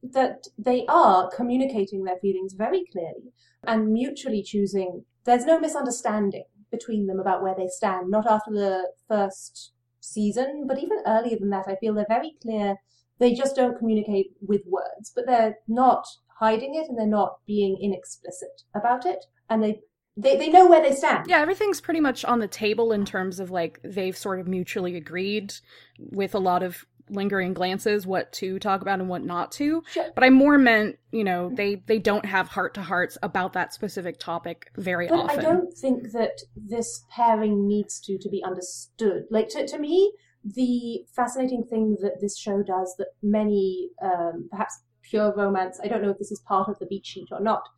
that 0.02 0.46
they 0.58 0.84
are 0.88 1.30
communicating 1.34 2.04
their 2.04 2.18
feelings 2.18 2.52
very 2.52 2.84
clearly 2.92 3.32
and 3.66 3.92
mutually 3.92 4.42
choosing. 4.42 5.04
There's 5.24 5.44
no 5.44 5.58
misunderstanding 5.58 6.44
between 6.70 7.06
them 7.06 7.20
about 7.20 7.42
where 7.42 7.54
they 7.56 7.68
stand, 7.68 8.10
not 8.10 8.26
after 8.26 8.52
the 8.52 8.90
first 9.08 9.72
season, 10.00 10.66
but 10.66 10.78
even 10.78 10.98
earlier 11.06 11.38
than 11.38 11.50
that. 11.50 11.66
I 11.68 11.76
feel 11.76 11.94
they're 11.94 12.06
very 12.08 12.34
clear. 12.42 12.76
They 13.18 13.34
just 13.34 13.56
don't 13.56 13.78
communicate 13.78 14.32
with 14.40 14.62
words, 14.66 15.12
but 15.14 15.26
they're 15.26 15.56
not 15.66 16.06
hiding 16.38 16.74
it 16.74 16.88
and 16.88 16.98
they're 16.98 17.06
not 17.06 17.38
being 17.46 17.76
inexplicit 17.80 18.62
about 18.74 19.06
it. 19.06 19.24
And 19.50 19.62
they 19.62 19.80
they, 20.16 20.36
they 20.36 20.48
know 20.48 20.68
where 20.68 20.82
they 20.82 20.96
stand. 20.96 21.26
Yeah, 21.28 21.38
everything's 21.38 21.80
pretty 21.80 22.00
much 22.00 22.24
on 22.24 22.40
the 22.40 22.48
table 22.48 22.90
in 22.90 23.04
terms 23.04 23.38
of 23.38 23.52
like 23.52 23.78
they've 23.84 24.16
sort 24.16 24.40
of 24.40 24.48
mutually 24.48 24.96
agreed 24.96 25.54
with 25.98 26.34
a 26.34 26.40
lot 26.40 26.64
of 26.64 26.84
lingering 27.10 27.54
glances 27.54 28.06
what 28.06 28.32
to 28.34 28.58
talk 28.58 28.82
about 28.82 29.00
and 29.00 29.08
what 29.08 29.24
not 29.24 29.52
to. 29.52 29.82
Sure. 29.90 30.10
But 30.14 30.24
I 30.24 30.30
more 30.30 30.58
meant, 30.58 30.98
you 31.12 31.24
know, 31.24 31.50
they 31.54 31.82
they 31.86 31.98
don't 31.98 32.24
have 32.24 32.48
heart 32.48 32.74
to 32.74 32.82
hearts 32.82 33.18
about 33.22 33.52
that 33.54 33.72
specific 33.74 34.18
topic 34.18 34.70
very 34.76 35.08
But 35.08 35.20
often. 35.20 35.38
I 35.38 35.42
don't 35.42 35.72
think 35.72 36.12
that 36.12 36.42
this 36.56 37.04
pairing 37.10 37.66
needs 37.66 38.00
to 38.00 38.18
to 38.18 38.28
be 38.28 38.42
understood. 38.44 39.24
Like 39.30 39.48
to, 39.50 39.66
to 39.66 39.78
me, 39.78 40.12
the 40.44 41.04
fascinating 41.14 41.64
thing 41.64 41.96
that 42.00 42.20
this 42.20 42.38
show 42.38 42.62
does 42.62 42.94
that 42.98 43.08
many 43.22 43.90
um, 44.02 44.48
perhaps 44.50 44.80
pure 45.02 45.32
romance, 45.36 45.80
I 45.82 45.88
don't 45.88 46.02
know 46.02 46.10
if 46.10 46.18
this 46.18 46.30
is 46.30 46.40
part 46.40 46.68
of 46.68 46.78
the 46.78 46.86
beat 46.86 47.06
sheet 47.06 47.28
or 47.30 47.40
not, 47.40 47.68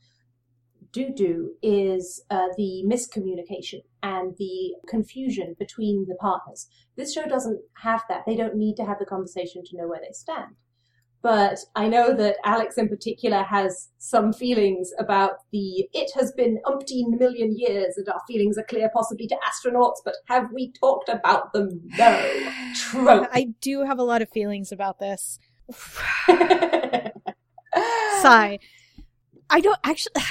do 0.93 1.13
do 1.15 1.53
is 1.63 2.23
uh, 2.31 2.49
the 2.57 2.83
miscommunication 2.87 3.83
and 4.03 4.35
the 4.39 4.75
confusion 4.89 5.55
between 5.59 6.07
the 6.09 6.17
partners. 6.17 6.69
This 6.97 7.13
show 7.15 7.27
doesn't 7.27 7.61
have 7.83 8.03
that. 8.09 8.23
They 8.27 8.37
don't 8.37 8.57
need 8.57 8.77
to 8.77 8.85
have 8.85 8.99
the 8.99 9.07
conversation 9.07 9.63
to 9.65 9.77
know 9.77 9.89
where 9.89 10.01
they 10.01 10.13
stand. 10.13 10.57
But 11.23 11.59
I 11.77 11.87
know 11.87 12.15
that 12.15 12.37
Alex 12.45 12.79
in 12.79 12.89
particular 12.89 13.43
has 13.43 13.91
some 13.99 14.33
feelings 14.33 14.91
about 14.99 15.33
the 15.53 15.87
it 15.93 16.11
has 16.15 16.33
been 16.33 16.61
umpteen 16.65 17.19
million 17.19 17.55
years 17.59 17.99
and 17.99 18.09
our 18.09 18.23
feelings 18.27 18.57
are 18.57 18.65
clear 18.65 18.89
possibly 18.95 19.27
to 19.27 19.37
astronauts, 19.37 19.97
but 20.03 20.15
have 20.29 20.47
we 20.55 20.73
talked 20.81 21.11
about 21.11 21.53
them? 21.53 21.83
No. 21.99 22.53
Trope. 22.75 23.29
I 23.33 23.53
do 23.61 23.85
have 23.85 23.99
a 23.99 24.03
lot 24.03 24.23
of 24.23 24.31
feelings 24.31 24.73
about 24.73 24.99
this. 24.99 25.39
Sigh. 28.23 28.59
I 29.51 29.61
don't 29.61 29.81
actually. 29.85 30.23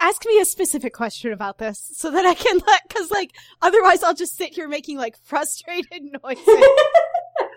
Ask 0.00 0.24
me 0.26 0.40
a 0.40 0.44
specific 0.44 0.92
question 0.92 1.32
about 1.32 1.58
this 1.58 1.90
so 1.94 2.10
that 2.10 2.24
I 2.24 2.34
can 2.34 2.58
let, 2.66 2.82
because 2.88 3.10
like 3.10 3.32
otherwise 3.60 4.02
I'll 4.02 4.14
just 4.14 4.36
sit 4.36 4.54
here 4.54 4.68
making 4.68 4.96
like 4.96 5.16
frustrated 5.24 6.02
noises. 6.24 6.64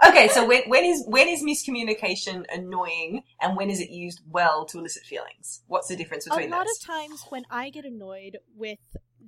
Okay, 0.07 0.27
so 0.29 0.45
when, 0.47 0.63
when 0.67 0.83
is 0.83 1.03
when 1.07 1.27
is 1.27 1.43
miscommunication 1.43 2.45
annoying, 2.51 3.23
and 3.39 3.55
when 3.55 3.69
is 3.69 3.79
it 3.79 3.91
used 3.91 4.21
well 4.29 4.65
to 4.65 4.79
elicit 4.79 5.03
feelings? 5.03 5.61
What's 5.67 5.87
the 5.87 5.95
difference 5.95 6.25
between 6.25 6.49
those? 6.49 6.55
a 6.55 6.57
lot 6.57 6.67
those? 6.67 6.77
of 6.77 6.83
times 6.83 7.25
when 7.29 7.43
I 7.51 7.69
get 7.69 7.85
annoyed 7.85 8.39
with 8.55 8.79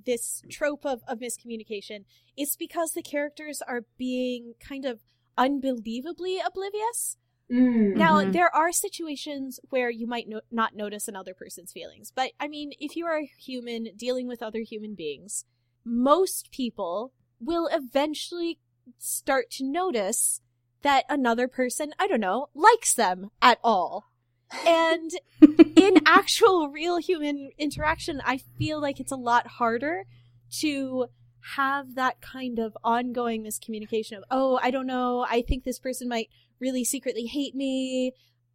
this 0.04 0.42
trope 0.50 0.84
of, 0.84 1.02
of 1.06 1.20
miscommunication, 1.20 2.04
it's 2.36 2.56
because 2.56 2.92
the 2.92 3.02
characters 3.02 3.62
are 3.66 3.82
being 3.96 4.54
kind 4.60 4.84
of 4.84 5.00
unbelievably 5.38 6.40
oblivious. 6.44 7.16
Mm. 7.52 7.96
Now, 7.96 8.24
there 8.24 8.54
are 8.54 8.72
situations 8.72 9.60
where 9.68 9.90
you 9.90 10.06
might 10.06 10.28
no- 10.28 10.40
not 10.50 10.74
notice 10.74 11.08
another 11.08 11.34
person's 11.34 11.72
feelings, 11.72 12.12
but 12.14 12.32
I 12.40 12.48
mean, 12.48 12.72
if 12.80 12.96
you 12.96 13.06
are 13.06 13.18
a 13.18 13.30
human 13.38 13.88
dealing 13.96 14.26
with 14.26 14.42
other 14.42 14.60
human 14.60 14.94
beings, 14.94 15.44
most 15.84 16.50
people 16.50 17.12
will 17.38 17.68
eventually 17.70 18.58
start 18.98 19.50
to 19.50 19.64
notice 19.64 20.40
that 20.82 21.04
another 21.08 21.48
person, 21.48 21.92
I 21.98 22.06
don't 22.06 22.20
know, 22.20 22.48
likes 22.54 22.94
them 22.94 23.30
at 23.42 23.58
all. 23.62 24.06
And 24.66 25.10
in 25.76 26.00
actual 26.06 26.68
real 26.68 26.98
human 26.98 27.50
interaction, 27.58 28.22
I 28.24 28.38
feel 28.38 28.80
like 28.80 29.00
it's 29.00 29.12
a 29.12 29.16
lot 29.16 29.46
harder 29.46 30.04
to 30.60 31.06
have 31.56 31.94
that 31.94 32.20
kind 32.20 32.58
of 32.58 32.76
ongoing 32.82 33.44
miscommunication 33.44 34.16
of, 34.16 34.24
oh, 34.30 34.58
I 34.62 34.70
don't 34.70 34.86
know, 34.86 35.26
I 35.28 35.42
think 35.42 35.64
this 35.64 35.78
person 35.78 36.08
might 36.08 36.30
really 36.64 36.82
secretly 36.82 37.26
hate 37.26 37.54
me 37.54 38.12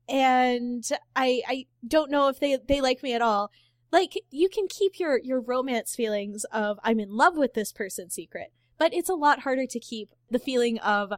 and 0.09 0.83
I 1.15 1.41
I 1.47 1.65
don't 1.87 2.09
know 2.09 2.27
if 2.27 2.39
they 2.39 2.57
they 2.67 2.81
like 2.81 3.03
me 3.03 3.13
at 3.13 3.21
all. 3.21 3.51
Like 3.91 4.13
you 4.31 4.49
can 4.49 4.67
keep 4.67 4.99
your 4.99 5.19
your 5.19 5.39
romance 5.39 5.95
feelings 5.95 6.43
of 6.45 6.79
I'm 6.83 6.99
in 6.99 7.15
love 7.15 7.37
with 7.37 7.53
this 7.53 7.71
person 7.71 8.09
secret, 8.09 8.51
but 8.79 8.93
it's 8.93 9.09
a 9.09 9.13
lot 9.13 9.41
harder 9.41 9.67
to 9.67 9.79
keep 9.79 10.09
the 10.31 10.39
feeling 10.39 10.79
of 10.79 11.13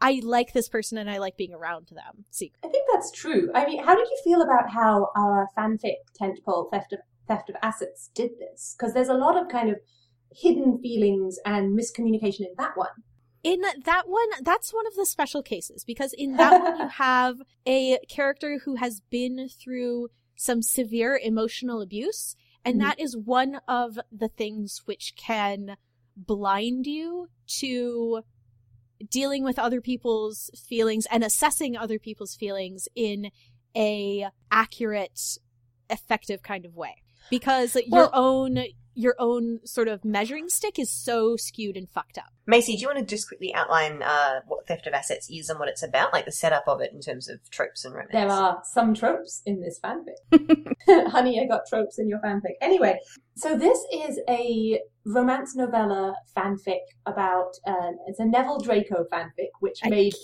I 0.00 0.22
like 0.24 0.54
this 0.54 0.70
person 0.70 0.96
and 0.96 1.10
I 1.10 1.18
like 1.18 1.36
being 1.36 1.52
around 1.52 1.88
them 1.88 2.24
secret. 2.30 2.58
I 2.64 2.68
think 2.68 2.86
that's 2.90 3.12
true. 3.12 3.50
I 3.54 3.66
mean, 3.66 3.84
how 3.84 3.94
did 3.94 4.08
you 4.08 4.18
feel 4.24 4.40
about 4.40 4.70
how 4.70 5.10
our 5.14 5.48
fanfic 5.56 5.96
tentpole 6.18 6.70
theft 6.70 6.94
of 6.94 7.00
theft 7.28 7.50
of 7.50 7.56
assets 7.62 8.10
did 8.14 8.30
this? 8.38 8.74
Because 8.78 8.94
there's 8.94 9.08
a 9.08 9.14
lot 9.26 9.36
of 9.36 9.48
kind 9.48 9.68
of 9.68 9.76
hidden 10.34 10.78
feelings 10.80 11.38
and 11.44 11.78
miscommunication 11.78 12.40
in 12.40 12.54
that 12.56 12.76
one. 12.76 12.88
In 13.42 13.62
that 13.84 14.04
one, 14.06 14.28
that's 14.42 14.72
one 14.72 14.86
of 14.86 14.94
the 14.96 15.06
special 15.06 15.42
cases 15.42 15.84
because 15.84 16.12
in 16.12 16.36
that 16.36 16.60
one 16.60 16.76
you 16.76 16.88
have 16.98 17.36
a 17.66 17.98
character 18.08 18.60
who 18.64 18.76
has 18.76 19.00
been 19.10 19.48
through 19.48 20.08
some 20.36 20.62
severe 20.62 21.18
emotional 21.22 21.80
abuse, 21.80 22.34
and 22.64 22.76
Mhm. 22.76 22.80
that 22.80 23.00
is 23.00 23.16
one 23.16 23.56
of 23.66 23.98
the 24.12 24.28
things 24.28 24.82
which 24.84 25.14
can 25.16 25.76
blind 26.16 26.86
you 26.86 27.28
to 27.58 28.22
dealing 29.08 29.42
with 29.42 29.58
other 29.58 29.80
people's 29.80 30.50
feelings 30.54 31.06
and 31.10 31.24
assessing 31.24 31.76
other 31.76 31.98
people's 31.98 32.34
feelings 32.34 32.86
in 32.94 33.30
a 33.74 34.28
accurate 34.50 35.38
effective 35.88 36.42
kind 36.42 36.66
of 36.66 36.74
way 36.76 36.96
because 37.30 37.76
your 37.86 38.10
own 38.12 38.62
your 39.00 39.14
own 39.18 39.60
sort 39.64 39.88
of 39.88 40.04
measuring 40.04 40.48
stick 40.48 40.78
is 40.78 40.90
so 40.90 41.36
skewed 41.36 41.76
and 41.76 41.88
fucked 41.88 42.18
up 42.18 42.32
Macy, 42.50 42.74
do 42.74 42.80
you 42.80 42.88
want 42.88 42.98
to 42.98 43.04
just 43.04 43.28
quickly 43.28 43.54
outline 43.54 44.02
uh, 44.02 44.40
what 44.48 44.66
theft 44.66 44.88
of 44.88 44.92
assets 44.92 45.30
is 45.30 45.48
and 45.48 45.60
what 45.60 45.68
it's 45.68 45.84
about, 45.84 46.12
like 46.12 46.24
the 46.24 46.32
setup 46.32 46.64
of 46.66 46.80
it 46.80 46.92
in 46.92 47.00
terms 47.00 47.28
of 47.28 47.38
tropes 47.50 47.84
and 47.84 47.94
romance? 47.94 48.10
There 48.12 48.28
are 48.28 48.60
some 48.64 48.92
tropes 48.92 49.40
in 49.46 49.60
this 49.60 49.78
fanfic. 49.78 50.18
Honey, 51.10 51.40
I 51.40 51.46
got 51.46 51.60
tropes 51.68 52.00
in 52.00 52.08
your 52.08 52.18
fanfic. 52.18 52.54
Anyway, 52.60 52.98
so 53.36 53.56
this 53.56 53.78
is 53.92 54.18
a 54.28 54.80
romance 55.06 55.54
novella 55.54 56.16
fanfic 56.36 56.80
about, 57.06 57.52
uh, 57.64 57.92
it's 58.08 58.18
a 58.18 58.26
Neville 58.26 58.58
Draco 58.58 59.04
fanfic, 59.12 59.50
which 59.60 59.78
I- 59.84 59.88
made. 59.88 60.14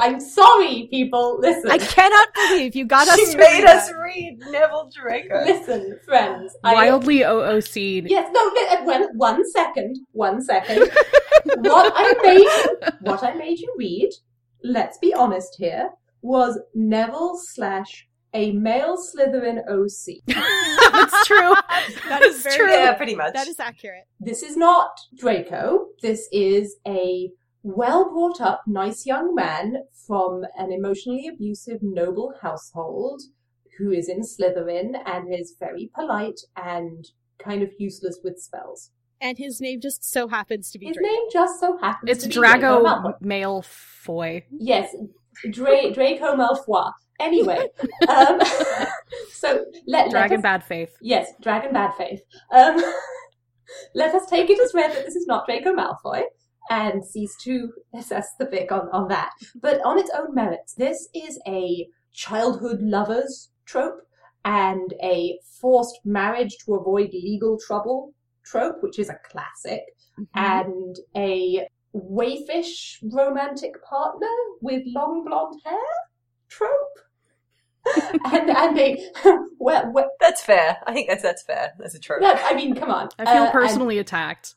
I'm 0.00 0.20
sorry, 0.20 0.88
people. 0.90 1.38
Listen. 1.40 1.70
I 1.70 1.78
cannot 1.78 2.28
believe 2.34 2.74
you 2.74 2.84
got 2.84 3.08
us 3.08 3.16
She 3.18 3.32
to 3.32 3.38
made 3.38 3.62
read 3.62 3.64
us 3.64 3.88
that. 3.88 3.94
read 3.96 4.38
Neville 4.50 4.90
Draco. 4.94 5.44
Listen, 5.44 5.98
friends. 6.04 6.56
I- 6.64 6.74
Wildly 6.74 7.20
OOC'd. 7.22 8.10
Yes, 8.10 8.30
no, 8.32 8.48
no, 8.48 8.66
uh, 8.68 8.82
one, 8.84 9.16
one 9.16 9.50
second, 9.50 9.98
one 10.12 10.40
second. 10.42 10.78
what 11.56 11.92
I 11.94 12.14
made 12.22 12.38
you, 12.40 12.76
what 13.00 13.22
I 13.22 13.34
made 13.34 13.58
you 13.58 13.74
read, 13.78 14.10
let's 14.62 14.98
be 14.98 15.12
honest 15.14 15.56
here, 15.58 15.90
was 16.22 16.58
Neville 16.74 17.36
slash 17.36 18.08
a 18.32 18.50
male 18.52 18.96
Slytherin 18.96 19.58
OC. 19.68 20.16
That's 20.92 21.26
true. 21.26 21.54
That 22.08 22.22
is 22.22 22.42
That's 22.42 22.56
very 22.56 22.56
true. 22.56 22.70
Yeah, 22.70 22.94
pretty 22.94 23.14
much. 23.14 23.34
That 23.34 23.46
is 23.46 23.60
accurate. 23.60 24.04
This 24.20 24.42
is 24.42 24.56
not 24.56 24.88
Draco. 25.16 25.86
This 26.02 26.28
is 26.32 26.76
a 26.86 27.30
well 27.64 28.10
brought 28.12 28.40
up, 28.40 28.62
nice 28.66 29.06
young 29.06 29.34
man 29.34 29.84
from 30.06 30.44
an 30.56 30.70
emotionally 30.70 31.26
abusive, 31.26 31.78
noble 31.82 32.34
household 32.42 33.22
who 33.78 33.90
is 33.90 34.08
in 34.08 34.20
Slytherin 34.20 34.92
and 35.06 35.34
is 35.34 35.56
very 35.58 35.90
polite 35.94 36.38
and 36.56 37.06
kind 37.42 37.62
of 37.62 37.70
useless 37.78 38.20
with 38.22 38.38
spells. 38.38 38.90
And 39.20 39.38
his 39.38 39.60
name 39.60 39.80
just 39.80 40.04
so 40.08 40.28
happens 40.28 40.70
to 40.72 40.78
be 40.78 40.86
His 40.86 40.96
Draco. 40.96 41.10
name 41.12 41.24
just 41.32 41.58
so 41.58 41.78
happens 41.78 42.10
It's 42.10 42.22
to 42.24 42.28
be 42.28 42.34
Draco 42.34 42.82
Drago 42.84 43.18
Malfoy. 43.24 43.62
Malfoy. 44.06 44.42
Yes, 44.58 44.94
Dra- 45.50 45.92
Draco 45.92 46.36
Malfoy. 46.36 46.92
Anyway, 47.18 47.68
um, 48.08 48.40
so 49.32 49.64
let, 49.86 50.06
let 50.06 50.10
Dragon 50.10 50.38
us, 50.38 50.42
Bad 50.42 50.64
Faith. 50.64 50.90
yes, 51.00 51.32
Dragon 51.40 51.72
Bad 51.72 51.94
Faith. 51.94 52.20
Um, 52.52 52.76
let 53.94 54.14
us 54.14 54.26
take 54.28 54.50
it 54.50 54.60
as 54.60 54.74
read 54.74 54.90
that 54.92 55.04
this 55.06 55.16
is 55.16 55.26
not 55.26 55.46
Draco 55.46 55.72
Malfoy 55.72 56.22
and 56.70 57.04
cease 57.04 57.36
to 57.44 57.72
assess 57.94 58.34
the 58.38 58.46
fic 58.46 58.70
on, 58.72 58.88
on 58.92 59.08
that. 59.08 59.30
But 59.60 59.80
on 59.84 59.98
its 59.98 60.10
own 60.16 60.34
merits, 60.34 60.74
this 60.74 61.08
is 61.14 61.38
a 61.46 61.86
childhood 62.12 62.80
lovers 62.80 63.50
trope 63.66 64.00
and 64.44 64.92
a 65.02 65.38
forced 65.60 66.00
marriage 66.04 66.56
to 66.64 66.74
avoid 66.74 67.10
legal 67.12 67.58
trouble 67.58 68.12
trope, 68.44 68.76
which 68.82 68.98
is 68.98 69.08
a 69.08 69.18
classic 69.30 69.82
and 70.34 70.96
a 71.16 71.66
wayfish 71.94 72.98
romantic 73.12 73.82
partner 73.82 74.28
with 74.60 74.82
long 74.86 75.24
blonde 75.24 75.60
hair 75.64 75.78
trope. 76.48 76.70
and 78.32 78.48
and 78.50 78.78
a 78.78 78.96
well, 79.58 79.90
well 79.92 80.08
That's 80.20 80.42
fair. 80.42 80.78
I 80.86 80.92
think 80.94 81.08
that's 81.08 81.22
that's 81.22 81.42
fair. 81.42 81.72
That's 81.78 81.94
a 81.94 81.98
trope. 81.98 82.22
look, 82.22 82.38
I 82.42 82.54
mean, 82.54 82.74
come 82.74 82.90
on. 82.90 83.08
I 83.18 83.24
feel 83.26 83.42
Uh, 83.42 83.44
and- 83.46 83.52
personally 83.52 83.98
attacked. 83.98 84.54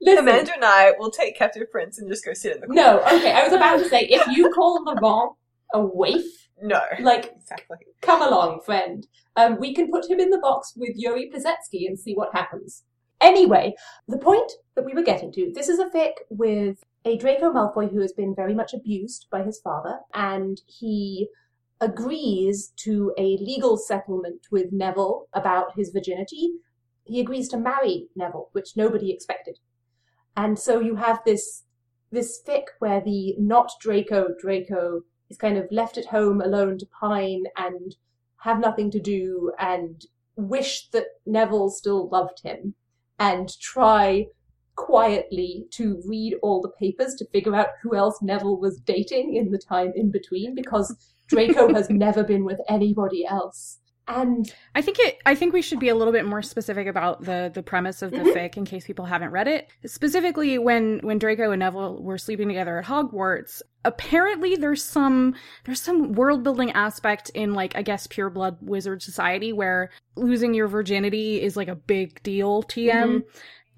Listen, 0.00 0.26
Amanda 0.28 0.54
and 0.54 0.64
I 0.64 0.92
will 0.98 1.10
take 1.10 1.36
captive 1.36 1.70
prince 1.70 1.98
and 1.98 2.08
just 2.08 2.24
go 2.24 2.32
sit 2.32 2.54
in 2.56 2.60
the 2.60 2.66
corner. 2.66 2.82
no, 2.82 3.00
okay, 3.18 3.32
I 3.32 3.42
was 3.44 3.52
about 3.52 3.78
to 3.78 3.88
say, 3.88 4.02
if 4.02 4.26
you 4.28 4.50
call 4.50 4.82
Laurent 4.84 5.32
a 5.74 5.80
waif, 5.84 6.24
No. 6.62 6.80
like, 7.00 7.32
Exactly. 7.36 7.76
come 8.00 8.22
along, 8.22 8.60
friend. 8.62 9.06
Um, 9.36 9.58
we 9.60 9.74
can 9.74 9.90
put 9.90 10.08
him 10.10 10.18
in 10.20 10.30
the 10.30 10.38
box 10.38 10.72
with 10.76 10.92
Yuri 10.96 11.30
Plisetsky 11.32 11.86
and 11.86 11.98
see 11.98 12.14
what 12.14 12.34
happens. 12.34 12.84
Anyway, 13.20 13.74
the 14.08 14.18
point 14.18 14.50
that 14.74 14.84
we 14.86 14.94
were 14.94 15.02
getting 15.02 15.30
to, 15.32 15.52
this 15.54 15.68
is 15.68 15.78
a 15.78 15.90
fic 15.90 16.12
with 16.30 16.82
a 17.04 17.18
Draco 17.18 17.52
Malfoy 17.52 17.90
who 17.90 18.00
has 18.00 18.12
been 18.12 18.34
very 18.34 18.54
much 18.54 18.72
abused 18.74 19.26
by 19.30 19.42
his 19.42 19.60
father, 19.60 19.98
and 20.14 20.60
he 20.66 21.28
agrees 21.82 22.72
to 22.76 23.12
a 23.18 23.36
legal 23.38 23.76
settlement 23.76 24.46
with 24.50 24.72
Neville 24.72 25.26
about 25.32 25.76
his 25.76 25.90
virginity. 25.90 26.50
He 27.04 27.20
agrees 27.20 27.48
to 27.50 27.56
marry 27.58 28.08
Neville, 28.14 28.48
which 28.52 28.76
nobody 28.76 29.10
expected. 29.12 29.58
And 30.36 30.58
so 30.58 30.80
you 30.80 30.96
have 30.96 31.20
this 31.24 31.64
this 32.12 32.42
fic 32.46 32.64
where 32.80 33.00
the 33.00 33.36
not 33.38 33.72
Draco 33.80 34.34
Draco 34.40 35.02
is 35.28 35.36
kind 35.36 35.56
of 35.56 35.70
left 35.70 35.96
at 35.96 36.06
home 36.06 36.40
alone 36.40 36.78
to 36.78 36.86
pine 36.86 37.44
and 37.56 37.94
have 38.38 38.58
nothing 38.58 38.90
to 38.90 39.00
do 39.00 39.52
and 39.58 40.06
wish 40.36 40.88
that 40.90 41.06
Neville 41.26 41.70
still 41.70 42.08
loved 42.08 42.42
him 42.42 42.74
and 43.18 43.48
try 43.60 44.26
quietly 44.76 45.66
to 45.70 46.02
read 46.06 46.34
all 46.42 46.62
the 46.62 46.70
papers 46.70 47.14
to 47.14 47.26
figure 47.26 47.54
out 47.54 47.68
who 47.82 47.94
else 47.94 48.22
Neville 48.22 48.58
was 48.58 48.80
dating 48.80 49.36
in 49.36 49.50
the 49.50 49.58
time 49.58 49.92
in 49.94 50.10
between 50.10 50.54
because 50.54 50.96
Draco 51.28 51.72
has 51.72 51.88
never 51.90 52.24
been 52.24 52.44
with 52.44 52.60
anybody 52.68 53.24
else. 53.24 53.78
And 54.10 54.52
I 54.74 54.82
think 54.82 54.98
it. 55.00 55.18
I 55.26 55.34
think 55.34 55.52
we 55.52 55.62
should 55.62 55.78
be 55.80 55.88
a 55.88 55.94
little 55.94 56.12
bit 56.12 56.24
more 56.24 56.42
specific 56.42 56.86
about 56.86 57.22
the 57.24 57.50
the 57.52 57.62
premise 57.62 58.02
of 58.02 58.10
the 58.10 58.18
Mhm. 58.18 58.34
fic 58.34 58.56
in 58.56 58.64
case 58.64 58.86
people 58.86 59.04
haven't 59.04 59.30
read 59.30 59.48
it. 59.48 59.68
Specifically, 59.86 60.58
when 60.58 60.98
when 61.02 61.18
Draco 61.18 61.50
and 61.52 61.60
Neville 61.60 62.02
were 62.02 62.18
sleeping 62.18 62.48
together 62.48 62.78
at 62.78 62.86
Hogwarts, 62.86 63.62
apparently 63.84 64.56
there's 64.56 64.82
some 64.84 65.34
there's 65.64 65.80
some 65.80 66.12
world 66.12 66.42
building 66.42 66.70
aspect 66.72 67.30
in 67.30 67.54
like 67.54 67.76
I 67.76 67.82
guess 67.82 68.06
pure 68.06 68.30
blood 68.30 68.58
wizard 68.60 69.02
society 69.02 69.52
where 69.52 69.90
losing 70.16 70.54
your 70.54 70.68
virginity 70.68 71.40
is 71.40 71.56
like 71.56 71.68
a 71.68 71.74
big 71.76 72.22
deal. 72.22 72.62
TM. 72.64 73.22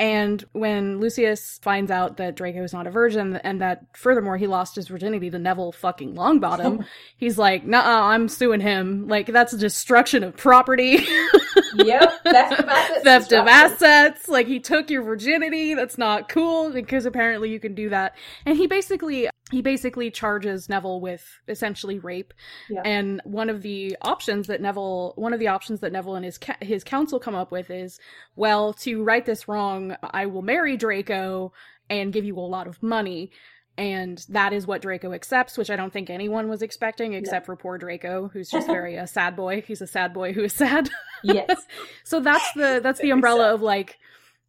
And 0.02 0.44
when 0.50 0.98
Lucius 0.98 1.60
finds 1.62 1.88
out 1.88 2.16
that 2.16 2.34
Draco 2.34 2.64
is 2.64 2.72
not 2.72 2.88
a 2.88 2.90
virgin 2.90 3.36
and 3.36 3.60
that 3.60 3.84
furthermore 3.92 4.36
he 4.36 4.48
lost 4.48 4.74
his 4.74 4.88
virginity 4.88 5.30
to 5.30 5.38
Neville 5.38 5.70
fucking 5.70 6.16
Longbottom, 6.16 6.84
he's 7.16 7.38
like, 7.38 7.64
nah, 7.64 8.08
I'm 8.08 8.28
suing 8.28 8.60
him. 8.60 9.06
Like, 9.06 9.28
that's 9.28 9.52
a 9.52 9.58
destruction 9.58 10.24
of 10.24 10.36
property. 10.36 11.06
yep, 11.76 12.22
theft 12.24 12.60
of 12.60 12.68
assets. 12.68 13.02
Theft 13.04 13.32
of 13.32 13.46
assets. 13.46 14.28
Like, 14.28 14.46
he 14.46 14.60
took 14.60 14.90
your 14.90 15.02
virginity. 15.02 15.74
That's 15.74 15.98
not 15.98 16.28
cool 16.28 16.70
because 16.70 17.06
apparently 17.06 17.50
you 17.50 17.60
can 17.60 17.74
do 17.74 17.88
that. 17.90 18.16
And 18.46 18.56
he 18.56 18.66
basically, 18.66 19.28
he 19.50 19.62
basically 19.62 20.10
charges 20.10 20.68
Neville 20.68 21.00
with 21.00 21.40
essentially 21.48 21.98
rape. 21.98 22.32
Yeah. 22.70 22.82
And 22.84 23.20
one 23.24 23.50
of 23.50 23.62
the 23.62 23.96
options 24.02 24.46
that 24.46 24.60
Neville, 24.60 25.12
one 25.16 25.32
of 25.32 25.40
the 25.40 25.48
options 25.48 25.80
that 25.80 25.92
Neville 25.92 26.16
and 26.16 26.24
his, 26.24 26.38
ca- 26.38 26.56
his 26.60 26.84
council 26.84 27.18
come 27.18 27.34
up 27.34 27.52
with 27.52 27.70
is, 27.70 27.98
well, 28.36 28.72
to 28.74 29.02
right 29.02 29.24
this 29.24 29.48
wrong, 29.48 29.96
I 30.02 30.26
will 30.26 30.42
marry 30.42 30.76
Draco 30.76 31.52
and 31.90 32.12
give 32.12 32.24
you 32.24 32.38
a 32.38 32.40
lot 32.40 32.66
of 32.66 32.82
money. 32.82 33.30
And 33.78 34.24
that 34.28 34.52
is 34.52 34.66
what 34.66 34.82
Draco 34.82 35.12
accepts, 35.12 35.56
which 35.56 35.70
I 35.70 35.76
don't 35.76 35.92
think 35.92 36.10
anyone 36.10 36.48
was 36.48 36.60
expecting 36.60 37.14
except 37.14 37.46
for 37.46 37.56
poor 37.56 37.78
Draco, 37.78 38.28
who's 38.32 38.50
just 38.50 38.66
very 38.66 38.96
a 38.96 39.06
sad 39.06 39.34
boy. 39.34 39.62
He's 39.62 39.80
a 39.80 39.86
sad 39.86 40.12
boy 40.12 40.32
who 40.32 40.44
is 40.44 40.52
sad. 40.52 40.90
Yes. 41.24 41.64
so 42.02 42.18
that's 42.18 42.52
the 42.54 42.80
that's 42.82 43.00
the 43.00 43.10
umbrella 43.16 43.54
of 43.54 43.62
like 43.62 43.96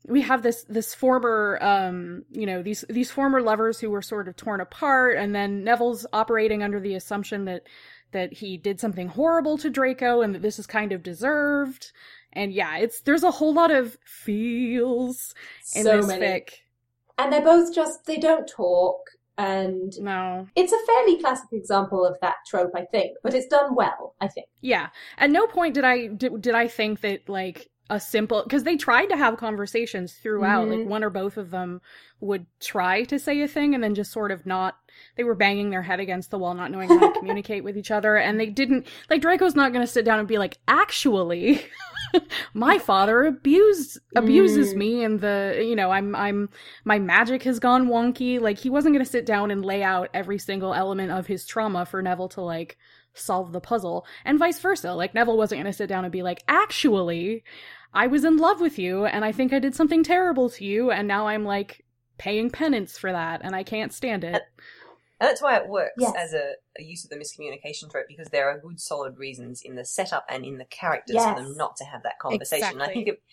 we 0.07 0.21
have 0.21 0.41
this 0.41 0.63
this 0.63 0.95
former 0.95 1.59
um 1.61 2.25
you 2.31 2.47
know 2.47 2.63
these 2.63 2.83
these 2.89 3.11
former 3.11 3.43
lovers 3.43 3.79
who 3.79 3.91
were 3.91 4.01
sort 4.01 4.27
of 4.27 4.35
torn 4.35 4.59
apart 4.59 5.17
and 5.17 5.35
then 5.35 5.63
Neville's 5.63 6.07
operating 6.11 6.63
under 6.63 6.79
the 6.79 6.95
assumption 6.95 7.45
that 7.45 7.67
that 8.13 8.33
he 8.33 8.57
did 8.57 8.79
something 8.79 9.09
horrible 9.09 9.57
to 9.57 9.69
Draco 9.69 10.21
and 10.21 10.33
that 10.33 10.41
this 10.41 10.57
is 10.57 10.65
kind 10.65 10.93
of 10.93 11.03
deserved. 11.03 11.91
And 12.31 12.53
yeah, 12.53 12.77
it's 12.77 13.01
there's 13.01 13.23
a 13.23 13.31
whole 13.31 13.53
lot 13.53 13.71
of 13.71 13.97
feels 14.05 15.35
in 15.75 15.83
so 15.83 15.97
this 15.97 16.07
many. 16.07 16.25
fic. 16.25 16.49
And 17.17 17.31
they're 17.31 17.41
both 17.41 17.73
just, 17.73 18.05
they 18.05 18.17
don't 18.17 18.47
talk. 18.47 18.97
And 19.37 19.91
No. 19.99 20.47
it's 20.55 20.71
a 20.73 20.85
fairly 20.85 21.17
classic 21.19 21.49
example 21.53 22.05
of 22.05 22.19
that 22.21 22.35
trope, 22.47 22.71
I 22.75 22.85
think. 22.85 23.17
But 23.23 23.33
it's 23.33 23.47
done 23.47 23.73
well, 23.75 24.13
I 24.21 24.27
think. 24.27 24.47
Yeah. 24.61 24.89
At 25.17 25.31
no 25.31 25.47
point 25.47 25.73
did 25.73 25.83
I 25.83 26.07
did, 26.07 26.39
did 26.41 26.53
I 26.53 26.67
think 26.67 27.01
that 27.01 27.27
like 27.27 27.69
a 27.89 27.99
simple 27.99 28.43
because 28.43 28.63
they 28.63 28.77
tried 28.77 29.07
to 29.07 29.17
have 29.17 29.37
conversations 29.37 30.13
throughout. 30.13 30.67
Mhm. 30.67 30.79
Like 30.81 30.87
one 30.87 31.03
or 31.03 31.09
both 31.09 31.37
of 31.37 31.49
them 31.51 31.81
would 32.21 32.45
try 32.59 33.03
to 33.05 33.19
say 33.19 33.41
a 33.41 33.47
thing 33.47 33.73
and 33.75 33.83
then 33.83 33.95
just 33.95 34.11
sort 34.11 34.31
of 34.31 34.45
not. 34.45 34.77
They 35.17 35.23
were 35.23 35.35
banging 35.35 35.69
their 35.71 35.81
head 35.81 35.99
against 35.99 36.29
the 36.31 36.37
wall, 36.37 36.53
not 36.53 36.71
knowing 36.71 36.87
how 36.87 37.11
to 37.11 37.11
communicate 37.19 37.63
with 37.63 37.75
each 37.77 37.91
other, 37.91 38.15
and 38.15 38.39
they 38.39 38.45
didn't. 38.45 38.87
Like 39.09 39.21
Draco's 39.21 39.55
not 39.55 39.73
going 39.73 39.85
to 39.85 39.91
sit 39.91 40.05
down 40.05 40.19
and 40.19 40.27
be 40.27 40.37
like, 40.37 40.57
actually. 40.67 41.65
my 42.53 42.77
father 42.77 43.23
abused 43.23 43.99
abuses 44.15 44.73
Mm. 44.73 44.77
me 44.77 45.03
and 45.03 45.19
the 45.21 45.63
you 45.65 45.75
know 45.75 45.91
i'm 45.91 46.15
i'm 46.15 46.49
my 46.85 46.99
magic 46.99 47.43
has 47.43 47.59
gone 47.59 47.87
wonky. 47.87 48.39
Like 48.39 48.59
he 48.59 48.69
wasn't 48.69 48.93
going 48.93 49.05
to 49.05 49.11
sit 49.11 49.25
down 49.25 49.51
and 49.51 49.65
lay 49.65 49.83
out 49.83 50.09
every 50.13 50.37
single 50.37 50.73
element 50.73 51.11
of 51.11 51.27
his 51.27 51.45
trauma 51.45 51.85
for 51.85 52.01
neville 52.01 52.29
to 52.29 52.41
like 52.41 52.77
solve 53.13 53.51
the 53.51 53.61
puzzle. 53.61 54.05
And 54.25 54.39
vice 54.39 54.59
versa. 54.59 54.93
Like 54.93 55.13
neville 55.13 55.37
wasn't 55.37 55.61
going 55.61 55.71
to 55.71 55.77
sit 55.77 55.87
down 55.89 56.05
and 56.05 56.11
be 56.11 56.23
like 56.23 56.43
actually 56.47 57.43
i 57.93 58.07
was 58.07 58.23
in 58.23 58.37
love 58.37 58.59
with 58.59 58.79
you 58.79 59.05
and 59.05 59.23
i 59.23 59.31
think 59.31 59.53
i 59.53 59.59
did 59.59 59.75
something 59.75 60.03
terrible 60.03 60.49
to 60.49 60.65
you 60.65 60.89
and 60.91 61.07
now 61.07 61.27
i'm 61.27 61.45
like 61.45 61.85
paying 62.17 62.49
penance 62.49 62.97
for 62.97 63.11
that 63.11 63.41
and 63.43 63.55
i 63.55 63.63
can't 63.63 63.93
stand 63.93 64.23
it 64.23 64.41
And 65.23 65.29
that's 65.29 65.41
why 65.41 65.55
it 65.55 65.69
works 65.69 65.93
Yes. 65.97 66.13
as 66.17 66.33
a, 66.33 66.55
a 66.77 66.83
use 66.83 67.05
of 67.05 67.09
the 67.09 67.15
miscommunication 67.15 67.89
trope 67.89 68.09
because 68.09 68.27
there 68.27 68.49
are 68.49 68.59
good 68.59 68.77
solid 68.81 69.17
reasons 69.17 69.61
in 69.61 69.75
the 69.75 69.85
setup 69.85 70.25
and 70.27 70.43
in 70.43 70.57
the 70.57 70.65
characters 70.65 71.15
for 71.15 71.35
them 71.35 71.55
not 71.55 71.77
to 71.77 71.85
have 71.85 72.03
that 72.03 72.19
conversation. 72.19 72.73
And 72.73 72.83
I 72.83 72.87
think 72.87 73.07
it, 73.07 73.23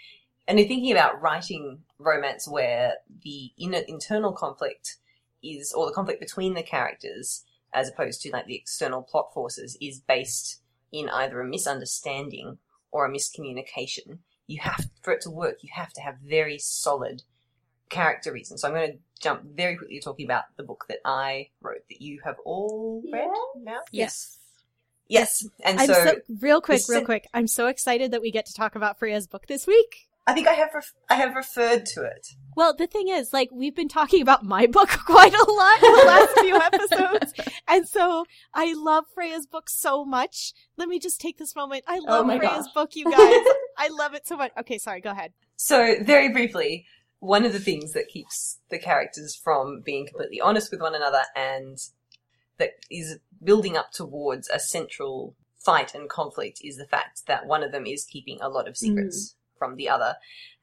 and 0.47 0.61
in 0.61 0.69
thinking 0.69 0.93
about 0.93 1.21
writing 1.21 1.81
romance 1.99 2.47
where 2.47 2.95
the 3.25 3.51
inner 3.59 3.81
internal 3.89 4.33
conflict 4.33 4.99
is, 5.43 5.73
or 5.73 5.87
the 5.87 5.93
conflict 5.93 6.21
between 6.21 6.55
the 6.55 6.63
characters, 6.63 7.43
as 7.75 7.89
opposed 7.89 8.23
to 8.23 8.31
like 8.31 8.47
the 8.47 8.55
external 8.55 9.03
plot 9.03 9.35
forces, 9.35 9.77
is 9.81 9.99
based 9.99 10.61
in 10.93 11.09
either 11.09 11.41
a 11.41 11.45
misunderstanding 11.45 12.59
or 12.93 13.05
a 13.05 13.11
miscommunication. 13.11 14.19
You 14.47 14.61
have, 14.61 14.89
for 15.03 15.13
it 15.13 15.23
to 15.23 15.31
work, 15.31 15.57
you 15.63 15.71
have 15.75 15.93
to 15.95 16.03
have 16.03 16.19
very 16.25 16.59
solid 16.59 17.25
character 17.89 18.33
reasons. 18.33 18.61
So 18.63 18.69
I'm 18.69 18.75
going 18.75 18.93
to 18.93 18.99
jump 19.21 19.43
very 19.55 19.77
quickly 19.77 20.01
talking 20.01 20.27
about 20.27 20.45
the 20.57 20.63
book 20.63 20.87
that 20.89 20.99
I 21.05 21.49
wrote 21.61 21.83
that 21.89 22.01
you 22.01 22.21
have 22.25 22.37
all 22.45 23.03
read 23.13 23.29
now. 23.63 23.81
yes 23.93 24.39
Yes, 25.09 25.45
and 25.65 25.81
I'm 25.81 25.89
so, 25.89 26.05
so, 26.05 26.15
real 26.41 26.61
quick, 26.61 26.83
real 26.89 27.05
quick. 27.05 27.27
I'm 27.35 27.49
so 27.49 27.67
excited 27.67 28.13
that 28.13 28.21
we 28.23 28.31
get 28.31 28.47
to 28.47 28.55
talk 28.55 28.77
about 28.77 28.97
Freya's 28.97 29.27
book 29.27 29.49
this 29.49 29.67
week. 29.67 30.07
I 30.25 30.33
think 30.33 30.47
I 30.47 30.53
have 30.53 30.69
ref- 30.73 30.95
I 31.09 31.17
have 31.17 31.35
referred 31.35 31.85
to 31.87 32.05
it. 32.05 32.29
Well, 32.55 32.77
the 32.77 32.87
thing 32.87 33.09
is, 33.09 33.33
like, 33.33 33.49
we've 33.53 33.75
been 33.75 33.89
talking 33.89 34.23
about 34.23 34.45
my 34.45 34.67
book 34.67 34.89
quite 35.07 35.35
a 35.35 35.51
lot 35.51 35.83
in 35.83 35.93
the 35.93 36.05
last 36.07 36.39
few 36.39 36.57
episodes. 36.63 37.33
And 37.67 37.89
so 37.89 38.25
I 38.55 38.73
love 38.77 39.05
Freya's 39.13 39.47
book 39.47 39.69
so 39.69 40.05
much. 40.05 40.53
Let 40.77 40.89
me 40.89 41.01
just 41.01 41.21
take 41.21 41.39
this 41.39 41.57
moment. 41.57 41.83
I 41.89 41.97
oh 41.99 42.05
love 42.23 42.31
Oh 42.31 42.39
Freya's 42.39 42.67
gosh. 42.67 42.75
book, 42.75 42.91
you 42.95 43.07
guys. 43.07 43.17
I 43.79 43.89
love 43.91 44.15
it 44.15 44.29
so 44.29 44.37
much. 44.37 44.53
Okay, 44.61 44.79
sorry, 44.79 45.01
go 45.01 45.11
ahead. 45.11 45.33
So 45.57 45.97
very 46.05 46.29
briefly, 46.29 46.87
one 47.21 47.45
of 47.45 47.53
the 47.53 47.61
things 47.61 47.93
that 47.93 48.09
keeps 48.09 48.59
the 48.71 48.79
characters 48.79 49.37
from 49.37 49.83
being 49.83 50.07
completely 50.07 50.41
honest 50.41 50.71
with 50.71 50.81
one 50.81 50.95
another 50.95 51.23
and 51.37 51.79
that 52.59 52.73
is 52.91 53.19
building 53.43 53.77
up 53.77 53.93
towards 53.93 54.49
a 54.49 54.59
central 54.59 55.37
fight 55.59 55.95
and 55.95 56.09
conflict 56.09 56.61
is 56.65 56.77
the 56.77 56.87
fact 56.87 57.27
that 57.27 57.47
one 57.47 57.63
of 57.63 57.73
them 57.73 57.87
is 57.87 58.05
keeping 58.05 58.39
a 58.41 58.49
lot 58.49 58.67
of 58.67 58.77
secrets 58.77 59.35
mm. 59.35 59.59
from 59.59 59.77
the 59.77 59.89
other. 59.89 60.17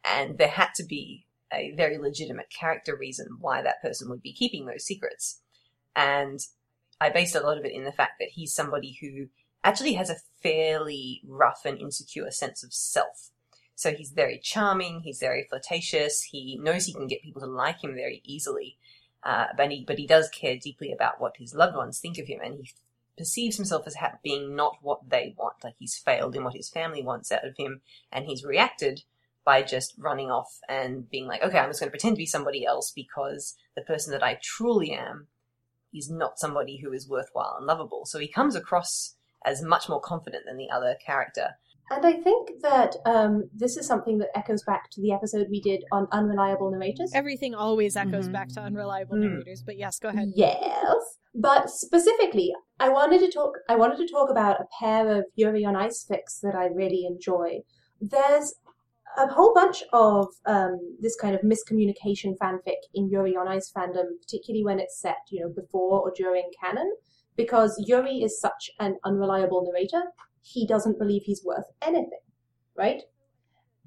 And 0.03 0.37
there 0.37 0.47
had 0.47 0.69
to 0.75 0.83
be 0.83 1.25
a 1.53 1.73
very 1.75 1.97
legitimate 1.97 2.49
character 2.49 2.95
reason 2.95 3.37
why 3.39 3.61
that 3.61 3.81
person 3.81 4.09
would 4.09 4.21
be 4.21 4.33
keeping 4.33 4.65
those 4.65 4.83
secrets. 4.83 5.41
And 5.95 6.39
I 6.99 7.09
based 7.09 7.35
a 7.35 7.39
lot 7.41 7.57
of 7.57 7.65
it 7.65 7.73
in 7.73 7.83
the 7.83 7.91
fact 7.91 8.13
that 8.19 8.29
he's 8.33 8.53
somebody 8.53 8.97
who 9.01 9.27
actually 9.63 9.93
has 9.93 10.09
a 10.09 10.17
fairly 10.41 11.21
rough 11.27 11.61
and 11.65 11.79
insecure 11.79 12.31
sense 12.31 12.63
of 12.63 12.73
self. 12.73 13.31
So 13.77 13.93
he's 13.93 14.09
very 14.09 14.39
charming, 14.39 15.01
he's 15.01 15.19
very 15.19 15.45
flirtatious, 15.47 16.23
he 16.23 16.57
knows 16.59 16.85
he 16.85 16.93
can 16.93 17.05
get 17.05 17.21
people 17.21 17.41
to 17.41 17.47
like 17.47 17.83
him 17.83 17.93
very 17.93 18.23
easily. 18.25 18.75
Uh, 19.23 19.45
but 19.55 19.69
he, 19.69 19.85
but 19.85 19.99
he 19.99 20.07
does 20.07 20.29
care 20.29 20.57
deeply 20.57 20.91
about 20.91 21.21
what 21.21 21.37
his 21.37 21.53
loved 21.53 21.75
ones 21.75 21.99
think 21.99 22.17
of 22.17 22.25
him, 22.25 22.39
and 22.43 22.55
he 22.55 22.71
perceives 23.15 23.55
himself 23.55 23.85
as 23.85 23.93
ha- 23.93 24.17
being 24.23 24.55
not 24.55 24.77
what 24.81 25.07
they 25.07 25.35
want. 25.37 25.63
Like 25.63 25.75
he's 25.77 25.95
failed 25.95 26.35
in 26.35 26.43
what 26.43 26.55
his 26.55 26.69
family 26.69 27.03
wants 27.03 27.31
out 27.31 27.45
of 27.45 27.55
him, 27.55 27.81
and 28.11 28.25
he's 28.25 28.43
reacted 28.43 29.03
by 29.45 29.61
just 29.61 29.93
running 29.99 30.31
off 30.31 30.59
and 30.67 31.07
being 31.11 31.27
like, 31.27 31.43
okay, 31.43 31.59
I'm 31.59 31.69
just 31.69 31.79
going 31.79 31.89
to 31.89 31.91
pretend 31.91 32.15
to 32.15 32.19
be 32.19 32.25
somebody 32.25 32.65
else 32.65 32.91
because 32.91 33.55
the 33.75 33.83
person 33.83 34.11
that 34.11 34.23
I 34.23 34.39
truly 34.41 34.91
am 34.91 35.27
is 35.93 36.09
not 36.09 36.39
somebody 36.39 36.77
who 36.77 36.91
is 36.93 37.07
worthwhile 37.07 37.57
and 37.59 37.67
lovable. 37.67 38.05
So 38.07 38.17
he 38.17 38.27
comes 38.27 38.55
across 38.55 39.15
as 39.45 39.61
much 39.61 39.87
more 39.87 40.01
confident 40.01 40.45
than 40.47 40.57
the 40.57 40.71
other 40.71 40.95
character. 41.05 41.57
And 41.89 42.05
I 42.05 42.13
think 42.13 42.49
that 42.63 42.95
um, 43.05 43.49
this 43.55 43.77
is 43.77 43.87
something 43.87 44.17
that 44.17 44.29
echoes 44.35 44.63
back 44.63 44.89
to 44.91 45.01
the 45.01 45.13
episode 45.13 45.47
we 45.49 45.61
did 45.61 45.83
on 45.91 46.07
unreliable 46.11 46.69
narrators. 46.69 47.11
Everything 47.13 47.55
always 47.55 47.95
echoes 47.95 48.27
Mhm. 48.27 48.33
back 48.33 48.49
to 48.49 48.59
unreliable 48.61 49.15
Mm. 49.15 49.29
narrators, 49.29 49.63
but 49.63 49.77
yes, 49.77 49.97
go 49.99 50.09
ahead. 50.09 50.33
Yes, 50.35 51.17
but 51.33 51.69
specifically, 51.69 52.53
I 52.79 52.89
wanted 52.89 53.19
to 53.19 53.31
talk. 53.31 53.53
I 53.69 53.75
wanted 53.77 53.97
to 53.99 54.07
talk 54.07 54.29
about 54.29 54.59
a 54.59 54.65
pair 54.79 55.09
of 55.17 55.25
Yuri 55.35 55.63
on 55.63 55.75
Ice 55.77 56.05
fics 56.05 56.41
that 56.41 56.55
I 56.55 56.65
really 56.65 57.05
enjoy. 57.05 57.63
There's 58.01 58.53
a 59.17 59.27
whole 59.27 59.53
bunch 59.53 59.81
of 59.93 60.27
um, 60.45 60.97
this 60.99 61.15
kind 61.15 61.33
of 61.35 61.41
miscommunication 61.41 62.37
fanfic 62.37 62.81
in 62.93 63.09
Yuri 63.09 63.35
on 63.37 63.47
Ice 63.47 63.71
fandom, 63.71 64.19
particularly 64.21 64.63
when 64.65 64.79
it's 64.79 64.99
set, 64.99 65.19
you 65.31 65.39
know, 65.41 65.49
before 65.49 66.01
or 66.01 66.11
during 66.15 66.51
canon, 66.61 66.93
because 67.37 67.81
Yuri 67.87 68.21
is 68.21 68.39
such 68.39 68.69
an 68.79 68.97
unreliable 69.05 69.63
narrator. 69.63 70.03
He 70.53 70.65
doesn't 70.65 70.99
believe 70.99 71.23
he's 71.23 71.43
worth 71.43 71.65
anything, 71.81 72.19
right? 72.75 73.01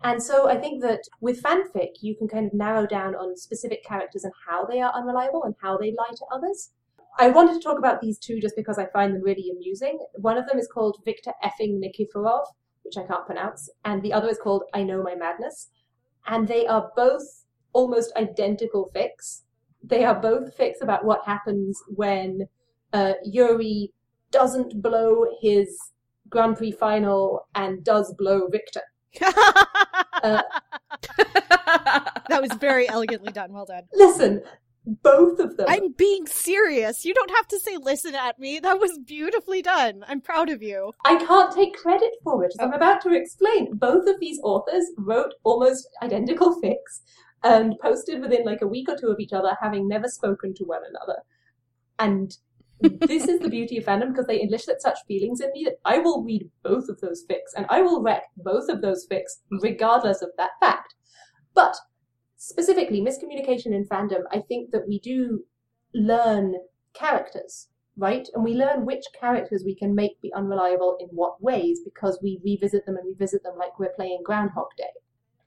And 0.03 0.23
so 0.23 0.49
I 0.49 0.57
think 0.57 0.83
that 0.83 1.03
with 1.21 1.43
fanfic, 1.43 1.97
you 2.01 2.17
can 2.17 2.29
kind 2.29 2.47
of 2.47 2.55
narrow 2.55 2.87
down 2.87 3.15
on 3.15 3.37
specific 3.37 3.85
characters 3.85 4.25
and 4.25 4.33
how 4.49 4.65
they 4.65 4.81
are 4.81 4.93
unreliable 4.95 5.45
and 5.45 5.55
how 5.63 5.77
they 5.77 5.93
lie 5.93 6.15
to 6.17 6.25
others. 6.33 6.71
I 7.19 7.29
wanted 7.29 7.55
to 7.55 7.61
talk 7.61 7.79
about 7.79 8.01
these 8.01 8.19
two 8.19 8.41
just 8.41 8.57
because 8.57 8.79
I 8.79 8.87
find 8.87 9.15
them 9.15 9.23
really 9.23 9.51
amusing. 9.55 9.99
One 10.15 10.39
of 10.39 10.47
them 10.47 10.59
is 10.59 10.69
called 10.73 11.03
Victor 11.05 11.33
effing 11.45 11.81
Nikiforov, 11.81 12.45
which 12.83 12.97
I 12.97 13.07
can't 13.07 13.27
pronounce, 13.27 13.69
and 13.85 14.03
the 14.03 14.13
other 14.13 14.29
is 14.29 14.39
called 14.39 14.65
I 14.73 14.85
Know 14.85 15.03
My 15.03 15.15
Madness. 15.15 15.69
And 16.27 16.49
they 16.49 16.67
are 16.67 16.91
both 16.97 17.45
almost 17.73 18.13
identical 18.17 18.91
fics. 18.95 19.43
They 19.83 20.05
are 20.05 20.15
both 20.15 20.57
fics 20.57 20.81
about 20.81 21.05
what 21.05 21.27
happens 21.27 21.83
when 21.89 22.49
uh, 22.93 23.15
Yuri 23.25 23.93
doesn't 24.31 24.81
blow 24.81 25.27
his 25.41 25.93
Grand 26.31 26.57
Prix 26.57 26.73
final 26.73 27.47
and 27.55 27.85
does 27.85 28.15
blow 28.15 28.49
Victor. 28.49 28.83
Uh, 30.23 30.43
that 32.29 32.41
was 32.41 32.53
very 32.61 32.89
elegantly 32.89 33.33
done. 33.33 33.53
Well 33.53 33.67
done. 33.67 33.83
listen, 33.95 34.43
both 34.87 35.39
of 35.39 35.57
them. 35.57 35.67
I'm 35.69 35.93
being 35.93 36.27
serious. 36.27 37.05
You 37.05 37.15
don't 37.15 37.31
have 37.31 37.49
to 37.49 37.59
say 37.59 37.77
listen 37.77 38.15
at 38.15 38.39
me. 38.39 38.59
That 38.61 38.81
was 38.81 38.99
beautifully 39.05 39.63
done. 39.63 40.05
I'm 40.09 40.21
proud 40.21 40.49
of 40.49 40.63
you. 40.63 40.93
I 41.05 41.17
can't 41.17 41.55
take 41.55 41.75
credit 41.75 42.13
for 42.23 42.45
it. 42.45 42.55
I'm 42.61 42.73
about 42.73 43.01
to 43.03 43.13
explain. 43.13 43.75
Both 43.75 44.09
of 44.09 44.21
these 44.21 44.41
authors 44.43 44.85
wrote 44.97 45.35
almost 45.45 45.89
identical 46.03 46.61
fics 46.63 47.01
and 47.43 47.79
posted 47.81 48.21
within 48.21 48.45
like 48.45 48.63
a 48.63 48.67
week 48.67 48.89
or 48.89 48.97
two 48.97 49.09
of 49.09 49.21
each 49.21 49.33
other, 49.33 49.57
having 49.61 49.89
never 49.89 50.09
spoken 50.09 50.55
to 50.55 50.65
one 50.65 50.83
another. 50.89 51.21
And 51.99 52.37
this 52.81 53.29
is 53.29 53.41
the 53.41 53.49
beauty 53.49 53.79
of 53.79 53.85
fandom 53.85 54.09
because 54.09 54.27
they 54.27 54.43
elicit 54.43 54.81
such 54.81 54.99
feelings 55.07 55.41
in 55.41 55.51
me 55.53 55.65
that 55.65 55.79
I 55.85 55.99
will 55.99 56.23
read 56.23 56.51
both 56.63 56.89
of 56.89 57.01
those 57.01 57.25
fics 57.29 57.53
and 57.57 57.67
I 57.69 57.83
will 57.83 58.03
wreck 58.03 58.25
both 58.37 58.69
of 58.69 58.81
those 58.81 59.07
fics 59.11 59.41
regardless 59.51 60.23
of 60.23 60.31
that 60.39 60.53
fact. 60.61 60.95
But 61.55 61.77
specifically, 62.37 63.01
miscommunication 63.01 63.75
in 63.75 63.87
fandom, 63.87 64.23
I 64.33 64.41
think 64.41 64.71
that 64.71 64.89
we 64.89 64.99
do 64.99 65.45
learn 65.95 66.55
characters, 66.95 67.69
right? 67.97 68.27
And 68.35 68.43
we 68.43 68.55
learn 68.55 68.87
which 68.87 69.05
characters 69.19 69.63
we 69.65 69.75
can 69.75 69.95
make 69.95 70.21
be 70.23 70.33
unreliable 70.35 70.97
in 71.01 71.09
what 71.09 71.43
ways 71.43 71.81
because 71.85 72.19
we 72.23 72.41
revisit 72.45 72.87
them 72.87 72.97
and 72.97 73.07
revisit 73.07 73.43
them 73.43 73.59
like 73.59 73.79
we're 73.79 73.93
playing 73.95 74.23
Groundhog 74.25 74.69
Day. 74.79 74.85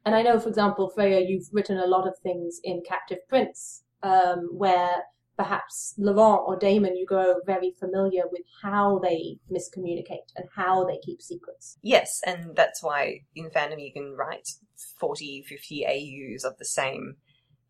And 0.06 0.16
I 0.16 0.22
know, 0.22 0.40
for 0.40 0.50
example, 0.50 0.90
Freya, 0.90 1.26
you've 1.28 1.48
written 1.52 1.78
a 1.78 1.88
lot 1.88 2.08
of 2.08 2.18
things 2.22 2.60
in 2.64 2.84
Captive 2.86 3.20
Prince 3.30 3.84
um, 4.04 4.50
where 4.52 4.98
perhaps 5.38 5.94
Laurent 5.98 6.44
or 6.46 6.58
Damon, 6.58 6.96
you 6.96 7.06
grow 7.06 7.36
very 7.46 7.72
familiar 7.72 8.24
with 8.32 8.44
how 8.62 9.00
they 9.00 9.40
miscommunicate 9.52 10.32
and 10.36 10.48
how 10.56 10.86
they 10.86 10.98
keep 11.04 11.22
secrets. 11.22 11.78
Yes, 11.82 12.22
and 12.26 12.56
that's 12.56 12.84
why 12.84 13.22
in 13.36 13.50
fandom 13.50 13.84
you 13.84 13.92
can 13.92 14.16
write 14.16 14.50
40, 15.00 15.44
50 15.48 15.86
AUs 15.86 16.44
of 16.44 16.58
the 16.58 16.66
same 16.66 17.18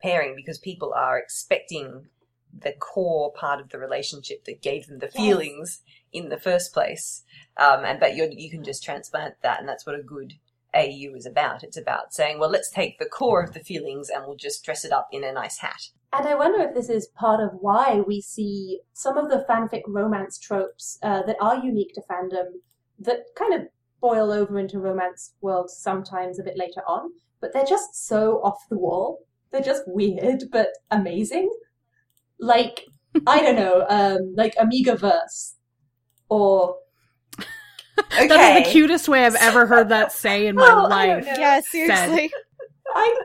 pairing 0.02 0.36
because 0.36 0.58
people 0.60 0.94
are 0.94 1.18
expecting 1.18 2.08
the 2.56 2.74
core 2.74 3.32
part 3.34 3.60
of 3.60 3.70
the 3.70 3.80
relationship 3.80 4.46
that 4.46 4.62
gave 4.62 4.88
them 4.88 5.00
the 5.00 5.08
Yes. 5.08 5.16
feelings 5.16 5.82
in 6.12 6.30
the 6.30 6.40
first 6.40 6.74
place. 6.74 7.24
Um, 7.58 7.84
and 7.84 8.00
but 8.00 8.16
you 8.16 8.30
you 8.32 8.52
can 8.52 8.64
just 8.64 8.84
transplant 8.84 9.36
that, 9.42 9.60
and 9.60 9.68
that's 9.68 9.86
what 9.86 10.00
a 10.00 10.04
good 10.04 10.34
AU 10.74 11.16
is 11.16 11.26
about. 11.26 11.64
It's 11.64 11.78
about 11.78 12.14
saying, 12.14 12.40
well, 12.40 12.50
let's 12.50 12.70
take 12.70 13.00
the 13.00 13.06
core 13.06 13.44
of 13.44 13.54
the 13.54 13.60
feelings 13.60 14.10
and 14.10 14.26
we'll 14.26 14.36
just 14.36 14.64
dress 14.64 14.84
it 14.86 14.92
up 14.92 15.08
in 15.12 15.24
a 15.24 15.32
nice 15.32 15.60
hat. 15.60 15.90
And 16.12 16.28
I 16.28 16.36
wonder 16.36 16.64
if 16.64 16.76
this 16.76 16.90
is 16.90 17.08
part 17.08 17.40
of 17.40 17.50
why 17.60 18.02
we 18.06 18.22
see 18.22 18.82
some 18.94 19.18
of 19.18 19.30
the 19.30 19.46
fanfic 19.50 19.82
romance 19.88 20.38
tropes 20.38 21.00
uh, 21.02 21.24
that 21.24 21.38
are 21.42 21.58
unique 21.58 21.94
to 21.96 22.02
fandom 22.02 22.46
that 23.00 23.24
kind 23.36 23.54
of 23.54 23.68
boil 24.00 24.32
over 24.32 24.60
into 24.60 24.80
romance 24.80 25.34
worlds 25.42 25.76
sometimes 25.78 26.38
a 26.38 26.44
bit 26.44 26.58
later 26.58 26.82
on, 26.88 27.10
but 27.42 27.54
they're 27.54 27.66
just 27.66 28.08
so 28.08 28.42
off 28.44 28.68
the 28.70 28.78
wall. 28.78 29.26
They're 29.52 29.62
just 29.62 29.84
weird 29.88 30.44
but 30.52 30.70
amazing. 30.92 31.52
Like, 32.40 32.86
I 33.26 33.42
don't 33.42 33.56
know, 33.56 33.86
um, 33.90 34.34
like 34.36 34.54
Amiga 34.60 34.96
Verse 34.96 35.56
or 36.30 36.76
Okay. 38.00 38.28
That 38.28 38.58
is 38.62 38.66
the 38.66 38.72
cutest 38.72 39.08
way 39.08 39.26
I've 39.26 39.36
ever 39.36 39.66
heard 39.66 39.90
that 39.90 40.12
say 40.12 40.48
in 40.48 40.56
my 40.56 40.62
Well, 40.68 40.90
life. 40.90 41.26
know. 41.26 41.34
Yeah, 41.38 41.62
seriously. 41.62 42.32
I, 42.94 43.16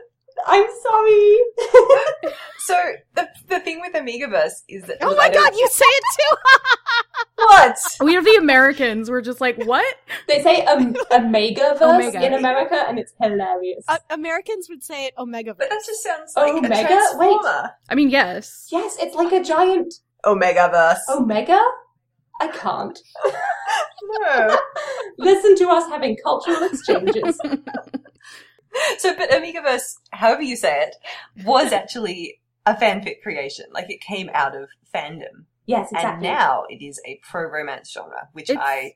I'm 0.47 0.67
sorry. 0.83 2.33
So 2.61 2.75
the 3.15 3.27
the 3.47 3.59
thing 3.61 3.81
with 3.81 3.93
Amigaverse 3.93 4.61
is 4.67 4.83
that 4.83 4.97
Oh 5.01 5.07
look, 5.07 5.17
my 5.17 5.29
god, 5.31 5.55
you 5.55 5.67
say 5.71 5.85
it 5.87 6.03
too! 6.19 6.35
what? 7.37 7.77
We 8.01 8.15
are 8.15 8.21
the 8.21 8.35
Americans. 8.35 9.09
We're 9.09 9.21
just 9.21 9.41
like, 9.41 9.57
what? 9.63 9.95
they 10.27 10.43
say 10.43 10.63
um, 10.65 10.95
Omega 11.11 11.73
Verse 11.79 11.81
Omega. 11.81 12.23
in 12.23 12.33
America, 12.35 12.75
and 12.87 12.99
it's 12.99 13.11
hilarious. 13.19 13.85
Uh, 13.87 13.97
Americans 14.11 14.67
would 14.69 14.83
say 14.83 15.05
it 15.07 15.15
Omega. 15.17 15.55
But 15.55 15.71
that 15.71 15.81
just 15.83 16.03
sounds 16.03 16.33
like 16.35 16.53
Omega? 16.53 16.75
a 16.75 16.85
transformer. 16.85 17.71
I 17.89 17.95
mean, 17.95 18.11
yes. 18.11 18.67
yes, 18.71 18.97
it's 18.99 19.15
like 19.15 19.31
a 19.31 19.43
giant 19.43 19.91
Omegaverse. 20.25 20.99
Omega? 21.09 21.59
I 22.39 22.47
can't. 22.47 22.97
no. 24.03 24.57
Listen 25.17 25.55
to 25.57 25.69
us 25.69 25.87
having 25.89 26.17
cultural 26.23 26.63
exchanges. 26.63 27.39
So, 28.99 29.15
but 29.15 29.31
Amigaverse, 29.31 29.95
however 30.11 30.43
you 30.43 30.55
say 30.55 30.83
it, 30.83 30.95
was 31.43 31.71
actually 31.73 32.39
a 32.67 32.75
fanfic 32.75 33.21
creation. 33.23 33.65
Like 33.73 33.89
it 33.89 33.99
came 33.99 34.29
out 34.33 34.55
of 34.55 34.69
fandom, 34.93 35.45
Yes, 35.65 35.91
exactly. 35.91 36.27
and 36.27 36.35
now 36.37 36.65
it 36.69 36.83
is 36.83 37.01
a 37.05 37.19
pro 37.27 37.49
romance 37.49 37.91
genre, 37.91 38.29
which 38.33 38.49
It's- 38.51 38.63
I, 38.63 38.93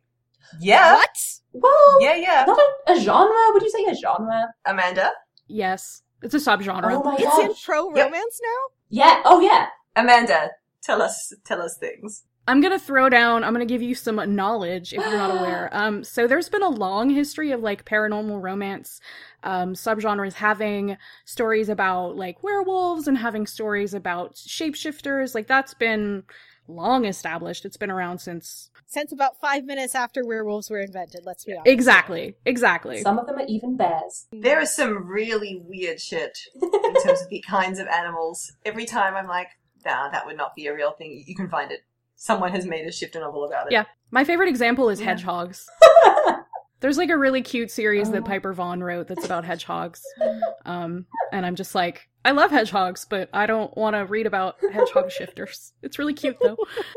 yeah, 0.60 0.94
What? 0.94 1.18
well, 1.54 2.02
yeah, 2.02 2.16
yeah. 2.16 2.44
not 2.46 2.60
a, 2.88 2.92
a 2.94 3.00
genre. 3.00 3.34
Would 3.54 3.64
you 3.64 3.72
say 3.72 3.84
a 3.86 3.96
genre? 3.96 4.54
Amanda, 4.66 5.12
Yes. 5.48 6.04
It's 6.22 6.36
a 6.36 6.38
subgenre. 6.38 6.92
Oh 6.94 7.04
my 7.04 7.16
It's 7.20 7.38
in 7.40 7.48
gosh. 7.48 7.66
pro 7.66 7.94
Yep. 7.96 8.06
romance 8.06 8.40
now? 8.44 8.76
Yeah. 8.90 9.22
Oh 9.26 9.40
yeah. 9.42 9.68
Amanda, 9.96 10.52
tell 10.84 11.02
us, 11.02 11.34
tell 11.46 11.62
us 11.64 11.78
things. 11.80 12.24
I'm 12.48 12.62
gonna 12.62 12.80
throw 12.80 13.10
down. 13.10 13.44
I'm 13.44 13.54
gonna 13.54 13.66
give 13.66 13.82
you 13.82 13.96
some 13.96 14.36
knowledge 14.36 14.94
if 14.94 15.00
you're 15.02 15.18
not 15.18 15.32
aware. 15.40 15.70
Um, 15.72 16.04
so 16.04 16.28
there's 16.28 16.50
been 16.50 16.64
a 16.64 16.70
long 16.70 17.10
history 17.10 17.52
of 17.52 17.62
like 17.62 17.86
paranormal 17.86 18.42
romance 18.42 19.00
um, 19.44 19.74
subgenres 19.74 20.34
having 20.34 20.98
stories 21.26 21.70
about 21.70 22.16
like 22.18 22.44
werewolves 22.44 23.08
and 23.08 23.18
having 23.18 23.48
stories 23.48 23.94
about 23.94 24.36
shapeshifters. 24.36 25.34
Like 25.36 25.48
that's 25.48 25.74
been 25.74 26.24
long 26.68 27.06
established. 27.06 27.66
It's 27.66 27.78
been 27.78 27.92
around 27.92 28.20
since 28.20 28.70
Since 28.86 29.12
about 29.12 29.40
five 29.40 29.64
minutes 29.66 29.96
after 29.96 30.26
werewolves 30.26 30.70
were 30.70 30.80
invented, 30.80 31.22
let's 31.26 31.46
be 31.46 31.54
honest. 31.54 31.68
exactly, 31.68 32.36
exactly. 32.46 33.02
Some 33.02 33.20
of 33.20 33.26
them 33.26 33.38
are 33.38 33.46
even 33.48 33.76
bears. 33.78 34.28
There 34.32 34.62
is 34.62 34.72
some 34.72 35.08
really 35.08 35.62
weird 35.66 36.00
shit 36.00 36.38
in 36.62 36.94
terms 37.02 37.22
of 37.22 37.30
the 37.30 37.42
kinds 37.48 37.80
of 37.80 37.88
animals. 37.88 38.54
Every 38.66 38.86
time 38.86 39.16
I'm 39.16 39.28
like, 39.28 39.48
nah, 39.86 40.10
that 40.10 40.26
would 40.26 40.38
not 40.38 40.56
be 40.56 40.68
a 40.68 40.76
real 40.76 40.92
thing. 40.92 41.24
You 41.26 41.36
can 41.36 41.50
find 41.50 41.72
it. 41.72 41.82
Someone 42.24 42.52
has 42.52 42.66
made 42.66 42.88
a 42.88 42.92
shifter 42.92 43.20
novel 43.20 43.44
about 43.44 43.66
it. 43.68 43.74
Yeah. 43.74 43.84
My 44.10 44.24
favorite 44.24 44.48
example 44.48 44.88
is 44.90 45.02
Yeah. 45.02 45.08
hedgehogs. 45.08 45.68
There's 46.80 46.98
like 46.98 47.10
a 47.10 47.18
really 47.18 47.42
cute 47.42 47.70
series 47.70 48.12
that 48.12 48.22
Oh. 48.22 48.26
Piper 48.26 48.54
Vaughn 48.54 48.82
wrote 48.82 49.08
that's 49.10 49.26
about 49.26 49.44
hedgehogs. 49.44 50.02
Um, 50.66 51.06
and 51.34 51.46
I'm 51.46 51.56
just 51.56 51.76
like, 51.76 52.08
I 52.24 52.32
love 52.32 52.50
hedgehogs, 52.50 53.06
but 53.10 53.28
I 53.34 53.46
don't 53.48 53.76
want 53.76 53.98
to 53.98 54.06
read 54.06 54.26
about 54.26 54.56
hedgehog 54.72 55.12
shifters. 55.18 55.74
It's 55.82 56.00
really 56.00 56.14
cute 56.14 56.38
though. 56.42 56.56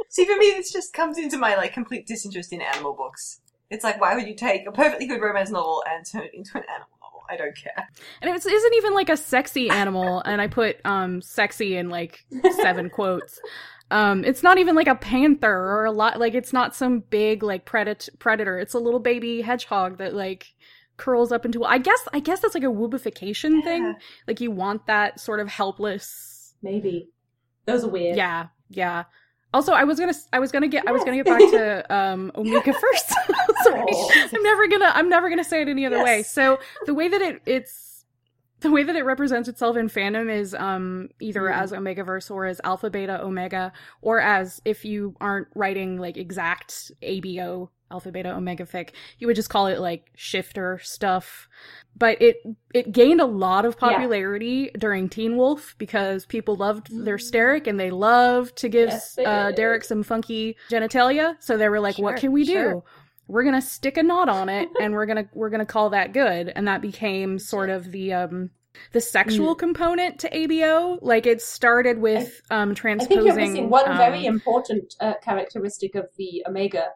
See, 0.09 0.25
for 0.25 0.37
me, 0.37 0.53
this 0.53 0.71
just 0.73 0.93
comes 0.93 1.19
into 1.19 1.37
my 1.37 1.57
like 1.57 1.73
complete 1.73 2.07
disinterest 2.07 2.53
in 2.53 2.61
animal 2.63 2.95
books. 2.95 3.41
It's 3.69 3.83
like, 3.83 4.01
why 4.01 4.15
would 4.15 4.29
you 4.29 4.37
take 4.37 4.69
a 4.69 4.71
perfectly 4.71 5.09
good 5.09 5.21
romance 5.21 5.51
novel 5.51 5.83
and 5.91 6.07
turn 6.07 6.23
it 6.23 6.31
into 6.35 6.57
an 6.57 6.63
animal 6.69 6.87
novel? 7.03 7.23
I 7.29 7.37
don't 7.37 7.57
care. 7.57 7.89
And 8.23 8.31
it 8.33 8.47
isn't 8.47 8.75
even 8.75 8.95
like 8.95 9.09
a 9.09 9.17
sexy 9.17 9.69
animal, 9.69 10.21
and 10.25 10.41
I 10.41 10.47
put 10.47 10.77
um 10.85 11.21
sexy 11.23 11.77
in 11.77 11.89
like 11.91 12.25
seven 12.63 12.89
quotes. 12.89 13.41
Um, 13.91 14.25
it's 14.25 14.43
not 14.43 14.59
even 14.59 14.75
like 14.75 14.89
a 14.89 14.95
panther 14.97 15.53
or 15.53 15.85
a 15.85 15.93
lot 15.93 16.19
like 16.19 16.35
it's 16.35 16.53
not 16.53 16.75
some 16.75 17.01
big 17.01 17.43
like 17.43 17.65
predat- 17.65 18.19
predator. 18.19 18.59
It's 18.59 18.75
a 18.75 18.79
little 18.79 19.01
baby 19.01 19.43
hedgehog 19.43 19.99
that 19.99 20.15
like 20.15 20.55
curls 20.97 21.31
up 21.31 21.45
into 21.45 21.63
I 21.65 21.79
guess 21.79 22.09
I 22.13 22.21
guess 22.21 22.41
that's 22.41 22.55
like 22.55 22.65
a 22.65 22.69
woobification 22.69 23.63
thing. 23.63 23.95
Like 24.27 24.41
you 24.41 24.51
want 24.51 24.87
that 24.87 25.21
sort 25.21 25.41
of 25.41 25.49
helpless 25.49 26.37
Maybe. 26.63 27.11
Those 27.67 27.85
are 27.85 27.89
weird. 27.89 28.17
Yeah, 28.17 28.49
yeah. 28.71 29.05
Also, 29.55 29.73
I 29.73 29.85
was 29.85 29.99
gonna, 29.99 30.15
I 30.33 30.39
was 30.39 30.53
gonna 30.53 30.69
get, 30.69 30.87
I 30.87 30.93
was 30.93 31.05
gonna 31.05 31.23
get 31.23 31.27
back 31.27 31.39
to 31.51 31.95
um 31.95 32.33
Omega 32.37 32.73
first. 32.73 33.09
Sorry. 33.63 33.85
I'm 34.33 34.43
never 34.43 34.67
gonna 34.69 34.91
I'm 34.95 35.09
never 35.09 35.29
gonna 35.31 35.45
say 35.45 35.63
it 35.63 35.69
any 35.69 35.87
other 35.87 36.03
way. 36.03 36.23
So 36.23 36.59
the 36.87 36.95
way 36.95 37.09
that 37.09 37.23
it 37.23 37.43
it's 37.47 37.96
the 38.61 38.71
way 38.71 38.83
that 38.83 38.97
it 38.97 39.05
represents 39.05 39.49
itself 39.49 39.77
in 39.77 39.89
fandom 39.89 40.31
is 40.35 40.55
um 40.55 41.09
either 41.21 41.43
Mm. 41.43 41.57
as 41.57 41.73
Omegaverse 41.73 42.31
or 42.31 42.47
as 42.47 42.61
Alpha 42.65 42.91
Beta 42.91 43.23
Omega 43.23 43.73
or 44.03 44.21
as 44.21 44.61
if 44.65 44.85
you 44.85 45.15
aren't 45.21 45.49
writing 45.55 45.99
like 45.99 46.17
exact 46.17 46.91
ABO 47.03 47.69
Alpha 47.91 48.11
Beta 48.11 48.35
Omega 48.35 48.65
fic, 48.65 48.91
you 49.19 49.29
would 49.29 49.37
just 49.37 49.49
call 49.51 49.69
it 49.69 49.79
like 49.79 50.11
shifter 50.17 50.81
stuff. 50.83 51.49
But 51.97 52.21
it 52.21 52.39
it 52.75 52.91
gained 52.93 53.21
a 53.21 53.27
lot 53.27 53.65
of 53.65 53.75
Yeah. 53.81 53.91
popularity 53.91 54.71
during 54.77 55.09
Teen 55.09 55.37
Wolf 55.37 55.75
because 55.79 56.27
people 56.27 56.57
loved 56.57 56.89
their 57.05 57.17
Mm. 57.19 57.31
Sterek 57.31 57.67
and 57.69 57.79
they 57.79 57.91
loved 57.91 58.57
to 58.57 58.69
give 58.69 58.89
Yes, 58.89 59.19
uh. 59.25 59.53
Derek 59.53 59.85
some 59.85 60.03
funky 60.03 60.57
genitalia. 60.71 61.37
So 61.41 61.57
they 61.57 61.69
were 61.69 61.79
like, 61.81 61.97
"What 61.99 62.17
can 62.17 62.33
we 62.33 62.45
do?" 62.45 62.83
Sure. 63.27 63.35
we're 63.35 63.45
gonna 63.45 63.61
stick 63.63 63.97
a 63.97 64.03
knot 64.03 64.29
on 64.29 64.49
it 64.49 64.69
and 64.81 64.95
we're 64.95 65.07
gonna 65.07 65.29
we're 65.35 65.51
gonna 65.51 65.67
call 65.67 65.91
that 65.91 66.13
good 66.13 66.53
and 66.55 66.69
that 66.69 66.81
became 66.81 67.39
sort 67.39 67.71
of 67.71 67.91
the 67.93 68.13
um 68.13 68.51
the 68.93 69.01
sexual 69.01 69.55
Mm. 69.55 69.59
component 69.59 70.19
to 70.21 70.31
abo 70.31 70.99
like 71.01 71.27
it 71.27 71.41
started 71.41 71.99
with 71.99 72.43
um 72.51 72.75
transposing 72.75 73.19
I 73.19 73.23
think 73.23 73.27
you're 73.27 73.35
missing 73.49 73.71
one 73.71 73.91
um, 73.91 73.97
very 73.97 74.27
important 74.27 74.95
uh, 75.01 75.15
characteristic 75.23 75.95
of 75.95 76.07
the 76.19 76.45
Omega. 76.47 76.89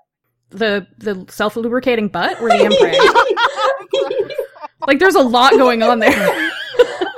the 0.50 0.86
the 0.98 1.24
self-lubricating 1.30 2.08
butt 2.08 2.40
or 2.40 2.48
the 2.50 2.64
embrace 2.70 4.34
like 4.86 4.98
there's 4.98 5.14
a 5.14 5.22
lot 5.22 5.52
going 5.52 5.82
on 5.82 5.98
there 6.00 6.50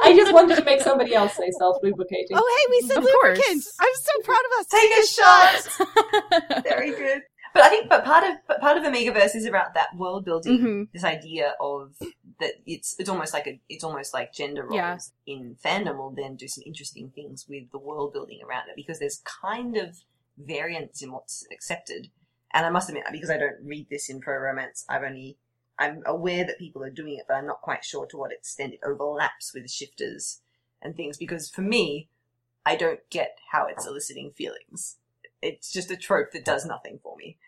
I 0.05 0.17
just 0.17 0.33
wanted 0.35 0.57
to 0.57 0.65
make 0.65 0.81
somebody 0.81 1.15
else 1.15 1.37
say 1.37 1.49
self-lubricating. 1.61 2.37
Oh, 2.37 2.57
hey, 2.59 2.67
we 2.71 2.89
said 2.89 2.97
Of 2.99 3.05
course. 3.05 3.39
lubricant. 3.39 3.65
I'm 3.81 3.95
so 3.95 4.13
proud 4.25 4.43
of 4.49 4.53
us. 4.59 4.67
Take 4.67 4.93
a 4.99 5.07
shot. 5.07 6.65
Very 6.65 6.91
good. 6.91 7.23
But 7.55 7.63
I 7.65 7.69
think, 7.69 7.89
but 7.89 8.05
part 8.05 8.25
of 8.25 8.37
but 8.47 8.61
part 8.61 8.77
of 8.77 8.83
the 8.83 8.91
Omegaverse 8.91 9.35
is 9.35 9.45
about 9.45 9.75
that 9.75 9.95
world 9.97 10.25
building. 10.25 10.59
Mhm. 10.59 10.93
This 10.93 11.05
idea 11.05 11.55
of 11.61 11.95
that 12.41 12.55
it's 12.67 12.97
it's 12.99 13.09
almost 13.09 13.35
like 13.35 13.47
a 13.47 13.61
it's 13.69 13.85
almost 13.85 14.15
like 14.15 14.33
gender 14.33 14.63
roles 14.63 14.75
Yeah. 14.75 14.99
in 15.27 15.57
fandom 15.63 15.99
will 15.99 16.11
then 16.11 16.37
do 16.37 16.49
some 16.49 16.63
interesting 16.67 17.11
things 17.11 17.47
with 17.49 17.71
the 17.71 17.79
world 17.79 18.13
building 18.13 18.41
around 18.43 18.69
it 18.69 18.77
because 18.77 18.99
there's 18.99 19.19
kind 19.25 19.77
of 19.77 19.99
variance 20.39 21.03
in 21.03 21.13
what's 21.13 21.47
accepted. 21.53 22.11
And 22.55 22.67
I 22.67 22.71
must 22.71 22.89
admit, 22.89 23.05
because 23.11 23.31
I 23.31 23.39
don't 23.39 23.63
read 23.63 23.89
this 23.91 24.11
in 24.11 24.21
pro 24.21 24.37
romance, 24.37 24.85
I've 24.89 25.03
only 25.03 25.39
I'm 25.79 26.03
aware 26.07 26.45
that 26.45 26.59
people 26.59 26.83
are 26.85 26.91
doing 26.91 27.17
it, 27.17 27.25
but 27.27 27.35
I'm 27.35 27.47
not 27.47 27.61
quite 27.63 27.85
sure 27.85 28.07
to 28.07 28.17
what 28.17 28.31
extent 28.33 28.75
it 28.75 28.81
overlaps 28.85 29.53
with 29.55 29.71
shifters 29.71 30.41
and 30.81 30.95
things. 30.95 31.17
Because 31.17 31.49
for 31.51 31.63
me, 31.63 32.09
I 32.65 32.77
don't 32.77 33.01
get 33.11 33.39
how 33.51 33.67
it's 33.67 33.87
eliciting 33.87 34.31
feelings. 34.33 34.99
It's 35.43 35.73
just 35.73 35.91
a 35.91 35.97
trope 35.97 36.33
that 36.33 36.45
does 36.45 36.65
nothing 36.65 37.01
for 37.03 37.17
me. 37.17 37.39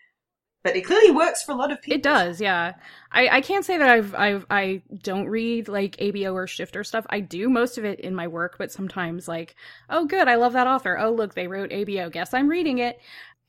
But 0.63 0.75
it 0.75 0.81
clearly 0.81 1.11
works 1.11 1.43
for 1.43 1.51
a 1.51 1.55
lot 1.55 1.71
of 1.71 1.79
people. 1.79 1.95
It 1.97 2.01
does, 2.01 2.41
yeah. 2.41 2.73
I, 3.11 3.27
I 3.29 3.41
can't 3.41 3.63
say 3.63 3.77
that 3.77 3.87
I've 3.87 4.15
I've 4.15 4.45
I 4.49 4.81
don't 5.03 5.27
read 5.27 5.67
like 5.67 5.95
ABO 5.97 6.33
or 6.33 6.47
shifter 6.47 6.83
stuff. 6.83 7.05
I 7.09 7.19
do 7.19 7.49
most 7.49 7.77
of 7.77 7.85
it 7.85 7.99
in 7.99 8.15
my 8.15 8.27
work, 8.27 8.55
but 8.57 8.71
sometimes 8.71 9.27
like, 9.27 9.55
oh 9.91 10.05
good, 10.05 10.27
I 10.27 10.35
love 10.35 10.53
that 10.53 10.65
author. 10.65 10.97
Oh 10.97 11.11
look, 11.11 11.35
they 11.35 11.47
wrote 11.47 11.69
ABO. 11.69 12.11
Guess 12.11 12.33
I'm 12.33 12.47
reading 12.47 12.79
it. 12.79 12.99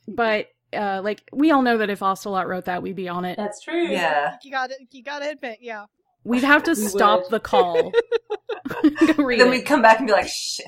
But 0.07 0.49
uh 0.74 1.01
like 1.03 1.22
we 1.32 1.51
all 1.53 1.62
know 1.62 1.78
that 1.78 1.88
if 1.88 2.03
Ocelot 2.03 2.49
wrote 2.49 2.66
that, 2.66 2.82
we'd 2.82 2.97
be 2.97 3.09
on 3.09 3.24
it. 3.24 3.38
That's 3.38 3.62
true. 3.62 3.88
Yeah. 3.88 4.36
You 4.42 4.51
got 4.51 4.68
to 4.68 4.76
You 4.90 5.03
got 5.03 5.20
to 5.20 5.30
admit, 5.30 5.59
yeah. 5.62 5.86
We'd 6.22 6.44
have 6.44 6.64
to 6.64 6.72
We 6.76 6.76
stop 6.76 7.22
would. 7.22 7.30
the 7.30 7.40
call. 7.40 7.92
Then 8.82 9.30
it. 9.40 9.49
we'd 9.51 9.64
come 9.64 9.80
back 9.80 9.99
and 9.99 10.07
be 10.07 10.12
like, 10.12 10.28
shit. 10.28 10.66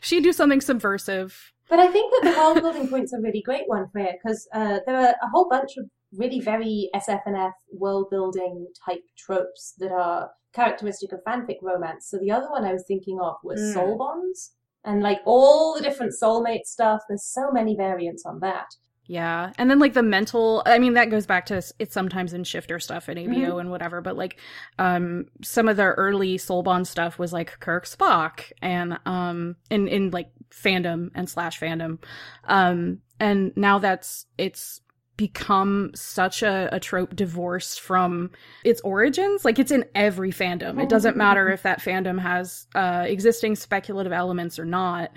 She'd 0.00 0.22
do 0.22 0.32
something 0.32 0.60
subversive. 0.60 1.52
But 1.70 1.78
I 1.78 1.88
think 1.88 2.12
that 2.12 2.30
the 2.30 2.38
world 2.38 2.60
building 2.60 2.88
point's 2.88 3.12
a 3.12 3.20
really 3.20 3.42
great 3.42 3.68
one, 3.68 3.88
Freya, 3.92 4.14
because 4.14 4.48
uh, 4.52 4.80
there 4.86 4.96
are 4.96 5.14
a 5.22 5.28
whole 5.32 5.48
bunch 5.48 5.76
of 5.78 5.86
really 6.12 6.40
very 6.40 6.90
SF&F 6.94 7.52
world 7.72 8.08
building 8.10 8.66
type 8.84 9.04
tropes 9.16 9.74
that 9.78 9.92
are 9.92 10.30
characteristic 10.52 11.12
of 11.12 11.20
fanfic 11.24 11.58
romance. 11.62 12.08
So 12.10 12.18
the 12.18 12.32
other 12.32 12.50
one 12.50 12.64
I 12.64 12.72
was 12.72 12.84
thinking 12.88 13.20
of 13.22 13.36
was 13.44 13.60
Mm. 13.60 13.74
soul 13.74 13.96
bonds. 13.96 14.56
And 14.84 15.02
like 15.02 15.20
all 15.24 15.74
the 15.74 15.82
different 15.82 16.14
soulmate 16.20 16.64
stuff, 16.64 17.02
there's 17.08 17.24
so 17.24 17.52
many 17.52 17.76
variants 17.76 18.24
on 18.26 18.40
that. 18.40 18.66
Yeah. 19.10 19.52
And 19.58 19.68
then 19.68 19.80
like 19.80 19.94
the 19.94 20.04
mental 20.04 20.62
I 20.66 20.78
mean 20.78 20.94
that 20.94 21.10
goes 21.10 21.26
back 21.26 21.46
to 21.46 21.56
it's 21.80 21.92
sometimes 21.92 22.32
in 22.32 22.44
shifter 22.44 22.78
stuff 22.78 23.08
in 23.08 23.18
ABO 23.18 23.54
Mhm. 23.54 23.60
and 23.62 23.70
whatever, 23.72 24.00
but 24.00 24.16
like 24.16 24.38
um 24.78 25.26
some 25.42 25.66
of 25.68 25.76
the 25.76 25.82
early 25.82 26.38
Soulbond 26.38 26.86
stuff 26.86 27.18
was 27.18 27.32
like 27.32 27.58
Kirk 27.58 27.86
Spock 27.86 28.52
and 28.62 29.00
um 29.06 29.56
in 29.68 29.88
in 29.88 30.10
like 30.12 30.30
fandom 30.50 31.10
and 31.16 31.28
slash 31.28 31.58
fandom. 31.58 31.98
Um 32.44 33.00
and 33.18 33.52
now 33.56 33.80
that's 33.80 34.26
it's 34.38 34.80
become 35.16 35.90
such 35.96 36.44
a, 36.44 36.68
a 36.72 36.78
trope 36.78 37.16
divorced 37.16 37.80
from 37.80 38.30
its 38.64 38.80
origins. 38.82 39.44
Like 39.44 39.58
it's 39.58 39.72
in 39.72 39.86
every 39.96 40.30
fandom. 40.30 40.80
It 40.80 40.88
doesn't 40.88 41.16
matter 41.16 41.50
if 41.50 41.64
that 41.64 41.80
fandom 41.80 42.20
has 42.20 42.68
uh 42.76 43.06
existing 43.08 43.56
speculative 43.56 44.12
elements 44.12 44.56
or 44.56 44.64
not 44.64 45.10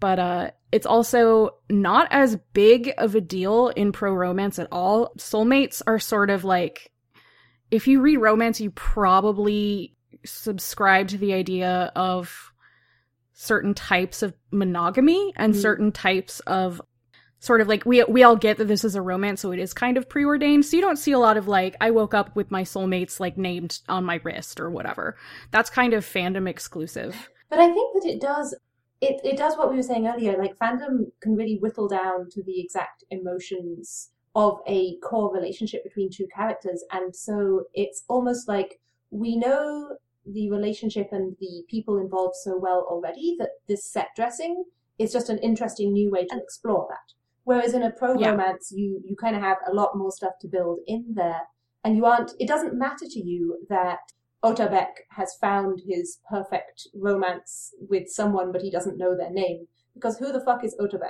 but 0.00 0.18
uh 0.18 0.50
it's 0.72 0.86
also 0.86 1.50
not 1.70 2.08
as 2.10 2.36
big 2.52 2.92
of 2.98 3.14
a 3.14 3.20
deal 3.20 3.68
in 3.68 3.92
pro 3.92 4.12
romance 4.12 4.58
at 4.58 4.66
all. 4.72 5.12
Soulmates 5.18 5.82
are 5.86 5.98
sort 6.00 6.30
of 6.30 6.42
like 6.44 6.90
if 7.70 7.86
you 7.86 8.00
read 8.00 8.18
romance 8.18 8.60
you 8.60 8.70
probably 8.70 9.94
subscribe 10.24 11.08
to 11.08 11.18
the 11.18 11.32
idea 11.32 11.92
of 11.94 12.52
certain 13.32 13.74
types 13.74 14.22
of 14.22 14.34
monogamy 14.50 15.32
and 15.36 15.54
Mm. 15.54 15.60
certain 15.60 15.92
types 15.92 16.40
of 16.40 16.80
sort 17.40 17.60
of 17.60 17.68
like 17.68 17.84
we 17.84 18.02
we 18.04 18.22
all 18.22 18.36
get 18.36 18.56
that 18.56 18.66
this 18.68 18.84
is 18.84 18.94
a 18.94 19.02
romance 19.02 19.40
so 19.42 19.52
it 19.52 19.58
is 19.58 19.74
kind 19.74 19.96
of 19.98 20.08
preordained 20.08 20.64
so 20.64 20.76
you 20.76 20.80
don't 20.82 20.96
see 20.98 21.12
a 21.12 21.18
lot 21.18 21.36
of 21.36 21.46
like 21.46 21.76
I 21.80 21.90
woke 21.90 22.14
up 22.14 22.34
with 22.34 22.50
my 22.50 22.62
soulmates 22.62 23.20
like 23.20 23.36
named 23.36 23.80
on 23.88 24.04
my 24.04 24.18
wrist 24.24 24.58
or 24.60 24.70
whatever. 24.70 25.16
That's 25.50 25.68
kind 25.68 25.92
of 25.92 26.04
fandom 26.06 26.48
exclusive. 26.48 27.28
But 27.50 27.58
I 27.58 27.70
think 27.72 28.02
that 28.02 28.08
it 28.08 28.20
does 28.20 28.56
it, 29.08 29.16
it 29.30 29.36
does 29.36 29.56
what 29.56 29.68
we 29.70 29.76
were 29.76 29.82
saying 29.90 30.06
earlier, 30.06 30.34
like 30.38 30.56
fandom 30.64 30.94
can 31.20 31.34
really 31.40 31.58
whittle 31.62 31.88
down 31.88 32.18
to 32.34 32.42
the 32.48 32.60
exact 32.60 33.04
emotions 33.10 34.10
of 34.34 34.58
a 34.66 34.96
core 35.08 35.32
relationship 35.32 35.84
between 35.84 36.10
two 36.10 36.26
characters 36.38 36.80
and 36.90 37.14
so 37.14 37.36
it's 37.72 38.02
almost 38.08 38.48
like 38.48 38.70
we 39.10 39.36
know 39.36 39.96
the 40.36 40.50
relationship 40.50 41.08
and 41.12 41.36
the 41.40 41.62
people 41.74 41.98
involved 41.98 42.34
so 42.46 42.52
well 42.66 42.80
already 42.90 43.36
that 43.38 43.50
this 43.68 43.84
set 43.94 44.08
dressing 44.16 44.64
is 44.98 45.12
just 45.12 45.28
an 45.30 45.38
interesting 45.38 45.92
new 45.92 46.10
way 46.10 46.24
to 46.26 46.36
explore 46.36 46.86
that. 46.90 47.08
Whereas 47.44 47.74
in 47.74 47.82
a 47.82 47.92
pro 48.00 48.10
Yeah. 48.18 48.30
romance 48.30 48.72
you 48.74 48.88
you 49.08 49.14
kind 49.24 49.36
of 49.36 49.42
have 49.42 49.58
a 49.70 49.74
lot 49.80 49.96
more 50.00 50.10
stuff 50.18 50.34
to 50.40 50.48
build 50.48 50.78
in 50.94 51.02
there 51.14 51.42
and 51.84 51.96
you 51.96 52.04
aren't 52.06 52.32
it 52.42 52.48
doesn't 52.48 52.74
matter 52.86 53.06
to 53.14 53.20
you 53.30 53.58
that 53.68 54.00
Otabek 54.44 54.88
has 55.10 55.34
found 55.40 55.80
his 55.88 56.18
perfect 56.28 56.86
romance 56.94 57.72
with 57.88 58.08
someone, 58.08 58.52
but 58.52 58.62
he 58.62 58.70
doesn't 58.70 58.98
know 58.98 59.16
their 59.16 59.30
name. 59.30 59.66
Because 59.94 60.18
who 60.18 60.32
the 60.32 60.40
fuck 60.40 60.62
is 60.64 60.76
Otabek 60.80 61.08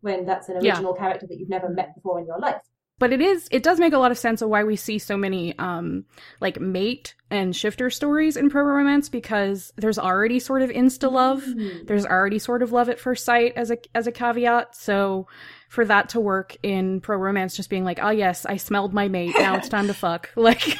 when 0.00 0.24
that's 0.24 0.48
an 0.48 0.56
Yeah. 0.62 0.72
original 0.74 0.94
character 0.94 1.26
that 1.26 1.38
you've 1.38 1.48
never 1.48 1.68
met 1.68 1.94
before 1.94 2.20
in 2.20 2.26
your 2.26 2.38
life? 2.38 2.62
but 3.00 3.12
it 3.12 3.20
is 3.20 3.46
it 3.52 3.62
does 3.62 3.78
make 3.78 3.92
a 3.92 3.98
lot 3.98 4.10
of 4.10 4.18
sense 4.18 4.42
of 4.42 4.48
why 4.48 4.64
we 4.64 4.74
see 4.74 4.98
so 4.98 5.16
many 5.16 5.56
um 5.60 6.04
like 6.40 6.58
mate 6.60 7.14
and 7.30 7.54
shifter 7.54 7.90
stories 7.90 8.36
in 8.36 8.50
pro 8.50 8.60
romance 8.64 9.08
because 9.08 9.72
there's 9.76 10.00
already 10.00 10.40
sort 10.40 10.62
of 10.62 10.70
insta 10.70 11.08
love 11.08 11.44
Mm. 11.44 11.86
there's 11.86 12.04
already 12.04 12.40
sort 12.40 12.60
of 12.60 12.72
love 12.72 12.88
at 12.88 12.98
first 12.98 13.24
sight 13.24 13.52
as 13.54 13.70
a 13.70 13.76
as 13.94 14.08
a 14.08 14.10
caveat 14.12 14.74
so 14.74 15.28
for 15.68 15.84
that 15.84 16.08
to 16.08 16.18
work 16.20 16.56
in 16.64 17.00
pro 17.00 17.16
romance 17.16 17.54
just 17.56 17.70
being 17.70 17.84
like 17.84 18.00
oh 18.02 18.10
yes 18.10 18.44
i 18.46 18.56
smelled 18.56 18.92
my 18.92 19.06
mate 19.06 19.34
now 19.38 19.54
it's 19.54 19.68
time 19.68 19.86
to 19.86 19.94
fuck 19.94 20.30
like 20.36 20.76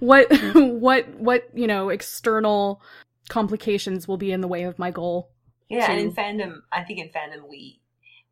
what 0.00 0.28
mm-hmm. 0.28 0.78
what 0.80 1.08
what 1.14 1.48
you 1.54 1.66
know 1.66 1.88
external 1.88 2.80
complications 3.28 4.08
will 4.08 4.16
be 4.16 4.32
in 4.32 4.40
the 4.40 4.48
way 4.48 4.62
of 4.64 4.78
my 4.78 4.90
goal 4.90 5.30
Yeah, 5.68 5.90
and 5.90 6.00
in 6.00 6.12
fandom, 6.12 6.60
I 6.72 6.82
think 6.82 6.98
in 6.98 7.08
fandom 7.08 7.48
we 7.48 7.80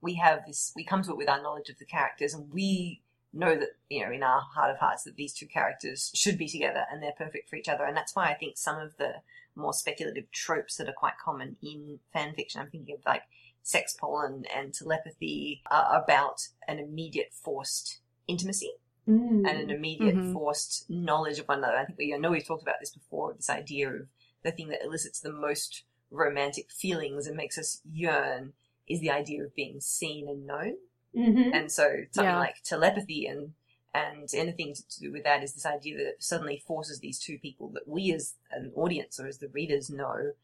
we 0.00 0.14
have 0.14 0.46
this. 0.46 0.72
We 0.76 0.84
come 0.84 1.02
to 1.02 1.10
it 1.10 1.16
with 1.16 1.28
our 1.28 1.42
knowledge 1.42 1.68
of 1.68 1.78
the 1.78 1.84
characters, 1.84 2.34
and 2.34 2.52
we 2.52 3.02
know 3.32 3.56
that 3.56 3.70
you 3.88 4.04
know 4.04 4.12
in 4.12 4.22
our 4.22 4.40
heart 4.40 4.70
of 4.70 4.78
hearts 4.78 5.04
that 5.04 5.16
these 5.16 5.34
two 5.34 5.46
characters 5.46 6.10
should 6.14 6.38
be 6.38 6.48
together 6.48 6.84
and 6.90 7.02
they're 7.02 7.12
perfect 7.16 7.50
for 7.50 7.56
each 7.56 7.68
other, 7.68 7.84
and 7.84 7.96
that's 7.96 8.14
why 8.14 8.26
I 8.26 8.34
think 8.34 8.56
some 8.56 8.78
of 8.78 8.96
the 8.96 9.14
more 9.54 9.72
speculative 9.72 10.30
tropes 10.32 10.76
that 10.76 10.88
are 10.88 10.94
quite 10.96 11.18
common 11.22 11.56
in 11.62 11.98
fan 12.12 12.34
fiction. 12.34 12.60
I'm 12.60 12.70
thinking 12.70 12.94
of 12.94 13.00
like 13.06 13.22
sex 13.62 13.96
pollen 13.98 14.44
and 14.54 14.72
telepathy 14.72 15.62
are 15.70 16.02
about 16.02 16.48
an 16.68 16.78
immediate 16.78 17.32
forced 17.32 18.00
intimacy 18.28 18.72
Mm. 19.08 19.48
and 19.48 19.60
an 19.60 19.70
immediate 19.70 20.16
Mhm. 20.16 20.32
forced 20.32 20.90
knowledge 20.90 21.38
of 21.38 21.46
one 21.46 21.58
another. 21.58 21.76
I 21.76 21.84
think 21.84 21.98
we 21.98 22.12
I 22.12 22.18
know 22.18 22.30
we've 22.32 22.44
talked 22.44 22.62
about 22.62 22.80
this 22.80 22.90
before. 22.90 23.34
This 23.34 23.48
idea 23.48 23.88
of 23.92 24.08
the 24.42 24.50
thing 24.50 24.68
that 24.68 24.82
elicits 24.84 25.20
the 25.20 25.32
most 25.32 25.84
romantic 26.10 26.70
feelings 26.72 27.26
and 27.28 27.36
makes 27.36 27.56
us 27.58 27.80
yearn 27.84 28.54
is 28.88 29.00
the 29.00 29.10
idea 29.10 29.44
of 29.44 29.54
being 29.54 29.80
seen 29.80 30.28
and 30.28 30.46
known. 30.46 30.78
Mhm. 31.14 31.54
And 31.54 31.70
so 31.70 32.04
something 32.10 32.24
Yeah. 32.32 32.38
like 32.38 32.62
telepathy 32.62 33.26
and 33.26 33.54
and 33.94 34.28
anything 34.34 34.74
to 34.74 35.00
do 35.00 35.10
with 35.10 35.24
that 35.24 35.42
is 35.42 35.54
this 35.54 35.64
idea 35.64 35.96
that 35.96 36.22
suddenly 36.22 36.58
forces 36.58 37.00
these 37.00 37.18
two 37.18 37.38
people 37.38 37.68
that 37.70 37.88
we 37.88 38.12
as 38.12 38.34
an 38.50 38.70
audience 38.76 39.18
or 39.18 39.26
as 39.26 39.38
the 39.38 39.48
readers 39.48 39.88
know 39.88 40.34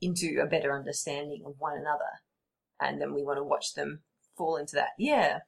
into 0.00 0.40
a 0.40 0.46
better 0.46 0.72
understanding 0.74 1.44
of 1.44 1.60
one 1.60 1.76
another. 1.76 2.22
And 2.80 2.98
then 2.98 3.12
we 3.12 3.22
want 3.22 3.36
to 3.36 3.44
watch 3.44 3.74
them 3.74 4.02
fall 4.34 4.56
into 4.56 4.76
that. 4.76 4.92
Yeah. 4.96 5.40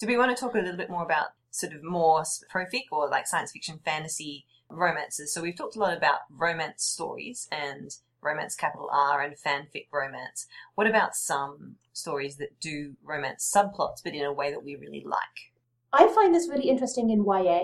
Do 0.00 0.08
we 0.08 0.16
want 0.16 0.36
to 0.36 0.40
talk 0.40 0.54
a 0.56 0.58
little 0.58 0.76
bit 0.76 0.90
more 0.90 1.04
about 1.04 1.30
sort 1.58 1.72
of 1.72 1.82
more 1.82 2.22
profic 2.52 2.84
or 2.92 3.08
like 3.08 3.26
science 3.26 3.52
fiction 3.52 3.80
fantasy 3.84 4.46
romances. 4.70 5.32
So 5.32 5.42
we've 5.42 5.56
talked 5.56 5.76
a 5.76 5.80
lot 5.80 5.96
about 5.96 6.20
romance 6.30 6.84
stories 6.84 7.48
and 7.50 7.90
romance 8.20 8.54
capital 8.54 8.88
R 8.92 9.22
and 9.22 9.34
fanfic 9.34 9.86
romance. 9.92 10.46
What 10.74 10.86
about 10.86 11.16
some 11.16 11.76
stories 11.92 12.36
that 12.36 12.60
do 12.60 12.94
romance 13.02 13.50
subplots 13.54 14.02
but 14.04 14.14
in 14.14 14.24
a 14.24 14.32
way 14.32 14.50
that 14.50 14.64
we 14.64 14.76
really 14.76 15.02
like? 15.04 15.52
I 15.92 16.06
find 16.14 16.34
this 16.34 16.48
really 16.48 16.68
interesting 16.68 17.10
in 17.10 17.24
YA 17.24 17.62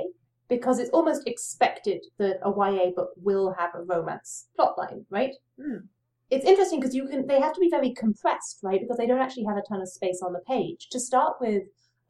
because 0.49 0.79
it's 0.79 0.91
almost 0.91 1.27
expected 1.27 2.05
that 2.19 2.41
a 2.43 2.51
YA 2.51 2.91
book 2.95 3.11
will 3.17 3.55
have 3.59 3.75
a 3.75 3.83
romance 3.83 4.47
plotline, 4.59 5.05
right? 5.11 5.35
Hmm. 5.61 5.87
It's 6.31 6.47
interesting 6.47 6.81
because 6.81 6.95
you 6.95 7.07
can 7.07 7.27
they 7.27 7.41
have 7.41 7.53
to 7.53 7.61
be 7.61 7.71
very 7.71 7.93
compressed, 7.93 8.61
right? 8.63 8.81
Because 8.81 8.97
they 8.97 9.07
don't 9.07 9.21
actually 9.21 9.45
have 9.45 9.57
a 9.57 9.63
ton 9.69 9.81
of 9.81 9.89
space 9.89 10.21
on 10.25 10.33
the 10.33 10.41
page. 10.41 10.89
To 10.91 10.99
start 10.99 11.37
with, 11.41 11.65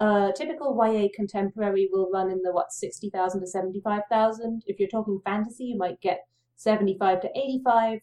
a 0.05 0.33
typical 0.37 0.77
YA 0.87 1.09
contemporary 1.15 1.89
will 1.93 2.11
run 2.13 2.31
in 2.31 2.43
the 2.43 2.53
what 2.53 2.73
sixty 2.73 3.11
thousand 3.11 3.41
to 3.41 3.47
seventy 3.47 3.81
five 3.81 4.03
thousand. 4.11 4.63
If 4.67 4.79
you're 4.79 4.89
talking 4.89 5.21
fantasy, 5.25 5.65
you 5.65 5.79
might 5.79 6.01
get 6.01 6.21
seventy 6.57 6.97
five 6.99 7.21
to 7.23 7.29
eighty 7.39 7.61
five, 7.65 8.01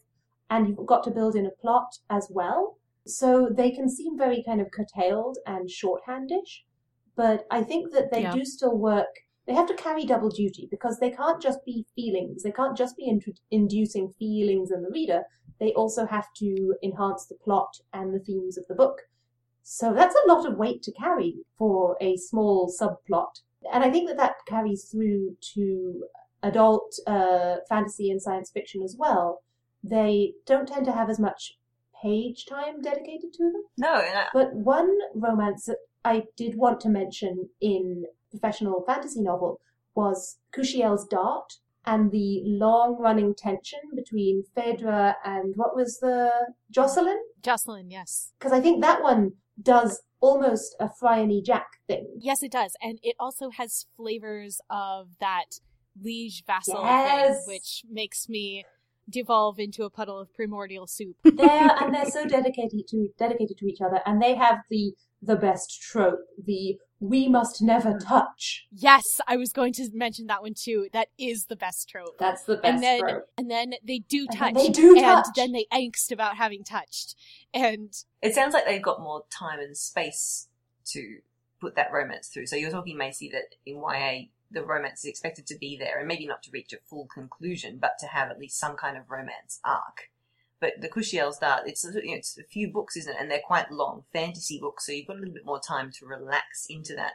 and 0.50 0.66
you've 0.68 0.86
got 0.86 1.04
to 1.04 1.10
build 1.10 1.34
in 1.36 1.46
a 1.46 1.50
plot 1.62 1.98
as 2.10 2.28
well. 2.30 2.78
So 3.06 3.48
they 3.50 3.70
can 3.70 3.88
seem 3.88 4.16
very 4.16 4.42
kind 4.46 4.60
of 4.60 4.70
curtailed 4.70 5.38
and 5.46 5.68
shorthandish, 5.68 6.62
but 7.16 7.46
I 7.50 7.62
think 7.62 7.92
that 7.92 8.10
they 8.12 8.22
Yeah. 8.22 8.32
do 8.32 8.44
still 8.44 8.76
work. 8.78 9.14
They 9.46 9.54
have 9.54 9.66
to 9.68 9.74
carry 9.74 10.04
double 10.04 10.30
duty 10.30 10.68
because 10.70 10.98
they 11.00 11.10
can't 11.10 11.42
just 11.42 11.64
be 11.64 11.84
feelings. 11.96 12.44
They 12.44 12.52
can't 12.52 12.76
just 12.76 12.96
be 12.96 13.12
inducing 13.50 14.12
feelings 14.18 14.70
in 14.70 14.82
the 14.82 14.90
reader. 14.90 15.24
They 15.58 15.72
also 15.72 16.06
have 16.06 16.28
to 16.36 16.74
enhance 16.82 17.26
the 17.26 17.34
plot 17.44 17.80
and 17.92 18.14
the 18.14 18.20
themes 18.20 18.56
of 18.56 18.66
the 18.68 18.76
book. 18.76 18.98
So 19.62 19.92
that's 19.92 20.14
a 20.14 20.28
lot 20.28 20.46
of 20.46 20.56
weight 20.56 20.82
to 20.84 20.92
carry 20.92 21.36
for 21.56 21.96
a 22.00 22.16
small 22.16 22.70
subplot. 22.70 23.40
And 23.72 23.84
I 23.84 23.90
think 23.90 24.08
that 24.08 24.16
that 24.18 24.34
carries 24.48 24.84
through 24.84 25.36
to 25.54 26.04
adult 26.42 26.98
uh, 27.06 27.56
fantasy 27.68 28.10
and 28.10 28.20
science 28.20 28.50
fiction 28.50 28.82
as 28.82 28.96
well. 28.98 29.42
They 29.84 30.34
don't 30.46 30.68
tend 30.68 30.84
to 30.86 30.92
have 30.92 31.10
as 31.10 31.20
much 31.20 31.58
page 32.02 32.46
time 32.46 32.82
dedicated 32.82 33.32
to 33.34 33.44
them. 33.44 33.62
No, 33.78 33.94
I, 33.94 34.26
But 34.32 34.54
one 34.54 34.96
romance 35.14 35.66
that 35.66 35.78
I 36.04 36.24
did 36.36 36.56
want 36.56 36.80
to 36.80 36.88
mention 36.88 37.48
in 37.60 38.06
professional 38.30 38.82
fantasy 38.86 39.22
novel 39.22 39.60
was 39.94 40.38
Kushiel's 40.56 41.06
Dart 41.06 41.54
and 41.84 42.10
the 42.10 42.42
long 42.44 42.96
running 42.98 43.34
tension 43.34 43.80
between 43.94 44.44
Phèdre 44.56 45.14
and 45.24 45.54
what 45.56 45.76
was 45.76 45.98
the 45.98 46.30
Joscelin? 46.72 47.18
Joscelin, 47.42 47.90
yes. 47.90 48.32
Because 48.38 48.52
I 48.52 48.60
think 48.60 48.82
that 48.82 49.02
one 49.02 49.32
does 49.62 50.02
almost 50.20 50.76
a 50.80 50.88
Phryne 50.88 51.42
Jack 51.44 51.66
thing. 51.86 52.06
Yes, 52.18 52.42
it 52.42 52.52
does. 52.52 52.74
And 52.80 52.98
it 53.02 53.16
also 53.18 53.50
has 53.50 53.86
flavors 53.96 54.60
of 54.70 55.08
that 55.20 55.60
liege 56.00 56.44
vassal 56.46 56.82
Yes. 56.84 57.44
thing, 57.44 57.54
which 57.54 57.82
makes 57.90 58.28
me 58.28 58.64
devolve 59.10 59.58
into 59.58 59.84
a 59.84 59.90
puddle 59.90 60.18
of 60.18 60.32
primordial 60.32 60.86
soup. 60.86 61.16
They're 61.24 61.76
and 61.80 61.94
they're 61.94 62.04
so 62.10 62.24
dedicated 62.26 62.86
to 62.88 63.08
dedicated 63.18 63.58
to 63.58 63.66
each 63.66 63.80
other, 63.80 64.00
and 64.06 64.22
they 64.22 64.34
have 64.36 64.58
the 64.70 64.94
the 65.22 65.36
best 65.36 65.80
trope, 65.80 66.20
the 66.44 66.78
we 67.00 67.28
must 67.28 67.60
never 67.60 67.94
mm. 67.94 68.06
touch. 68.06 68.66
yes, 68.72 69.20
I 69.26 69.36
was 69.36 69.52
going 69.52 69.72
to 69.74 69.88
mention 69.92 70.26
that 70.26 70.42
one 70.42 70.54
too. 70.54 70.88
That 70.92 71.08
is 71.18 71.46
the 71.46 71.56
best 71.56 71.88
trope. 71.88 72.16
That's 72.18 72.44
the 72.44 72.56
best 72.56 72.66
and 72.66 72.82
then 72.82 73.00
trope. 73.00 73.28
and 73.36 73.50
then 73.50 73.74
they 73.84 74.00
do 74.00 74.26
And 74.28 74.38
touch 74.38 74.54
then 74.54 74.64
they 74.64 74.68
do 74.68 74.96
and 74.96 75.00
touch. 75.00 75.26
then 75.34 75.52
they 75.52 75.66
angst 75.72 76.12
about 76.12 76.36
having 76.36 76.62
touched 76.62 77.16
and 77.52 77.92
it 78.20 78.34
sounds 78.34 78.54
like 78.54 78.66
they've 78.66 78.82
got 78.82 79.00
more 79.00 79.24
time 79.30 79.58
and 79.58 79.76
space 79.76 80.48
to 80.86 81.18
put 81.60 81.76
that 81.76 81.92
romance 81.92 82.28
through. 82.28 82.46
So 82.46 82.56
you're 82.56 82.70
talking, 82.70 82.96
Macy, 82.98 83.30
that 83.32 83.56
in 83.64 83.76
YA 83.76 84.26
the 84.52 84.64
romance 84.64 85.00
is 85.00 85.06
expected 85.06 85.46
to 85.46 85.56
be 85.56 85.76
there, 85.76 85.98
and 85.98 86.06
maybe 86.06 86.26
not 86.26 86.42
to 86.42 86.50
reach 86.52 86.72
a 86.72 86.78
full 86.88 87.06
conclusion, 87.06 87.78
but 87.80 87.92
to 88.00 88.06
have 88.06 88.30
at 88.30 88.38
least 88.38 88.58
some 88.58 88.76
kind 88.76 88.96
of 88.96 89.10
romance 89.10 89.60
arc. 89.64 90.10
But 90.62 90.74
the 90.80 90.88
Kushiel's 90.88 91.38
Dart, 91.38 91.64
it's, 91.66 91.82
you 91.82 92.12
know, 92.12 92.16
it's 92.16 92.38
a 92.38 92.44
few 92.44 92.70
books, 92.70 92.96
isn't 92.96 93.12
it? 93.12 93.16
And 93.18 93.28
they're 93.28 93.40
quite 93.44 93.72
long, 93.72 94.04
fantasy 94.12 94.60
books, 94.60 94.86
so 94.86 94.92
you've 94.92 95.08
got 95.08 95.16
a 95.16 95.18
little 95.18 95.34
bit 95.34 95.44
more 95.44 95.58
time 95.58 95.90
to 95.98 96.06
relax 96.06 96.66
into 96.70 96.94
that 96.94 97.14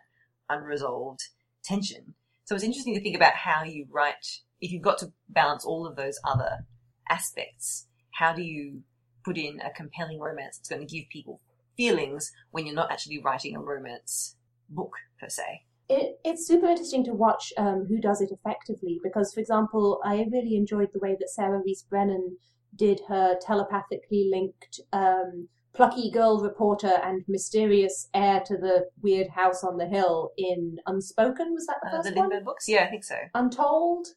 unresolved 0.49 1.21
tension. 1.63 2.13
So 2.43 2.55
it's 2.55 2.63
interesting 2.65 2.93
to 2.95 3.01
think 3.01 3.15
about 3.15 3.35
how 3.35 3.63
you 3.63 3.87
write, 3.89 4.41
if 4.59 4.73
you've 4.73 4.81
got 4.81 4.97
to 4.97 5.13
balance 5.29 5.63
all 5.63 5.87
of 5.87 5.95
those 5.95 6.19
other 6.25 6.65
aspects, 7.09 7.87
how 8.11 8.33
do 8.33 8.41
you 8.41 8.81
put 9.23 9.37
in 9.37 9.61
a 9.61 9.71
compelling 9.71 10.19
romance 10.19 10.57
that's 10.57 10.67
going 10.67 10.85
to 10.85 10.93
give 10.93 11.07
people 11.09 11.39
feelings 11.77 12.33
when 12.51 12.65
you're 12.65 12.75
not 12.75 12.91
actually 12.91 13.21
writing 13.21 13.55
a 13.55 13.61
romance 13.61 14.35
book 14.69 14.91
per 15.21 15.29
se? 15.29 15.61
It, 15.87 16.19
it's 16.25 16.45
super 16.45 16.67
interesting 16.67 17.05
to 17.05 17.13
watch 17.13 17.53
um, 17.57 17.85
who 17.87 18.01
does 18.01 18.19
it 18.19 18.29
effectively 18.29 18.99
because, 19.01 19.33
for 19.33 19.39
example, 19.39 20.01
I 20.03 20.25
really 20.29 20.57
enjoyed 20.57 20.89
the 20.91 20.99
way 20.99 21.15
that 21.17 21.29
Sarah 21.29 21.61
Rees 21.65 21.85
Brennan 21.89 22.35
did 22.78 23.01
her 23.07 23.38
telepathically 23.41 24.30
linked 24.32 24.80
um, 24.93 25.49
plucky 25.73 26.09
girl 26.09 26.41
reporter 26.41 26.93
and 27.03 27.23
mysterious 27.28 28.09
heir 28.13 28.41
to 28.45 28.57
the 28.57 28.89
weird 29.01 29.28
house 29.30 29.63
on 29.63 29.78
the 29.78 29.86
hill 29.86 30.32
in 30.38 30.78
Unspoken. 30.88 31.53
Was 31.53 31.67
that 31.67 31.78
the 31.84 31.89
Uh, 31.89 31.91
first 31.97 32.09
the 32.09 32.15
one? 32.19 32.30
Lynburn 32.30 32.45
books? 32.45 32.67
Yeah, 32.67 32.86
I 32.86 32.89
think 32.89 33.03
so. 33.03 33.15
Untold. 33.36 34.07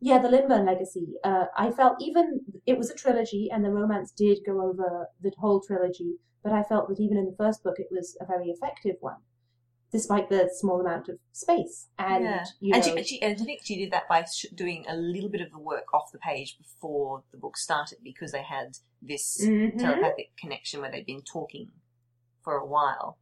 Yeah, 0.00 0.18
the 0.18 0.28
Lynburn 0.30 0.64
Legacy. 0.64 1.14
Uh, 1.24 1.46
I 1.56 1.70
felt 1.70 1.96
even 2.00 2.40
it 2.66 2.78
was 2.78 2.90
a 2.90 2.94
trilogy, 2.94 3.50
and 3.52 3.64
the 3.64 3.70
romance 3.70 4.12
did 4.12 4.38
go 4.46 4.62
over 4.62 5.08
the 5.20 5.32
whole 5.38 5.60
trilogy. 5.60 6.14
But 6.42 6.52
I 6.52 6.62
felt 6.62 6.88
that 6.88 7.00
even 7.00 7.18
in 7.18 7.26
the 7.26 7.36
first 7.36 7.62
book, 7.64 7.76
it 7.78 7.88
was 7.90 8.16
a 8.20 8.26
very 8.26 8.46
effective 8.48 8.96
one, 9.00 9.16
despite 9.92 10.28
the 10.28 10.50
small 10.52 10.80
amount 10.80 11.08
of 11.08 11.18
space. 11.32 11.88
And 11.98 12.24
yeah. 12.24 12.44
you 12.60 12.74
and, 12.74 12.84
know, 12.86 12.96
she, 12.96 13.04
she, 13.04 13.22
and 13.22 13.40
I 13.40 13.44
think 13.44 13.60
she 13.64 13.76
did 13.76 13.92
that 13.92 14.08
by 14.08 14.24
sh- 14.24 14.46
doing 14.54 14.84
a 14.88 14.94
little 14.94 15.30
bit 15.30 15.40
of 15.40 15.50
the 15.50 15.58
work 15.58 15.92
off 15.94 16.12
the 16.12 16.18
page 16.18 16.56
before 16.58 17.22
the 17.32 17.38
book 17.38 17.56
started 17.56 17.98
because 18.04 18.32
they 18.32 18.42
had 18.42 18.76
this 19.00 19.40
Mhm. 19.42 19.78
telepathic 19.78 20.30
connection 20.38 20.80
where 20.80 20.90
they'd 20.90 21.06
been 21.06 21.22
talking 21.22 21.68
for 22.42 22.54
a 22.54 22.66
while. 22.66 23.18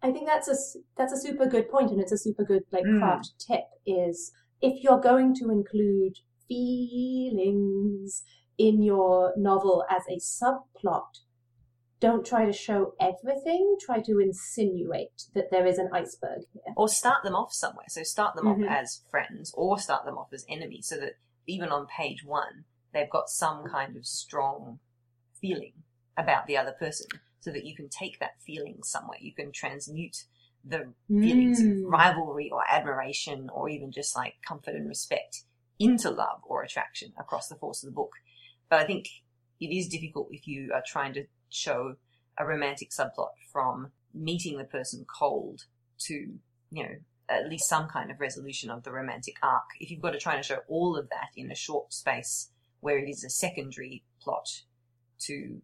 I 0.00 0.12
think 0.12 0.26
that's 0.26 0.48
a 0.48 0.56
that's 0.96 1.12
a 1.12 1.16
super 1.20 1.46
good 1.46 1.68
point, 1.68 1.90
and 1.90 2.00
it's 2.00 2.12
a 2.12 2.18
super 2.18 2.44
good 2.44 2.62
like 2.70 2.84
Mm. 2.84 3.00
craft 3.00 3.32
tip. 3.38 3.64
Is 3.84 4.32
if 4.60 4.82
you're 4.84 5.00
going 5.00 5.34
to 5.36 5.50
include 5.50 6.14
feelings 6.48 8.22
in 8.56 8.82
your 8.82 9.32
novel 9.36 9.84
as 9.90 10.02
a 10.08 10.18
subplot, 10.18 11.20
don't 12.00 12.24
try 12.24 12.44
to 12.44 12.52
show 12.52 12.94
everything. 13.00 13.76
Try 13.80 14.00
to 14.02 14.20
insinuate 14.20 15.24
that 15.34 15.50
there 15.50 15.66
is 15.66 15.78
an 15.78 15.90
iceberg 15.92 16.42
here. 16.52 16.74
Or 16.76 16.88
start 16.88 17.24
them 17.24 17.34
off 17.34 17.52
somewhere. 17.52 17.86
So 17.88 18.02
start 18.02 18.36
them 18.36 18.44
Mhm. 18.44 18.64
off 18.66 18.70
as 18.70 19.02
friends 19.10 19.52
or 19.54 19.78
start 19.78 20.04
them 20.04 20.16
off 20.16 20.32
as 20.32 20.44
enemies 20.48 20.86
so 20.88 20.96
that 20.98 21.14
even 21.46 21.70
on 21.70 21.86
page 21.86 22.24
one, 22.24 22.64
they've 22.92 23.10
got 23.10 23.28
some 23.28 23.66
kind 23.68 23.96
of 23.96 24.06
strong 24.06 24.80
feeling 25.40 25.84
about 26.16 26.46
the 26.46 26.56
other 26.56 26.72
person 26.72 27.06
so 27.40 27.50
that 27.50 27.64
you 27.64 27.74
can 27.74 27.88
take 27.88 28.18
that 28.20 28.40
feeling 28.42 28.82
somewhere. 28.82 29.18
You 29.20 29.32
can 29.34 29.52
transmute 29.52 30.24
the 30.64 30.92
feelings 31.08 31.62
Mm. 31.62 31.84
of 31.84 31.90
rivalry 31.90 32.50
or 32.50 32.62
admiration 32.68 33.48
or 33.50 33.68
even 33.68 33.90
just 33.92 34.14
like 34.16 34.34
comfort 34.46 34.74
and 34.74 34.88
respect 34.88 35.44
into 35.78 36.10
love 36.10 36.42
or 36.44 36.62
attraction 36.62 37.14
across 37.16 37.48
the 37.48 37.54
course 37.56 37.82
of 37.82 37.88
the 37.88 37.94
book. 37.94 38.12
But 38.68 38.80
I 38.80 38.86
think 38.86 39.06
it 39.60 39.70
is 39.74 39.88
difficult 39.88 40.28
if 40.32 40.46
you 40.46 40.72
are 40.74 40.82
trying 40.86 41.14
to 41.14 41.26
show 41.48 41.96
a 42.38 42.46
romantic 42.46 42.90
subplot 42.90 43.30
from 43.52 43.92
meeting 44.14 44.58
the 44.58 44.64
person 44.64 45.04
cold 45.18 45.64
to, 45.98 46.14
you 46.70 46.82
know, 46.82 46.94
at 47.28 47.48
least 47.48 47.68
some 47.68 47.88
kind 47.88 48.10
of 48.10 48.20
resolution 48.20 48.70
of 48.70 48.84
the 48.84 48.92
romantic 48.92 49.36
arc. 49.42 49.64
If 49.80 49.90
you've 49.90 50.00
got 50.00 50.12
to 50.12 50.18
try 50.18 50.36
to 50.36 50.42
show 50.42 50.58
all 50.68 50.96
of 50.96 51.08
that 51.10 51.28
in 51.36 51.50
a 51.50 51.54
short 51.54 51.92
space 51.92 52.50
where 52.80 52.98
it 52.98 53.08
is 53.08 53.24
a 53.24 53.30
secondary 53.30 54.02
plot 54.22 54.62
to 55.20 55.60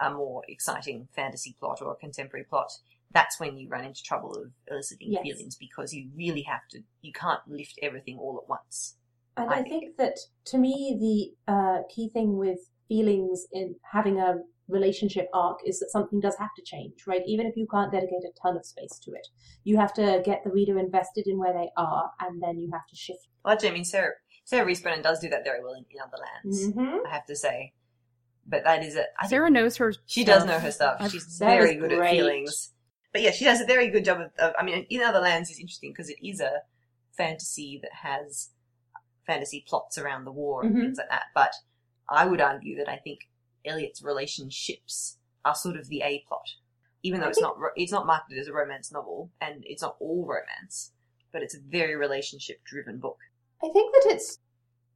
a 0.00 0.10
more 0.12 0.42
exciting 0.48 1.08
fantasy 1.16 1.56
plot 1.58 1.80
or 1.82 1.92
a 1.92 1.96
contemporary 1.96 2.44
plot, 2.44 2.70
that's 3.10 3.40
when 3.40 3.56
you 3.56 3.68
run 3.68 3.84
into 3.84 4.02
trouble 4.02 4.36
of 4.36 4.52
eliciting 4.70 5.10
Yes. 5.12 5.22
feelings 5.22 5.56
because 5.56 5.92
you 5.92 6.10
really 6.16 6.42
have 6.42 6.68
to, 6.70 6.82
you 7.00 7.12
can't 7.12 7.40
lift 7.48 7.78
everything 7.82 8.18
all 8.18 8.38
at 8.42 8.48
once. 8.48 8.96
And 9.36 9.50
I 9.50 9.56
I 9.58 9.62
think 9.62 9.96
that 9.96 10.18
to 10.46 10.58
me, 10.58 11.34
the 11.46 11.52
uh, 11.52 11.78
key 11.94 12.08
thing 12.10 12.36
with 12.36 12.58
feelings 12.88 13.46
in 13.52 13.76
having 13.92 14.18
a 14.20 14.36
relationship 14.68 15.28
arc 15.32 15.58
is 15.66 15.80
that 15.80 15.90
something 15.90 16.20
does 16.20 16.36
have 16.38 16.54
to 16.56 16.62
change, 16.62 17.06
right? 17.06 17.22
Even 17.26 17.46
if 17.46 17.56
you 17.56 17.66
can't 17.70 17.90
dedicate 17.92 18.22
a 18.24 18.32
ton 18.40 18.56
of 18.56 18.64
space 18.66 18.98
to 19.04 19.12
it, 19.12 19.26
you 19.64 19.76
have 19.78 19.92
to 19.94 20.22
get 20.24 20.44
the 20.44 20.50
reader 20.50 20.78
invested 20.78 21.26
in 21.26 21.38
where 21.38 21.52
they 21.52 21.70
are, 21.76 22.10
and 22.20 22.42
then 22.42 22.58
you 22.58 22.70
have 22.72 22.86
to 22.88 22.96
shift. 22.96 23.28
Well, 23.44 23.54
actually, 23.54 23.70
I 23.70 23.72
mean, 23.72 23.84
Sarah, 23.84 24.12
Sarah 24.44 24.66
Rees 24.66 24.80
Brennan 24.80 25.02
does 25.02 25.18
do 25.20 25.28
that 25.30 25.44
very 25.44 25.62
well 25.62 25.74
in, 25.74 25.84
in 25.90 26.00
other 26.00 26.18
lands, 26.22 26.68
Mm-hmm. 26.68 27.06
I 27.06 27.10
have 27.10 27.26
to 27.26 27.36
say. 27.36 27.72
But 28.46 28.64
that 28.64 28.82
is 28.84 28.96
a, 28.96 29.02
I 29.18 29.22
think 29.22 29.30
Sarah 29.30 29.50
knows 29.50 29.76
her. 29.76 29.92
she 30.06 30.24
does 30.24 30.46
know 30.46 30.58
her 30.58 30.70
stuff. 30.70 31.00
She's 31.10 31.26
Sarah's 31.36 31.66
very 31.70 31.74
good 31.74 31.92
at 31.92 32.10
feelings. 32.10 32.72
But 33.12 33.22
yeah, 33.22 33.30
she 33.30 33.44
does 33.44 33.60
a 33.60 33.66
very 33.66 33.88
good 33.90 34.04
job 34.04 34.20
of, 34.20 34.30
of 34.38 34.54
I 34.58 34.62
mean, 34.64 34.86
in 34.88 35.02
other 35.02 35.20
lands 35.20 35.50
is 35.50 35.58
interesting 35.58 35.92
because 35.92 36.08
it 36.08 36.16
is 36.26 36.40
a 36.40 36.62
fantasy 37.16 37.78
that 37.82 37.92
has 37.92 38.50
fantasy 39.26 39.64
plots 39.68 39.98
around 39.98 40.24
the 40.24 40.32
war 40.32 40.62
and 40.62 40.74
Mhm. 40.74 40.80
things 40.80 40.98
like 40.98 41.08
that. 41.10 41.24
But 41.34 41.52
I 42.08 42.24
would 42.26 42.40
argue 42.40 42.76
that 42.76 42.88
I 42.88 42.96
think 42.96 43.20
Elliot's 43.68 44.02
relationships 44.02 45.18
are 45.44 45.54
sort 45.54 45.76
of 45.76 45.88
the 45.88 46.02
A 46.02 46.24
plot, 46.26 46.48
even 47.02 47.20
though 47.20 47.28
it's 47.28 47.40
not 47.40 47.56
it's 47.76 47.92
not 47.92 48.06
marketed 48.06 48.38
as 48.38 48.48
a 48.48 48.52
romance 48.52 48.90
novel 48.92 49.30
and 49.40 49.62
it's 49.66 49.82
not 49.82 49.96
all 50.00 50.26
romance. 50.26 50.92
but 51.32 51.42
it's 51.42 51.54
a 51.54 51.60
very 51.60 51.94
relationship 51.96 52.64
driven 52.64 52.98
book. 52.98 53.18
I 53.62 53.68
think 53.68 53.92
that 53.94 54.12
it's 54.12 54.38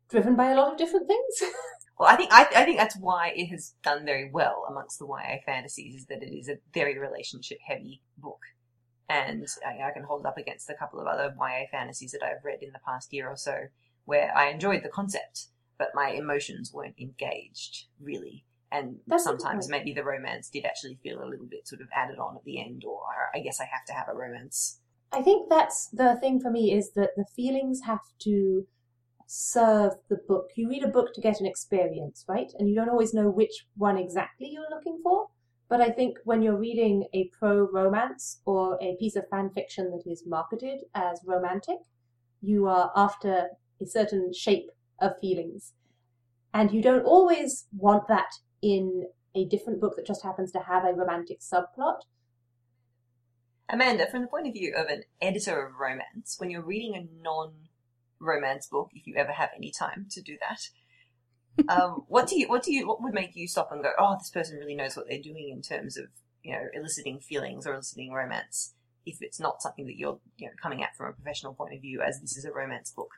driven 0.08 0.34
by 0.36 0.50
a 0.50 0.54
lot 0.56 0.72
of 0.72 0.78
different 0.78 1.06
things. 1.08 1.42
Well, 1.98 2.08
I 2.10 2.16
think 2.16 2.32
I, 2.32 2.46
I 2.56 2.64
think 2.64 2.78
that's 2.78 2.96
why 2.96 3.32
it 3.36 3.46
has 3.48 3.74
done 3.84 4.04
very 4.04 4.28
well 4.32 4.64
amongst 4.68 4.98
the 4.98 5.06
YA 5.06 5.36
fantasies 5.46 5.94
is 5.94 6.06
that 6.06 6.22
it 6.22 6.34
is 6.34 6.48
a 6.48 6.58
very 6.74 6.98
relationship 6.98 7.58
heavy 7.64 8.02
book, 8.16 8.40
and 9.08 9.46
I, 9.64 9.88
I 9.88 9.90
can 9.92 10.02
hold 10.02 10.22
it 10.22 10.26
up 10.26 10.38
against 10.38 10.68
a 10.70 10.74
couple 10.74 10.98
of 11.00 11.06
other 11.06 11.32
YA 11.38 11.66
fantasies 11.70 12.10
that 12.12 12.24
I've 12.24 12.44
read 12.44 12.62
in 12.62 12.72
the 12.72 12.80
past 12.84 13.12
year 13.12 13.28
or 13.28 13.36
so, 13.36 13.66
where 14.06 14.36
I 14.36 14.48
enjoyed 14.48 14.82
the 14.82 14.88
concept, 14.88 15.48
but 15.78 15.94
my 15.94 16.08
emotions 16.08 16.72
weren't 16.72 16.98
engaged 16.98 17.84
really, 18.00 18.46
and 18.72 18.96
That's 19.06 19.24
sometimes 19.24 19.68
maybe 19.68 19.92
the 19.92 20.04
romance 20.04 20.48
did 20.48 20.64
actually 20.64 20.98
feel 21.02 21.22
a 21.22 21.28
little 21.28 21.46
bit 21.46 21.68
sort 21.68 21.82
of 21.82 21.88
added 21.94 22.18
on 22.18 22.36
at 22.36 22.44
the 22.44 22.60
end, 22.60 22.84
or 22.84 23.02
I 23.34 23.40
guess 23.40 23.60
I 23.60 23.64
have 23.64 23.84
to 23.86 23.92
have 23.92 24.08
a 24.08 24.18
romance. 24.18 24.80
I 25.12 25.20
think 25.20 25.50
that's 25.50 25.88
the 25.88 26.16
thing 26.20 26.40
for 26.40 26.50
me 26.50 26.72
is 26.72 26.92
that 26.92 27.10
the 27.16 27.26
feelings 27.36 27.82
have 27.84 28.00
to 28.20 28.66
serve 29.26 29.92
the 30.08 30.16
book. 30.16 30.50
You 30.56 30.68
read 30.68 30.82
a 30.82 30.88
book 30.88 31.12
to 31.14 31.20
get 31.20 31.40
an 31.40 31.46
experience, 31.46 32.24
right? 32.28 32.50
And 32.58 32.68
you 32.68 32.74
don't 32.74 32.88
always 32.88 33.12
know 33.12 33.30
which 33.30 33.66
one 33.76 33.98
exactly 33.98 34.48
you're 34.50 34.70
looking 34.70 35.00
for. 35.02 35.28
But 35.68 35.80
I 35.80 35.90
think 35.90 36.18
when 36.24 36.42
you're 36.42 36.58
reading 36.58 37.06
a 37.14 37.30
pro 37.38 37.70
romance 37.70 38.40
or 38.44 38.78
a 38.82 38.96
piece 38.98 39.16
of 39.16 39.28
fan 39.30 39.50
fiction 39.50 39.90
that 39.90 40.10
is 40.10 40.24
marketed 40.26 40.80
as 40.94 41.20
romantic, 41.26 41.78
you 42.42 42.66
are 42.66 42.92
after 42.94 43.48
a 43.80 43.86
certain 43.86 44.32
shape 44.32 44.70
of 45.00 45.18
feelings. 45.18 45.72
And 46.52 46.72
you 46.72 46.82
don't 46.82 47.04
always 47.04 47.66
want 47.74 48.08
that 48.08 48.32
in 48.62 49.08
a 49.34 49.44
different 49.46 49.80
book 49.80 49.96
that 49.96 50.06
just 50.06 50.22
happens 50.22 50.52
to 50.52 50.60
have 50.60 50.84
a 50.84 50.92
romantic 50.92 51.40
subplot. 51.40 52.00
Amanda, 53.68 54.06
from 54.10 54.22
the 54.22 54.28
point 54.28 54.46
of 54.46 54.52
view 54.52 54.74
of 54.76 54.86
an 54.86 55.02
editor 55.20 55.66
of 55.66 55.78
romance, 55.78 56.36
when 56.38 56.50
you're 56.50 56.64
reading 56.64 56.94
a 56.94 57.22
non-romance 57.22 58.66
book, 58.66 58.90
if 58.94 59.06
you 59.06 59.16
ever 59.16 59.32
have 59.32 59.50
any 59.56 59.70
time 59.70 60.06
to 60.10 60.20
do 60.20 60.36
that, 60.40 61.72
um, 61.72 62.04
what 62.08 62.28
do 62.28 62.38
you, 62.38 62.48
what 62.48 62.62
do 62.62 62.72
you, 62.72 62.86
what 62.86 63.02
would 63.02 63.14
make 63.14 63.34
you 63.34 63.48
stop 63.48 63.72
and 63.72 63.82
go, 63.82 63.90
oh, 63.98 64.16
this 64.18 64.30
person 64.30 64.58
really 64.58 64.76
knows 64.76 64.96
what 64.96 65.08
they're 65.08 65.22
doing 65.22 65.48
in 65.50 65.62
terms 65.62 65.96
of, 65.96 66.06
you 66.42 66.52
know, 66.52 66.62
eliciting 66.74 67.18
feelings 67.18 67.66
or 67.66 67.72
eliciting 67.72 68.12
romance, 68.12 68.74
if 69.06 69.18
it's 69.20 69.40
not 69.40 69.62
something 69.62 69.86
that 69.86 69.96
you're, 69.96 70.20
you 70.36 70.46
know, 70.46 70.52
coming 70.62 70.82
at 70.82 70.94
from 70.96 71.08
a 71.08 71.12
professional 71.12 71.54
point 71.54 71.74
of 71.74 71.80
view, 71.80 72.02
as 72.02 72.20
this 72.20 72.36
is 72.36 72.44
a 72.44 72.52
romance 72.52 72.90
book. 72.90 73.10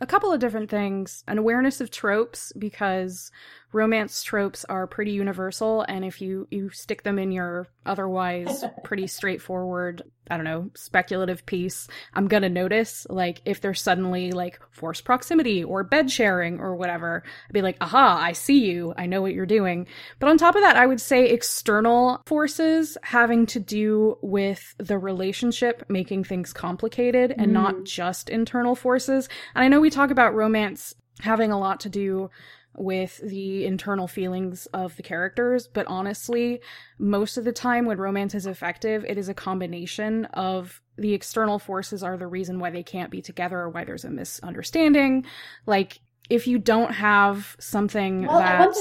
A 0.00 0.06
couple 0.06 0.32
of 0.32 0.40
different 0.40 0.70
things. 0.70 1.22
An 1.28 1.38
awareness 1.38 1.80
of 1.80 1.90
tropes 1.90 2.52
because 2.58 3.30
romance 3.72 4.22
tropes 4.22 4.64
are 4.68 4.86
pretty 4.86 5.12
universal 5.12 5.82
and 5.88 6.04
if 6.04 6.20
you 6.20 6.46
you 6.50 6.70
stick 6.70 7.02
them 7.02 7.18
in 7.18 7.32
your 7.32 7.68
otherwise 7.86 8.64
pretty 8.84 9.06
straightforward, 9.06 10.02
I 10.30 10.36
don't 10.36 10.44
know, 10.44 10.70
speculative 10.74 11.44
piece, 11.46 11.88
I'm 12.14 12.28
to 12.28 12.48
notice 12.48 13.06
like 13.10 13.40
if 13.44 13.60
there's 13.60 13.80
suddenly 13.80 14.30
like 14.32 14.60
forced 14.70 15.04
proximity 15.04 15.64
or 15.64 15.82
bed 15.82 16.10
sharing 16.10 16.60
or 16.60 16.76
whatever. 16.76 17.22
I'd 17.48 17.52
be 17.52 17.62
like, 17.62 17.76
"Aha, 17.80 18.18
I 18.22 18.32
see 18.32 18.64
you. 18.64 18.94
I 18.96 19.06
know 19.06 19.20
what 19.22 19.34
you're 19.34 19.46
doing." 19.46 19.86
But 20.18 20.28
on 20.28 20.38
top 20.38 20.54
of 20.54 20.62
that, 20.62 20.76
I 20.76 20.86
would 20.86 21.00
say 21.00 21.28
external 21.30 22.22
forces 22.26 22.96
having 23.02 23.46
to 23.46 23.60
do 23.60 24.16
with 24.22 24.74
the 24.78 24.98
relationship 24.98 25.84
making 25.88 26.24
things 26.24 26.52
complicated 26.52 27.34
and 27.36 27.52
not 27.52 27.74
Mm. 27.74 27.84
just 27.84 28.28
internal 28.28 28.74
forces. 28.74 29.28
And 29.54 29.64
I 29.64 29.68
know 29.68 29.80
we 29.80 29.90
talk 29.90 30.10
about 30.10 30.34
romance 30.34 30.94
having 31.20 31.50
a 31.52 31.58
lot 31.58 31.80
to 31.80 31.88
do 31.88 32.30
with 32.76 33.18
the 33.18 33.66
internal 33.66 34.08
feelings 34.08 34.66
of 34.66 34.96
the 34.96 35.02
characters, 35.02 35.66
but 35.66 35.86
honestly, 35.86 36.60
most 36.98 37.36
of 37.36 37.44
the 37.44 37.52
time 37.52 37.84
when 37.84 37.98
romance 37.98 38.34
is 38.34 38.46
effective, 38.46 39.04
it 39.06 39.18
is 39.18 39.28
a 39.28 39.34
combination 39.34 40.24
of 40.26 40.80
the 40.96 41.12
external 41.12 41.58
forces 41.58 42.02
are 42.02 42.16
the 42.16 42.26
reason 42.26 42.58
why 42.58 42.70
they 42.70 42.82
can't 42.82 43.10
be 43.10 43.22
together 43.22 43.58
or 43.58 43.70
why 43.70 43.84
there's 43.84 44.04
a 44.04 44.10
misunderstanding. 44.10 45.24
Like, 45.66 46.00
if 46.30 46.46
you 46.46 46.58
don't 46.58 46.92
have 46.92 47.56
something 47.58 48.26
Well, 48.26 48.38
I 48.38 48.60
wonder 48.60 48.78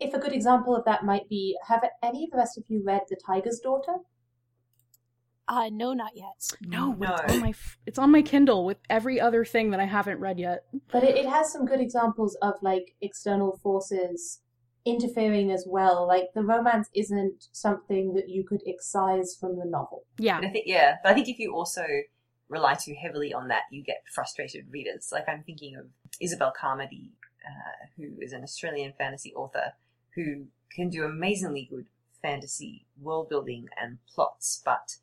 if 0.00 0.12
a 0.12 0.18
good 0.18 0.32
example 0.32 0.76
of 0.76 0.84
that 0.84 1.04
might 1.04 1.28
be 1.28 1.56
have 1.66 1.82
any 2.02 2.24
of 2.24 2.30
the 2.30 2.36
rest 2.36 2.58
of 2.58 2.64
you 2.68 2.82
read 2.84 3.02
The 3.08 3.16
Tiger's 3.26 3.60
Daughter? 3.60 3.96
Uh, 5.46 5.68
no, 5.70 5.92
not 5.92 6.12
yet. 6.16 6.50
no, 6.62 6.92
No. 6.92 7.14
it's 7.16 7.32
on 7.34 7.40
my 7.40 7.48
f- 7.50 7.78
it's 7.86 7.98
on 7.98 8.10
my 8.10 8.22
Kindle 8.22 8.64
with 8.64 8.78
every 8.88 9.20
other 9.20 9.44
thing 9.44 9.70
that 9.70 9.80
I 9.80 9.84
haven't 9.84 10.18
read 10.18 10.38
yet. 10.38 10.64
But 10.90 11.04
it, 11.04 11.16
it 11.16 11.26
has 11.26 11.52
some 11.52 11.66
good 11.66 11.80
examples 11.80 12.34
of 12.40 12.54
like 12.62 12.94
external 13.02 13.58
forces 13.62 14.40
interfering 14.86 15.50
as 15.50 15.64
well. 15.68 16.06
Like 16.06 16.28
the 16.34 16.42
romance 16.42 16.88
isn't 16.94 17.48
something 17.52 18.14
that 18.14 18.28
you 18.28 18.44
could 18.44 18.62
excise 18.66 19.36
from 19.38 19.58
the 19.58 19.64
novel. 19.64 20.04
Yeah, 20.18 20.36
And 20.36 20.46
I 20.46 20.50
think, 20.50 20.66
yeah, 20.66 20.96
but 21.02 21.12
I 21.12 21.14
think 21.14 21.28
if 21.28 21.38
you 21.38 21.54
also 21.54 21.84
rely 22.48 22.74
too 22.74 22.94
heavily 23.00 23.32
on 23.32 23.48
that, 23.48 23.62
you 23.70 23.82
get 23.82 24.02
frustrated 24.14 24.66
readers. 24.70 25.08
Like 25.12 25.28
I'm 25.28 25.42
thinking 25.42 25.76
of 25.76 25.86
Isobelle 26.22 26.52
Carmody, 26.54 27.12
uh, 27.46 27.86
who 27.96 28.20
is 28.20 28.32
an 28.32 28.42
Australian 28.42 28.92
fantasy 28.96 29.34
author 29.34 29.72
who 30.14 30.46
can 30.70 30.90
do 30.90 31.04
amazingly 31.04 31.66
good 31.70 31.86
fantasy 32.22 32.86
world 33.00 33.28
building 33.28 33.66
and 33.80 33.98
plots, 34.14 34.62
but 34.64 34.96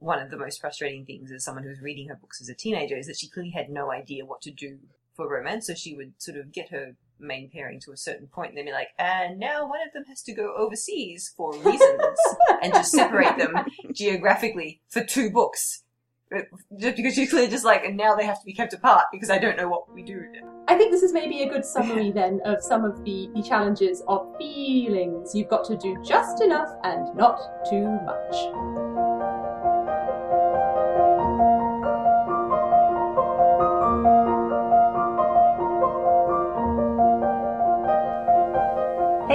one 0.00 0.20
of 0.20 0.30
the 0.30 0.36
most 0.36 0.60
frustrating 0.60 1.04
things 1.04 1.30
as 1.32 1.44
someone 1.44 1.64
who 1.64 1.70
was 1.70 1.80
reading 1.80 2.08
her 2.08 2.16
books 2.16 2.40
as 2.40 2.48
a 2.48 2.54
teenager 2.54 2.96
is 2.96 3.06
that 3.06 3.18
she 3.18 3.28
clearly 3.28 3.50
had 3.50 3.70
no 3.70 3.90
idea 3.90 4.24
what 4.24 4.40
to 4.42 4.50
do 4.50 4.78
for 5.14 5.28
romance. 5.28 5.66
So 5.66 5.74
she 5.74 5.94
would 5.94 6.14
sort 6.18 6.38
of 6.38 6.52
get 6.52 6.70
her 6.70 6.94
main 7.20 7.50
pairing 7.50 7.80
to 7.80 7.92
a 7.92 7.96
certain 7.96 8.28
point 8.28 8.50
and 8.50 8.58
then 8.58 8.64
be 8.66 8.72
like, 8.72 8.88
and 8.98 9.38
now 9.38 9.68
one 9.68 9.80
of 9.86 9.92
them 9.92 10.04
has 10.08 10.22
to 10.22 10.32
go 10.32 10.54
overseas 10.56 11.32
for 11.36 11.52
reasons 11.52 12.18
and 12.62 12.72
just 12.72 12.92
separate 12.92 13.36
them 13.38 13.54
geographically 13.92 14.80
for 14.88 15.04
two 15.04 15.30
books. 15.30 15.82
Uh, 16.34 16.40
Just 16.78 16.96
because 16.96 17.14
she's 17.14 17.30
clearly 17.30 17.48
just 17.48 17.64
like, 17.64 17.84
and 17.84 17.96
now 17.96 18.14
they 18.14 18.26
have 18.26 18.38
to 18.38 18.44
be 18.44 18.52
kept 18.52 18.74
apart 18.74 19.06
because 19.10 19.30
I 19.30 19.38
don't 19.38 19.56
know 19.56 19.68
what 19.68 19.92
we 19.92 20.02
do. 20.02 20.22
I 20.68 20.76
think 20.76 20.92
this 20.92 21.02
is 21.02 21.12
maybe 21.12 21.42
a 21.42 21.48
good 21.48 21.64
summary 21.64 22.12
then 22.12 22.40
of 22.44 22.62
some 22.62 22.84
of 22.84 23.02
the, 23.04 23.30
the 23.34 23.42
challenges 23.42 24.02
of 24.06 24.36
feelings. 24.36 25.34
You've 25.34 25.48
got 25.48 25.64
to 25.64 25.76
do 25.78 25.96
just 26.04 26.42
enough 26.42 26.70
and 26.84 27.16
not 27.16 27.40
too 27.70 27.98
much. 28.04 28.77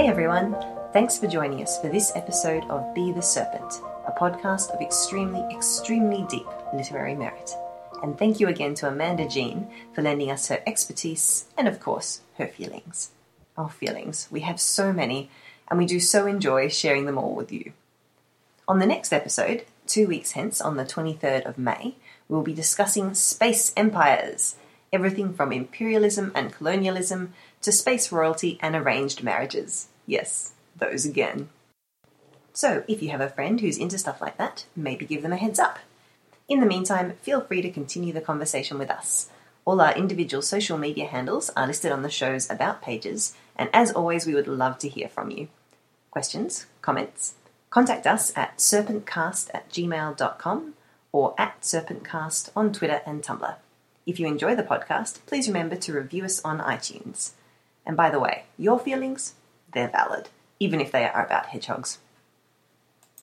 Hey 0.04 0.10
everyone, 0.10 0.54
thanks 0.92 1.18
for 1.18 1.26
joining 1.26 1.62
us 1.62 1.80
for 1.80 1.88
this 1.88 2.12
episode 2.14 2.64
of 2.64 2.94
Be 2.94 3.10
the 3.10 3.22
Serpent, 3.22 3.80
a 4.06 4.12
podcast 4.12 4.70
of 4.74 4.82
extremely, 4.82 5.40
extremely 5.50 6.26
deep 6.28 6.46
literary 6.74 7.14
merit. 7.14 7.50
And 8.02 8.18
thank 8.18 8.38
you 8.38 8.48
again 8.48 8.74
to 8.74 8.88
Amanda 8.88 9.26
Jean 9.26 9.66
for 9.94 10.02
lending 10.02 10.30
us 10.30 10.48
her 10.48 10.62
expertise 10.66 11.46
and, 11.56 11.66
of 11.66 11.80
course, 11.80 12.20
her 12.36 12.46
feelings. 12.46 13.12
Our 13.56 13.70
feelings. 13.70 14.28
We 14.30 14.40
have 14.40 14.60
so 14.60 14.92
many, 14.92 15.30
and 15.68 15.78
we 15.78 15.86
do 15.86 15.98
so 15.98 16.26
enjoy 16.26 16.68
sharing 16.68 17.06
them 17.06 17.16
all 17.16 17.34
with 17.34 17.50
you. 17.50 17.72
On 18.68 18.80
the 18.80 18.86
next 18.86 19.10
episode, 19.10 19.64
two 19.86 20.06
weeks 20.06 20.32
hence, 20.32 20.60
on 20.60 20.76
the 20.76 20.84
23rd 20.84 21.46
of 21.46 21.56
May, 21.56 21.94
we'll 22.28 22.42
be 22.42 22.52
discussing 22.52 23.14
space 23.14 23.72
empires 23.74 24.56
everything 24.92 25.34
from 25.34 25.50
imperialism 25.50 26.30
and 26.36 26.52
colonialism 26.52 27.32
to 27.62 27.72
space 27.72 28.12
royalty 28.12 28.58
and 28.62 28.76
arranged 28.76 29.24
marriages. 29.24 29.88
Yes, 30.06 30.52
those 30.76 31.04
again. 31.04 31.48
So, 32.52 32.84
if 32.86 33.02
you 33.02 33.10
have 33.10 33.20
a 33.20 33.28
friend 33.28 33.60
who's 33.60 33.78
into 33.78 33.98
stuff 33.98 34.20
like 34.20 34.36
that, 34.38 34.66
maybe 34.76 35.06
give 35.06 35.22
them 35.22 35.32
a 35.32 35.36
heads 35.36 35.58
up. 35.58 35.78
In 36.48 36.60
the 36.60 36.66
meantime, 36.66 37.14
feel 37.22 37.40
free 37.40 37.62
to 37.62 37.70
continue 37.70 38.12
the 38.12 38.20
conversation 38.20 38.78
with 38.78 38.90
us. 38.90 39.28
All 39.64 39.80
our 39.80 39.94
individual 39.94 40.42
social 40.42 40.76
media 40.76 41.06
handles 41.06 41.50
are 41.56 41.66
listed 41.66 41.90
on 41.90 42.02
the 42.02 42.10
show's 42.10 42.50
About 42.50 42.82
pages, 42.82 43.34
and 43.56 43.70
as 43.72 43.90
always, 43.90 44.26
we 44.26 44.34
would 44.34 44.46
love 44.46 44.78
to 44.78 44.88
hear 44.88 45.08
from 45.08 45.30
you. 45.30 45.48
Questions? 46.10 46.66
Comments? 46.82 47.34
Contact 47.70 48.06
us 48.06 48.32
at 48.36 48.58
serpentcast 48.58 49.50
at 49.52 49.68
gmail.com 49.70 50.74
or 51.10 51.34
at 51.38 51.60
serpentcast 51.62 52.50
on 52.54 52.72
Twitter 52.72 53.00
and 53.06 53.22
Tumblr. 53.22 53.56
If 54.06 54.20
you 54.20 54.26
enjoy 54.26 54.54
the 54.54 54.62
podcast, 54.62 55.20
please 55.26 55.48
remember 55.48 55.76
to 55.76 55.92
review 55.92 56.24
us 56.24 56.44
on 56.44 56.60
iTunes. 56.60 57.32
And 57.86 57.96
by 57.96 58.10
the 58.10 58.20
way, 58.20 58.44
your 58.58 58.78
feelings, 58.78 59.34
they're 59.74 59.88
valid, 59.88 60.28
even 60.58 60.80
if 60.80 60.90
they 60.90 61.04
are 61.04 61.26
about 61.26 61.46
hedgehogs. 61.46 61.98